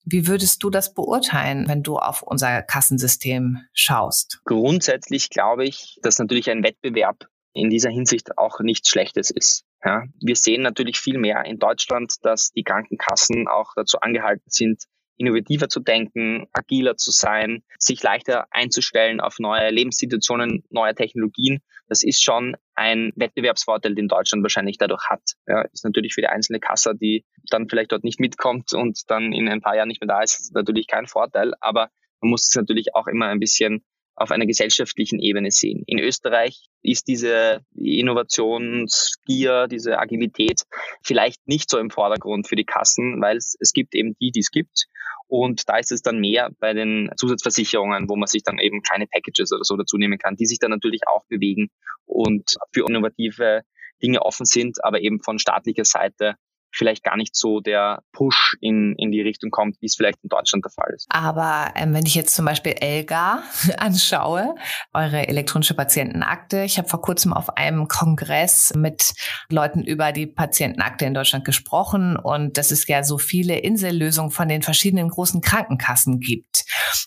Wie 0.05 0.27
würdest 0.27 0.63
du 0.63 0.69
das 0.69 0.93
beurteilen, 0.93 1.67
wenn 1.67 1.81
du 1.81 1.97
auf 1.97 2.21
unser 2.21 2.61
Kassensystem 2.61 3.61
schaust? 3.73 4.41
Grundsätzlich 4.45 5.29
glaube 5.31 5.65
ich, 5.65 5.97
dass 6.03 6.19
natürlich 6.19 6.49
ein 6.49 6.63
Wettbewerb 6.63 7.27
in 7.53 7.69
dieser 7.69 7.89
Hinsicht 7.89 8.37
auch 8.37 8.59
nichts 8.59 8.89
Schlechtes 8.89 9.31
ist. 9.31 9.63
Ja, 9.83 10.03
wir 10.19 10.35
sehen 10.35 10.61
natürlich 10.61 10.99
viel 10.99 11.17
mehr 11.17 11.45
in 11.45 11.57
Deutschland, 11.57 12.13
dass 12.21 12.51
die 12.51 12.63
Krankenkassen 12.63 13.47
auch 13.47 13.71
dazu 13.75 13.99
angehalten 13.99 14.45
sind, 14.47 14.83
innovativer 15.17 15.69
zu 15.69 15.79
denken, 15.79 16.47
agiler 16.53 16.97
zu 16.97 17.11
sein, 17.11 17.63
sich 17.79 18.01
leichter 18.03 18.47
einzustellen 18.51 19.19
auf 19.19 19.39
neue 19.39 19.69
Lebenssituationen, 19.69 20.63
neue 20.69 20.95
Technologien. 20.95 21.59
Das 21.87 22.03
ist 22.03 22.23
schon 22.23 22.55
ein 22.73 23.11
Wettbewerbsvorteil, 23.15 23.95
den 23.95 24.07
Deutschland 24.07 24.43
wahrscheinlich 24.43 24.77
dadurch 24.77 25.09
hat. 25.09 25.21
Ja, 25.47 25.61
ist 25.71 25.85
natürlich 25.85 26.13
für 26.13 26.21
die 26.21 26.27
einzelne 26.27 26.59
Kasse, 26.59 26.95
die 26.95 27.25
dann 27.49 27.69
vielleicht 27.69 27.91
dort 27.91 28.03
nicht 28.03 28.19
mitkommt 28.19 28.73
und 28.73 28.99
dann 29.07 29.33
in 29.33 29.47
ein 29.47 29.61
paar 29.61 29.75
Jahren 29.75 29.87
nicht 29.87 30.01
mehr 30.01 30.07
da 30.07 30.21
ist, 30.21 30.53
natürlich 30.53 30.87
kein 30.87 31.07
Vorteil. 31.07 31.53
Aber 31.61 31.89
man 32.21 32.31
muss 32.31 32.47
es 32.47 32.55
natürlich 32.55 32.95
auch 32.95 33.07
immer 33.07 33.27
ein 33.27 33.39
bisschen 33.39 33.83
auf 34.15 34.31
einer 34.31 34.45
gesellschaftlichen 34.45 35.19
Ebene 35.19 35.51
sehen. 35.51 35.83
In 35.87 35.99
Österreich 35.99 36.67
ist 36.81 37.07
diese 37.07 37.61
Innovationsgier, 37.75 39.67
diese 39.67 39.99
Agilität 39.99 40.61
vielleicht 41.03 41.45
nicht 41.47 41.69
so 41.69 41.77
im 41.77 41.89
Vordergrund 41.89 42.47
für 42.47 42.55
die 42.55 42.63
Kassen, 42.63 43.21
weil 43.21 43.37
es, 43.37 43.55
es 43.59 43.73
gibt 43.73 43.93
eben 43.93 44.15
die, 44.21 44.31
die 44.31 44.39
es 44.39 44.51
gibt. 44.51 44.85
Und 45.27 45.67
da 45.67 45.77
ist 45.77 45.91
es 45.91 46.01
dann 46.01 46.19
mehr 46.19 46.51
bei 46.59 46.73
den 46.73 47.09
Zusatzversicherungen, 47.17 48.07
wo 48.07 48.15
man 48.15 48.27
sich 48.27 48.43
dann 48.43 48.59
eben 48.59 48.81
kleine 48.81 49.07
Packages 49.07 49.51
oder 49.51 49.63
so 49.63 49.75
dazu 49.75 49.97
nehmen 49.97 50.17
kann, 50.17 50.35
die 50.35 50.45
sich 50.45 50.59
dann 50.59 50.71
natürlich 50.71 51.01
auch 51.07 51.25
bewegen 51.27 51.69
und 52.05 52.55
für 52.71 52.85
innovative 52.87 53.63
Dinge 54.01 54.21
offen 54.21 54.45
sind, 54.45 54.83
aber 54.83 55.01
eben 55.01 55.21
von 55.21 55.39
staatlicher 55.39 55.85
Seite 55.85 56.35
vielleicht 56.75 57.03
gar 57.03 57.17
nicht 57.17 57.35
so 57.35 57.59
der 57.59 58.03
Push 58.11 58.57
in, 58.61 58.95
in 58.97 59.11
die 59.11 59.21
Richtung 59.21 59.49
kommt, 59.49 59.77
wie 59.81 59.85
es 59.85 59.95
vielleicht 59.95 60.17
in 60.23 60.29
Deutschland 60.29 60.65
der 60.65 60.71
Fall 60.71 60.93
ist. 60.93 61.07
Aber 61.09 61.71
ähm, 61.75 61.93
wenn 61.93 62.05
ich 62.05 62.15
jetzt 62.15 62.35
zum 62.35 62.45
Beispiel 62.45 62.73
Elga 62.79 63.43
anschaue, 63.77 64.55
eure 64.93 65.27
elektronische 65.27 65.73
Patientenakte, 65.73 66.63
ich 66.63 66.77
habe 66.77 66.87
vor 66.87 67.01
kurzem 67.01 67.33
auf 67.33 67.57
einem 67.57 67.87
Kongress 67.87 68.73
mit 68.75 69.13
Leuten 69.49 69.83
über 69.83 70.11
die 70.11 70.27
Patientenakte 70.27 71.05
in 71.05 71.13
Deutschland 71.13 71.45
gesprochen 71.45 72.17
und 72.17 72.57
dass 72.57 72.71
es 72.71 72.87
ja 72.87 73.03
so 73.03 73.17
viele 73.17 73.57
Insellösungen 73.57 74.31
von 74.31 74.47
den 74.47 74.61
verschiedenen 74.61 75.09
großen 75.09 75.41
Krankenkassen 75.41 76.19
gibt, 76.19 76.65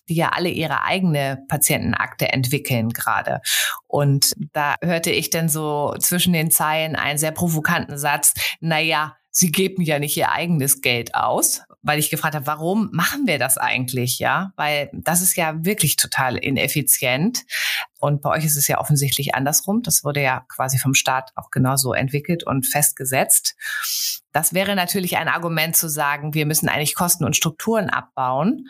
die 0.09 0.15
ja 0.15 0.31
alle 0.31 0.49
ihre 0.49 0.83
eigene 0.83 1.45
Patientenakte 1.49 2.33
entwickeln 2.33 2.91
gerade. 2.91 3.41
Und 3.87 4.35
da 4.53 4.77
hörte 4.83 5.11
ich 5.11 5.31
dann 5.31 5.49
so 5.49 5.95
zwischen 5.99 6.33
den 6.33 6.51
Zeilen 6.51 6.97
einen 6.97 7.19
sehr 7.19 7.33
provokanten 7.33 7.99
Satz, 7.99 8.35
naja, 8.61 9.18
sie 9.31 9.53
geben 9.53 9.83
ja 9.83 9.99
nicht 9.99 10.17
ihr 10.17 10.31
eigenes 10.31 10.81
Geld 10.81 11.15
aus, 11.15 11.63
weil 11.83 11.99
ich 11.99 12.11
gefragt 12.11 12.35
habe, 12.35 12.47
warum 12.47 12.91
machen 12.93 13.27
wir 13.27 13.39
das 13.39 13.57
eigentlich, 13.57 14.19
ja? 14.19 14.53
Weil 14.57 14.91
das 14.93 15.23
ist 15.23 15.37
ja 15.37 15.65
wirklich 15.65 15.97
total 15.97 16.37
ineffizient. 16.37 17.45
Und 17.99 18.21
bei 18.23 18.31
euch 18.31 18.45
ist 18.45 18.57
es 18.57 18.69
ja 18.69 18.79
offensichtlich 18.79 19.35
andersrum. 19.35 19.83
Das 19.83 20.05
wurde 20.05 20.23
ja 20.23 20.45
quasi 20.49 20.79
vom 20.79 20.95
Staat 20.95 21.31
auch 21.37 21.51
genauso 21.51 21.93
entwickelt 21.93 22.45
und 22.45 22.67
festgesetzt. 22.67 23.55
Das 24.39 24.55
wäre 24.55 24.77
natürlich 24.77 25.17
ein 25.17 25.27
Argument 25.27 25.75
zu 25.75 25.89
sagen, 25.89 26.33
wir 26.33 26.47
müssen 26.47 26.69
eigentlich 26.69 26.95
Kosten 26.95 27.25
und 27.25 27.35
Strukturen 27.35 27.91
abbauen. 27.91 28.69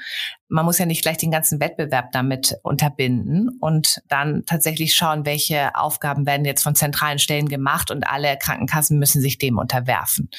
Man 0.49 0.65
muss 0.65 0.79
ja 0.79 0.87
nicht 0.87 1.03
gleich 1.03 1.19
den 1.19 1.31
ganzen 1.31 1.61
Wettbewerb 1.61 2.11
damit 2.13 2.57
unterbinden 2.63 3.51
und 3.61 4.01
dann 4.09 4.45
tatsächlich 4.47 4.95
schauen, 4.95 5.27
welche 5.27 5.75
Aufgaben 5.75 6.25
werden 6.25 6.47
jetzt 6.47 6.63
von 6.63 6.75
zentralen 6.75 7.19
Stellen 7.19 7.51
gemacht 7.51 7.91
und 7.91 8.09
alle 8.09 8.39
Krankenkassen 8.39 8.99
müssen 8.99 9.21
sich 9.21 9.37
dem 9.37 9.59
unterwerfen. 9.59 10.31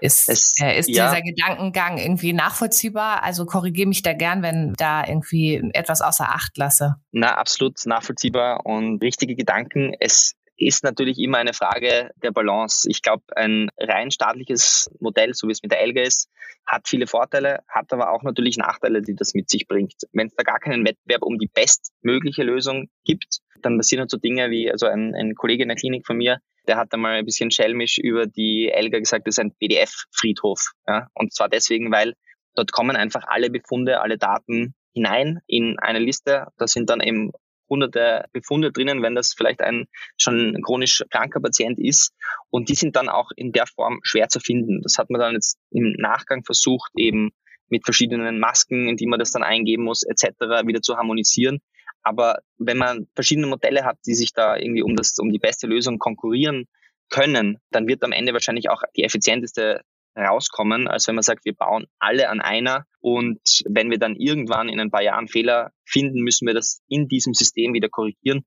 Ist, 0.00 0.28
es, 0.28 0.54
äh, 0.60 0.78
ist 0.78 0.88
ja. 0.88 1.10
dieser 1.10 1.22
Gedankengang 1.22 1.98
irgendwie 1.98 2.32
nachvollziehbar? 2.32 3.24
Also 3.24 3.46
korrigiere 3.46 3.88
mich 3.88 4.02
da 4.02 4.12
gern, 4.12 4.42
wenn 4.42 4.74
da 4.74 5.04
irgendwie 5.04 5.60
etwas 5.74 6.02
außer 6.02 6.28
Acht 6.28 6.56
lasse. 6.56 6.94
Na, 7.10 7.34
absolut 7.34 7.84
nachvollziehbar 7.84 8.64
und 8.64 9.02
richtige 9.02 9.34
Gedanken. 9.34 9.92
Es 9.98 10.36
ist 10.66 10.84
natürlich 10.84 11.18
immer 11.18 11.38
eine 11.38 11.52
Frage 11.52 12.10
der 12.22 12.30
Balance. 12.30 12.88
Ich 12.90 13.02
glaube, 13.02 13.24
ein 13.36 13.70
rein 13.78 14.10
staatliches 14.10 14.90
Modell, 15.00 15.34
so 15.34 15.48
wie 15.48 15.52
es 15.52 15.62
mit 15.62 15.72
der 15.72 15.80
Elga 15.80 16.02
ist, 16.02 16.28
hat 16.66 16.88
viele 16.88 17.06
Vorteile, 17.06 17.60
hat 17.68 17.92
aber 17.92 18.10
auch 18.10 18.22
natürlich 18.22 18.56
Nachteile, 18.56 19.02
die 19.02 19.14
das 19.14 19.34
mit 19.34 19.50
sich 19.50 19.66
bringt. 19.66 19.94
Wenn 20.12 20.28
es 20.28 20.34
da 20.34 20.42
gar 20.42 20.60
keinen 20.60 20.86
Wettbewerb 20.86 21.22
um 21.22 21.38
die 21.38 21.50
bestmögliche 21.52 22.42
Lösung 22.42 22.88
gibt, 23.04 23.40
dann 23.62 23.76
passieren 23.76 24.00
halt 24.00 24.10
so 24.10 24.16
Dinge 24.16 24.50
wie, 24.50 24.70
also 24.70 24.86
ein, 24.86 25.14
ein 25.14 25.34
Kollege 25.34 25.62
in 25.62 25.68
der 25.68 25.76
Klinik 25.76 26.06
von 26.06 26.16
mir, 26.16 26.38
der 26.66 26.76
hat 26.76 26.92
einmal 26.92 27.14
ein 27.14 27.24
bisschen 27.24 27.50
schelmisch 27.50 27.98
über 27.98 28.26
die 28.26 28.70
Elga 28.72 28.98
gesagt, 28.98 29.26
das 29.26 29.34
ist 29.34 29.38
ein 29.40 29.54
PDF-Friedhof. 29.54 30.72
Ja? 30.86 31.08
Und 31.14 31.34
zwar 31.34 31.48
deswegen, 31.48 31.90
weil 31.90 32.14
dort 32.54 32.72
kommen 32.72 32.96
einfach 32.96 33.24
alle 33.26 33.50
Befunde, 33.50 34.00
alle 34.00 34.18
Daten 34.18 34.74
hinein 34.94 35.40
in 35.46 35.78
eine 35.78 35.98
Liste. 35.98 36.46
Da 36.58 36.66
sind 36.66 36.90
dann 36.90 37.00
eben 37.00 37.32
hunderte 37.72 38.26
Befunde 38.32 38.70
drinnen, 38.70 39.02
wenn 39.02 39.14
das 39.14 39.32
vielleicht 39.34 39.62
ein 39.62 39.86
schon 40.18 40.60
chronisch 40.62 41.02
kranker 41.10 41.40
Patient 41.40 41.78
ist. 41.78 42.12
Und 42.50 42.68
die 42.68 42.74
sind 42.74 42.96
dann 42.96 43.08
auch 43.08 43.30
in 43.34 43.52
der 43.52 43.66
Form 43.66 44.00
schwer 44.02 44.28
zu 44.28 44.40
finden. 44.40 44.82
Das 44.82 44.98
hat 44.98 45.10
man 45.10 45.20
dann 45.20 45.34
jetzt 45.34 45.58
im 45.70 45.94
Nachgang 45.98 46.44
versucht, 46.44 46.90
eben 46.96 47.30
mit 47.68 47.84
verschiedenen 47.84 48.38
Masken, 48.38 48.88
in 48.88 48.96
die 48.96 49.06
man 49.06 49.18
das 49.18 49.32
dann 49.32 49.42
eingeben 49.42 49.84
muss, 49.84 50.02
etc., 50.02 50.66
wieder 50.66 50.82
zu 50.82 50.96
harmonisieren. 50.96 51.60
Aber 52.02 52.40
wenn 52.58 52.76
man 52.76 53.08
verschiedene 53.14 53.46
Modelle 53.46 53.84
hat, 53.84 53.96
die 54.06 54.14
sich 54.14 54.32
da 54.32 54.56
irgendwie 54.56 54.82
um 54.82 54.94
das, 54.94 55.18
um 55.18 55.30
die 55.30 55.38
beste 55.38 55.66
Lösung 55.66 55.98
konkurrieren 55.98 56.66
können, 57.08 57.58
dann 57.70 57.88
wird 57.88 58.02
am 58.02 58.12
Ende 58.12 58.32
wahrscheinlich 58.32 58.68
auch 58.68 58.82
die 58.96 59.04
effizienteste 59.04 59.82
rauskommen, 60.16 60.88
als 60.88 61.08
wenn 61.08 61.14
man 61.14 61.22
sagt, 61.22 61.44
wir 61.44 61.54
bauen 61.54 61.86
alle 61.98 62.28
an 62.28 62.40
einer 62.40 62.86
und 63.00 63.40
wenn 63.66 63.90
wir 63.90 63.98
dann 63.98 64.16
irgendwann 64.16 64.68
in 64.68 64.80
ein 64.80 64.90
paar 64.90 65.02
Jahren 65.02 65.28
Fehler 65.28 65.72
finden, 65.84 66.20
müssen 66.20 66.46
wir 66.46 66.54
das 66.54 66.82
in 66.88 67.08
diesem 67.08 67.34
System 67.34 67.74
wieder 67.74 67.88
korrigieren. 67.88 68.44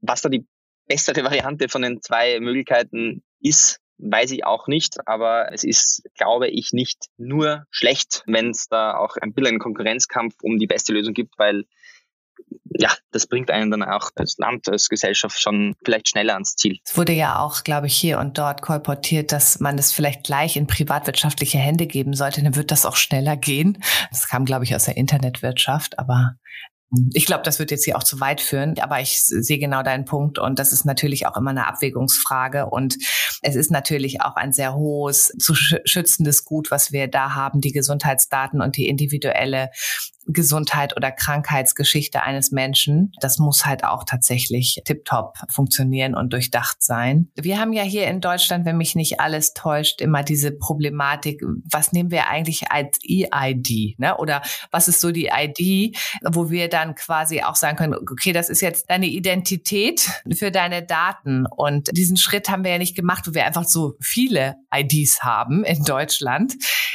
Was 0.00 0.22
da 0.22 0.28
die 0.28 0.46
bessere 0.86 1.24
Variante 1.24 1.68
von 1.68 1.82
den 1.82 2.02
zwei 2.02 2.40
Möglichkeiten 2.40 3.22
ist, 3.40 3.80
weiß 3.98 4.30
ich 4.30 4.44
auch 4.44 4.68
nicht, 4.68 5.06
aber 5.06 5.52
es 5.52 5.64
ist, 5.64 6.02
glaube 6.16 6.48
ich, 6.48 6.72
nicht 6.72 7.06
nur 7.16 7.64
schlecht, 7.70 8.22
wenn 8.26 8.50
es 8.50 8.68
da 8.68 8.96
auch 8.96 9.16
ein 9.16 9.34
bisschen 9.34 9.48
einen 9.48 9.58
Konkurrenzkampf 9.58 10.36
um 10.42 10.58
die 10.58 10.66
beste 10.66 10.92
Lösung 10.92 11.14
gibt, 11.14 11.38
weil 11.38 11.64
ja, 12.78 12.90
das 13.10 13.26
bringt 13.26 13.50
einen 13.50 13.70
dann 13.70 13.82
auch 13.82 14.10
als 14.14 14.36
Land, 14.38 14.68
als 14.68 14.88
Gesellschaft 14.88 15.40
schon 15.40 15.74
vielleicht 15.84 16.08
schneller 16.08 16.34
ans 16.34 16.54
Ziel. 16.54 16.78
Es 16.84 16.96
wurde 16.96 17.12
ja 17.12 17.40
auch, 17.40 17.64
glaube 17.64 17.88
ich, 17.88 17.96
hier 17.96 18.18
und 18.18 18.38
dort 18.38 18.62
kolportiert, 18.62 19.32
dass 19.32 19.58
man 19.58 19.78
es 19.78 19.92
vielleicht 19.92 20.24
gleich 20.24 20.56
in 20.56 20.66
privatwirtschaftliche 20.66 21.58
Hände 21.58 21.86
geben 21.86 22.14
sollte, 22.14 22.42
dann 22.42 22.56
wird 22.56 22.70
das 22.70 22.86
auch 22.86 22.96
schneller 22.96 23.36
gehen. 23.36 23.82
Das 24.10 24.28
kam, 24.28 24.44
glaube 24.44 24.64
ich, 24.64 24.74
aus 24.74 24.84
der 24.84 24.96
Internetwirtschaft, 24.96 25.98
aber 25.98 26.36
ich 27.12 27.26
glaube, 27.26 27.42
das 27.42 27.58
wird 27.58 27.70
jetzt 27.70 27.84
hier 27.84 27.98
auch 27.98 28.02
zu 28.02 28.18
weit 28.20 28.40
führen, 28.40 28.78
aber 28.80 29.00
ich 29.00 29.22
sehe 29.22 29.58
genau 29.58 29.82
deinen 29.82 30.06
Punkt 30.06 30.38
und 30.38 30.58
das 30.58 30.72
ist 30.72 30.86
natürlich 30.86 31.26
auch 31.26 31.36
immer 31.36 31.50
eine 31.50 31.66
Abwägungsfrage 31.66 32.64
und 32.66 32.96
es 33.42 33.56
ist 33.56 33.70
natürlich 33.70 34.22
auch 34.22 34.36
ein 34.36 34.52
sehr 34.52 34.74
hohes 34.74 35.34
zu 35.38 35.54
schützendes 35.54 36.46
Gut, 36.46 36.70
was 36.70 36.90
wir 36.90 37.06
da 37.06 37.34
haben, 37.34 37.60
die 37.60 37.72
Gesundheitsdaten 37.72 38.62
und 38.62 38.78
die 38.78 38.88
individuelle 38.88 39.70
Gesundheit 40.28 40.96
oder 40.96 41.10
Krankheitsgeschichte 41.10 42.22
eines 42.22 42.50
Menschen. 42.50 43.12
Das 43.20 43.38
muss 43.38 43.64
halt 43.64 43.84
auch 43.84 44.04
tatsächlich 44.04 44.80
tiptop 44.84 45.38
funktionieren 45.50 46.14
und 46.14 46.32
durchdacht 46.32 46.82
sein. 46.82 47.30
Wir 47.34 47.58
haben 47.58 47.72
ja 47.72 47.82
hier 47.82 48.06
in 48.06 48.20
Deutschland, 48.20 48.66
wenn 48.66 48.76
mich 48.76 48.94
nicht 48.94 49.20
alles 49.20 49.54
täuscht, 49.54 50.00
immer 50.00 50.22
diese 50.22 50.52
Problematik, 50.52 51.42
was 51.70 51.92
nehmen 51.92 52.10
wir 52.10 52.28
eigentlich 52.28 52.70
als 52.70 52.98
EID, 53.02 53.98
ne? 53.98 54.16
Oder 54.18 54.42
was 54.70 54.88
ist 54.88 55.00
so 55.00 55.10
die 55.10 55.30
ID, 55.32 55.96
wo 56.22 56.50
wir 56.50 56.68
dann 56.68 56.94
quasi 56.94 57.42
auch 57.42 57.56
sagen 57.56 57.76
können, 57.76 57.94
okay, 57.94 58.32
das 58.32 58.48
ist 58.50 58.60
jetzt 58.60 58.90
deine 58.90 59.06
Identität 59.06 60.08
für 60.34 60.50
deine 60.50 60.84
Daten. 60.84 61.46
Und 61.46 61.88
diesen 61.96 62.16
Schritt 62.16 62.50
haben 62.50 62.64
wir 62.64 62.72
ja 62.72 62.78
nicht 62.78 62.96
gemacht, 62.96 63.26
wo 63.26 63.34
wir 63.34 63.46
einfach 63.46 63.64
so 63.64 63.94
viele 64.00 64.56
IDs 64.74 65.22
haben 65.22 65.64
in 65.64 65.84
Deutschland. 65.84 66.54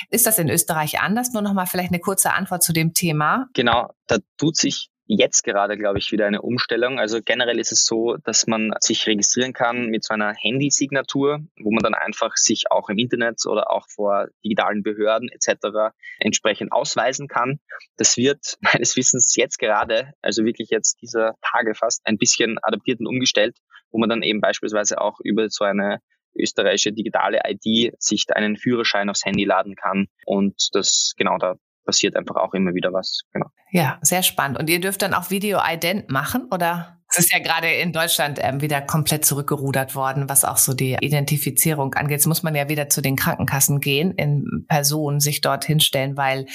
Ist 0.09 0.27
das 0.27 0.37
in 0.37 0.49
Österreich 0.49 0.99
anders? 1.01 1.31
Nur 1.33 1.41
noch 1.41 1.53
mal 1.53 1.65
vielleicht 1.65 1.91
eine 1.91 1.99
kurze 1.99 2.33
Antwort 2.33 2.63
zu 2.63 2.73
dem 2.73 2.93
Thema. 2.93 3.22
Thema. 3.23 3.49
Genau, 3.53 3.89
da 4.07 4.17
tut 4.37 4.57
sich 4.57 4.89
jetzt 5.05 5.43
gerade, 5.43 5.77
glaube 5.77 5.99
ich, 5.99 6.11
wieder 6.11 6.25
eine 6.25 6.41
Umstellung. 6.41 6.97
Also 6.97 7.19
generell 7.23 7.59
ist 7.59 7.71
es 7.71 7.85
so, 7.85 8.15
dass 8.23 8.47
man 8.47 8.71
sich 8.79 9.05
registrieren 9.05 9.53
kann 9.53 9.87
mit 9.87 10.03
so 10.05 10.13
einer 10.13 10.33
Handysignatur, 10.33 11.39
wo 11.61 11.71
man 11.71 11.83
dann 11.83 11.93
einfach 11.93 12.35
sich 12.35 12.71
auch 12.71 12.89
im 12.89 12.97
Internet 12.97 13.45
oder 13.45 13.69
auch 13.71 13.85
vor 13.89 14.27
digitalen 14.43 14.81
Behörden 14.81 15.29
etc. 15.29 15.93
entsprechend 16.19 16.71
ausweisen 16.71 17.27
kann. 17.27 17.59
Das 17.97 18.17
wird 18.17 18.57
meines 18.61 18.95
Wissens 18.95 19.35
jetzt 19.35 19.59
gerade, 19.59 20.13
also 20.21 20.45
wirklich 20.45 20.69
jetzt 20.69 21.01
dieser 21.01 21.35
Tage 21.41 21.75
fast, 21.75 22.01
ein 22.05 22.17
bisschen 22.17 22.57
adaptiert 22.61 22.99
und 23.01 23.07
umgestellt, 23.07 23.57
wo 23.91 23.99
man 23.99 24.09
dann 24.09 24.23
eben 24.23 24.39
beispielsweise 24.39 25.01
auch 25.01 25.19
über 25.21 25.49
so 25.49 25.65
eine 25.65 25.99
österreichische 26.35 26.93
digitale 26.93 27.41
ID 27.45 27.93
sich 27.99 28.25
einen 28.33 28.57
Führerschein 28.57 29.09
aufs 29.09 29.25
Handy 29.25 29.43
laden 29.43 29.75
kann. 29.75 30.07
Und 30.25 30.69
das, 30.73 31.13
genau, 31.15 31.37
da 31.37 31.57
passiert 31.83 32.15
einfach 32.15 32.35
auch 32.35 32.53
immer 32.53 32.73
wieder 32.73 32.93
was. 32.93 33.21
Genau. 33.31 33.47
Ja, 33.71 33.99
sehr 34.01 34.23
spannend. 34.23 34.59
Und 34.59 34.69
ihr 34.69 34.79
dürft 34.79 35.01
dann 35.01 35.13
auch 35.13 35.29
Video-Ident 35.29 36.09
machen, 36.09 36.47
oder? 36.51 36.99
Es 37.09 37.19
ist 37.19 37.31
ja 37.31 37.39
gerade 37.39 37.71
in 37.71 37.93
Deutschland 37.93 38.39
ähm, 38.41 38.61
wieder 38.61 38.81
komplett 38.81 39.23
zurückgerudert 39.23 39.93
worden, 39.93 40.29
was 40.29 40.43
auch 40.45 40.57
so 40.57 40.73
die 40.73 40.97
Identifizierung 40.99 41.93
angeht. 41.93 42.17
Jetzt 42.17 42.25
muss 42.25 42.41
man 42.41 42.55
ja 42.55 42.69
wieder 42.69 42.89
zu 42.89 43.01
den 43.01 43.15
Krankenkassen 43.15 43.79
gehen, 43.81 44.13
in 44.13 44.65
Person 44.67 45.19
sich 45.19 45.41
dort 45.41 45.63
hinstellen, 45.63 46.17
weil 46.17 46.47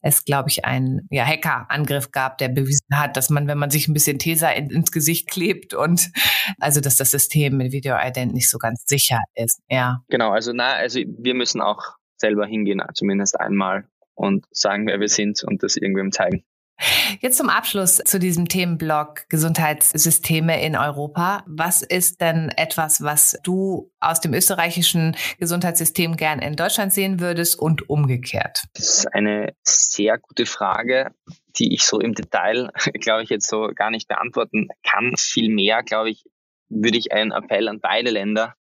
es, 0.00 0.24
glaube 0.24 0.48
ich, 0.48 0.64
einen 0.64 1.06
ja, 1.10 1.26
Hackerangriff 1.26 2.10
gab, 2.10 2.38
der 2.38 2.48
bewiesen 2.48 2.86
hat, 2.94 3.18
dass 3.18 3.28
man, 3.28 3.48
wenn 3.48 3.58
man 3.58 3.70
sich 3.70 3.86
ein 3.86 3.92
bisschen 3.92 4.18
Tesa 4.18 4.48
in, 4.50 4.70
ins 4.70 4.92
Gesicht 4.92 5.28
klebt 5.28 5.74
und 5.74 6.10
also 6.58 6.80
dass 6.80 6.96
das 6.96 7.10
System 7.10 7.58
mit 7.58 7.72
Video-Ident 7.72 8.32
nicht 8.32 8.48
so 8.48 8.56
ganz 8.56 8.84
sicher 8.86 9.20
ist. 9.34 9.60
Ja. 9.68 10.02
Genau, 10.08 10.30
also 10.30 10.52
na, 10.54 10.72
also 10.72 11.00
wir 11.00 11.34
müssen 11.34 11.60
auch 11.60 11.82
selber 12.16 12.46
hingehen, 12.46 12.82
zumindest 12.94 13.38
einmal 13.38 13.84
und 14.18 14.46
sagen, 14.50 14.86
wer 14.86 15.00
wir 15.00 15.08
sind 15.08 15.42
und 15.44 15.62
das 15.62 15.76
irgendwem 15.76 16.12
zeigen. 16.12 16.44
Jetzt 17.20 17.38
zum 17.38 17.48
Abschluss 17.48 17.96
zu 17.96 18.20
diesem 18.20 18.46
Themenblock 18.46 19.28
Gesundheitssysteme 19.28 20.62
in 20.62 20.76
Europa. 20.76 21.42
Was 21.46 21.82
ist 21.82 22.20
denn 22.20 22.50
etwas, 22.56 23.02
was 23.02 23.36
du 23.42 23.90
aus 23.98 24.20
dem 24.20 24.32
österreichischen 24.32 25.16
Gesundheitssystem 25.38 26.16
gern 26.16 26.38
in 26.38 26.54
Deutschland 26.54 26.92
sehen 26.92 27.18
würdest 27.18 27.58
und 27.58 27.90
umgekehrt? 27.90 28.62
Das 28.74 28.98
ist 28.98 29.12
eine 29.12 29.54
sehr 29.64 30.18
gute 30.18 30.46
Frage, 30.46 31.10
die 31.58 31.74
ich 31.74 31.82
so 31.82 31.98
im 31.98 32.14
Detail, 32.14 32.70
glaube 33.00 33.24
ich, 33.24 33.30
jetzt 33.30 33.48
so 33.48 33.70
gar 33.74 33.90
nicht 33.90 34.06
beantworten 34.06 34.68
kann. 34.84 35.14
Vielmehr, 35.16 35.82
glaube 35.82 36.10
ich, 36.10 36.24
würde 36.68 36.98
ich 36.98 37.10
einen 37.10 37.32
Appell 37.32 37.66
an 37.66 37.80
beide 37.80 38.10
Länder 38.10 38.54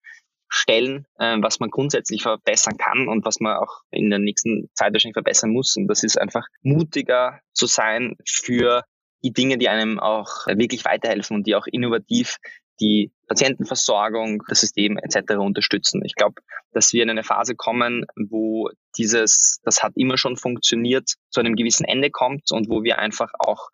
stellen, 0.54 1.06
äh, 1.18 1.36
was 1.40 1.60
man 1.60 1.70
grundsätzlich 1.70 2.22
verbessern 2.22 2.76
kann 2.76 3.08
und 3.08 3.24
was 3.24 3.40
man 3.40 3.56
auch 3.56 3.82
in 3.90 4.08
der 4.10 4.18
nächsten 4.18 4.70
Zeit 4.74 4.92
wahrscheinlich 4.92 5.14
verbessern 5.14 5.50
muss. 5.50 5.76
Und 5.76 5.88
das 5.88 6.04
ist 6.04 6.20
einfach 6.20 6.46
mutiger 6.62 7.40
zu 7.52 7.66
sein 7.66 8.16
für 8.26 8.84
die 9.22 9.32
Dinge, 9.32 9.58
die 9.58 9.68
einem 9.68 9.98
auch 9.98 10.46
wirklich 10.46 10.84
weiterhelfen 10.84 11.36
und 11.36 11.46
die 11.46 11.56
auch 11.56 11.66
innovativ 11.66 12.36
die 12.80 13.12
Patientenversorgung, 13.28 14.42
das 14.48 14.60
System 14.60 14.98
etc. 14.98 15.34
unterstützen. 15.38 16.02
Ich 16.04 16.14
glaube, 16.14 16.34
dass 16.72 16.92
wir 16.92 17.02
in 17.02 17.10
eine 17.10 17.24
Phase 17.24 17.54
kommen, 17.54 18.04
wo 18.16 18.70
dieses, 18.98 19.60
das 19.64 19.82
hat 19.82 19.92
immer 19.96 20.18
schon 20.18 20.36
funktioniert, 20.36 21.14
zu 21.30 21.40
einem 21.40 21.56
gewissen 21.56 21.84
Ende 21.84 22.10
kommt 22.10 22.50
und 22.50 22.68
wo 22.68 22.82
wir 22.82 22.98
einfach 22.98 23.30
auch 23.38 23.68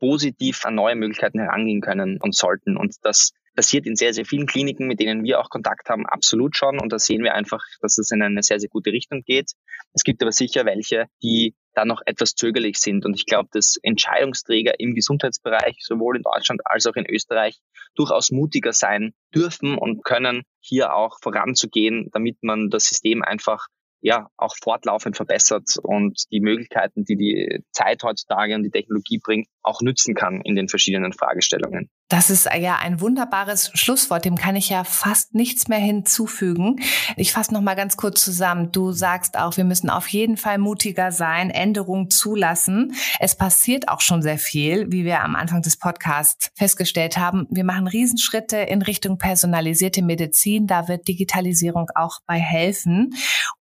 positiv 0.00 0.64
an 0.64 0.74
neue 0.74 0.96
Möglichkeiten 0.96 1.38
herangehen 1.38 1.80
können 1.80 2.18
und 2.20 2.34
sollten. 2.34 2.76
Und 2.76 2.96
das 3.02 3.32
passiert 3.56 3.86
in 3.86 3.96
sehr, 3.96 4.14
sehr 4.14 4.24
vielen 4.24 4.46
Kliniken, 4.46 4.86
mit 4.86 5.00
denen 5.00 5.24
wir 5.24 5.40
auch 5.40 5.50
Kontakt 5.50 5.88
haben, 5.88 6.06
absolut 6.06 6.56
schon. 6.56 6.78
Und 6.78 6.92
da 6.92 6.98
sehen 6.98 7.24
wir 7.24 7.34
einfach, 7.34 7.64
dass 7.80 7.98
es 7.98 8.10
in 8.12 8.22
eine 8.22 8.42
sehr, 8.42 8.60
sehr 8.60 8.68
gute 8.68 8.92
Richtung 8.92 9.22
geht. 9.22 9.52
Es 9.94 10.04
gibt 10.04 10.22
aber 10.22 10.30
sicher 10.30 10.64
welche, 10.66 11.06
die 11.22 11.54
da 11.74 11.84
noch 11.84 12.02
etwas 12.06 12.34
zögerlich 12.34 12.78
sind. 12.78 13.04
Und 13.04 13.14
ich 13.14 13.26
glaube, 13.26 13.48
dass 13.52 13.76
Entscheidungsträger 13.82 14.78
im 14.78 14.94
Gesundheitsbereich, 14.94 15.78
sowohl 15.80 16.16
in 16.16 16.22
Deutschland 16.22 16.60
als 16.64 16.86
auch 16.86 16.94
in 16.94 17.06
Österreich, 17.08 17.58
durchaus 17.94 18.30
mutiger 18.30 18.72
sein 18.72 19.14
dürfen 19.34 19.76
und 19.76 20.04
können, 20.04 20.42
hier 20.60 20.94
auch 20.94 21.18
voranzugehen, 21.22 22.10
damit 22.12 22.36
man 22.42 22.70
das 22.70 22.84
System 22.84 23.22
einfach 23.22 23.66
ja 24.00 24.28
auch 24.36 24.54
fortlaufend 24.56 25.16
verbessert 25.16 25.70
und 25.82 26.24
die 26.30 26.40
Möglichkeiten, 26.40 27.04
die 27.04 27.16
die 27.16 27.64
Zeit 27.72 28.02
heutzutage 28.02 28.54
und 28.54 28.62
die 28.62 28.70
Technologie 28.70 29.18
bringt, 29.18 29.48
auch 29.62 29.80
nützen 29.80 30.14
kann 30.14 30.42
in 30.42 30.54
den 30.54 30.68
verschiedenen 30.68 31.12
Fragestellungen. 31.12 31.90
Das 32.08 32.30
ist 32.30 32.46
ja 32.46 32.76
ein 32.76 33.00
wunderbares 33.00 33.72
Schlusswort, 33.74 34.24
dem 34.24 34.36
kann 34.36 34.54
ich 34.54 34.68
ja 34.68 34.84
fast 34.84 35.34
nichts 35.34 35.66
mehr 35.66 35.80
hinzufügen. 35.80 36.76
Ich 37.16 37.32
fasse 37.32 37.52
noch 37.52 37.62
mal 37.62 37.74
ganz 37.74 37.96
kurz 37.96 38.22
zusammen. 38.22 38.70
Du 38.70 38.92
sagst 38.92 39.36
auch, 39.36 39.56
wir 39.56 39.64
müssen 39.64 39.90
auf 39.90 40.06
jeden 40.06 40.36
Fall 40.36 40.58
mutiger 40.58 41.10
sein, 41.10 41.50
Änderungen 41.50 42.08
zulassen. 42.08 42.94
Es 43.18 43.34
passiert 43.34 43.88
auch 43.88 44.00
schon 44.00 44.22
sehr 44.22 44.38
viel, 44.38 44.86
wie 44.92 45.04
wir 45.04 45.20
am 45.22 45.34
Anfang 45.34 45.62
des 45.62 45.78
Podcasts 45.78 46.50
festgestellt 46.54 47.18
haben. 47.18 47.48
Wir 47.50 47.64
machen 47.64 47.88
Riesenschritte 47.88 48.58
in 48.58 48.82
Richtung 48.82 49.18
personalisierte 49.18 50.02
Medizin, 50.02 50.68
da 50.68 50.86
wird 50.86 51.08
Digitalisierung 51.08 51.88
auch 51.96 52.20
bei 52.24 52.38
helfen 52.38 53.14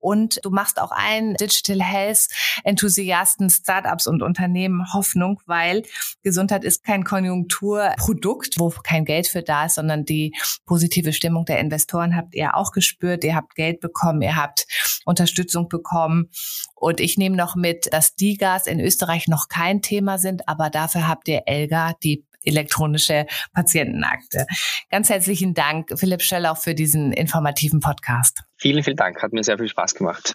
und 0.02 0.40
du 0.42 0.50
machst 0.50 0.80
auch 0.80 0.90
allen 0.90 1.34
Digital 1.34 1.80
Health 1.80 2.26
Enthusiasten, 2.64 3.50
Startups 3.50 4.08
und 4.08 4.22
Unternehmen 4.22 4.92
Hoffnung, 4.92 5.40
weil 5.46 5.82
Gesundheit 6.22 6.64
ist 6.64 6.82
kein 6.84 7.04
Konjunkturprodukt, 7.04 8.31
wo 8.56 8.70
kein 8.70 9.04
Geld 9.04 9.26
für 9.28 9.42
da 9.42 9.66
ist, 9.66 9.74
sondern 9.74 10.04
die 10.04 10.34
positive 10.66 11.12
Stimmung 11.12 11.44
der 11.44 11.58
Investoren 11.58 12.16
habt 12.16 12.34
ihr 12.34 12.56
auch 12.56 12.72
gespürt. 12.72 13.24
Ihr 13.24 13.34
habt 13.34 13.54
Geld 13.54 13.80
bekommen, 13.80 14.22
ihr 14.22 14.36
habt 14.36 14.66
Unterstützung 15.04 15.68
bekommen. 15.68 16.30
Und 16.74 17.00
ich 17.00 17.16
nehme 17.18 17.36
noch 17.36 17.56
mit, 17.56 17.92
dass 17.92 18.14
die 18.14 18.36
Gas 18.36 18.66
in 18.66 18.80
Österreich 18.80 19.28
noch 19.28 19.48
kein 19.48 19.82
Thema 19.82 20.18
sind, 20.18 20.48
aber 20.48 20.70
dafür 20.70 21.08
habt 21.08 21.28
ihr 21.28 21.42
Elga, 21.46 21.94
die 22.02 22.24
elektronische 22.44 23.26
Patientenakte. 23.52 24.46
Ganz 24.90 25.08
herzlichen 25.08 25.54
Dank, 25.54 25.92
Philipp 25.96 26.22
Schöller, 26.22 26.56
für 26.56 26.74
diesen 26.74 27.12
informativen 27.12 27.80
Podcast. 27.80 28.42
Vielen, 28.56 28.82
vielen 28.82 28.96
Dank. 28.96 29.22
Hat 29.22 29.32
mir 29.32 29.44
sehr 29.44 29.58
viel 29.58 29.68
Spaß 29.68 29.94
gemacht. 29.94 30.34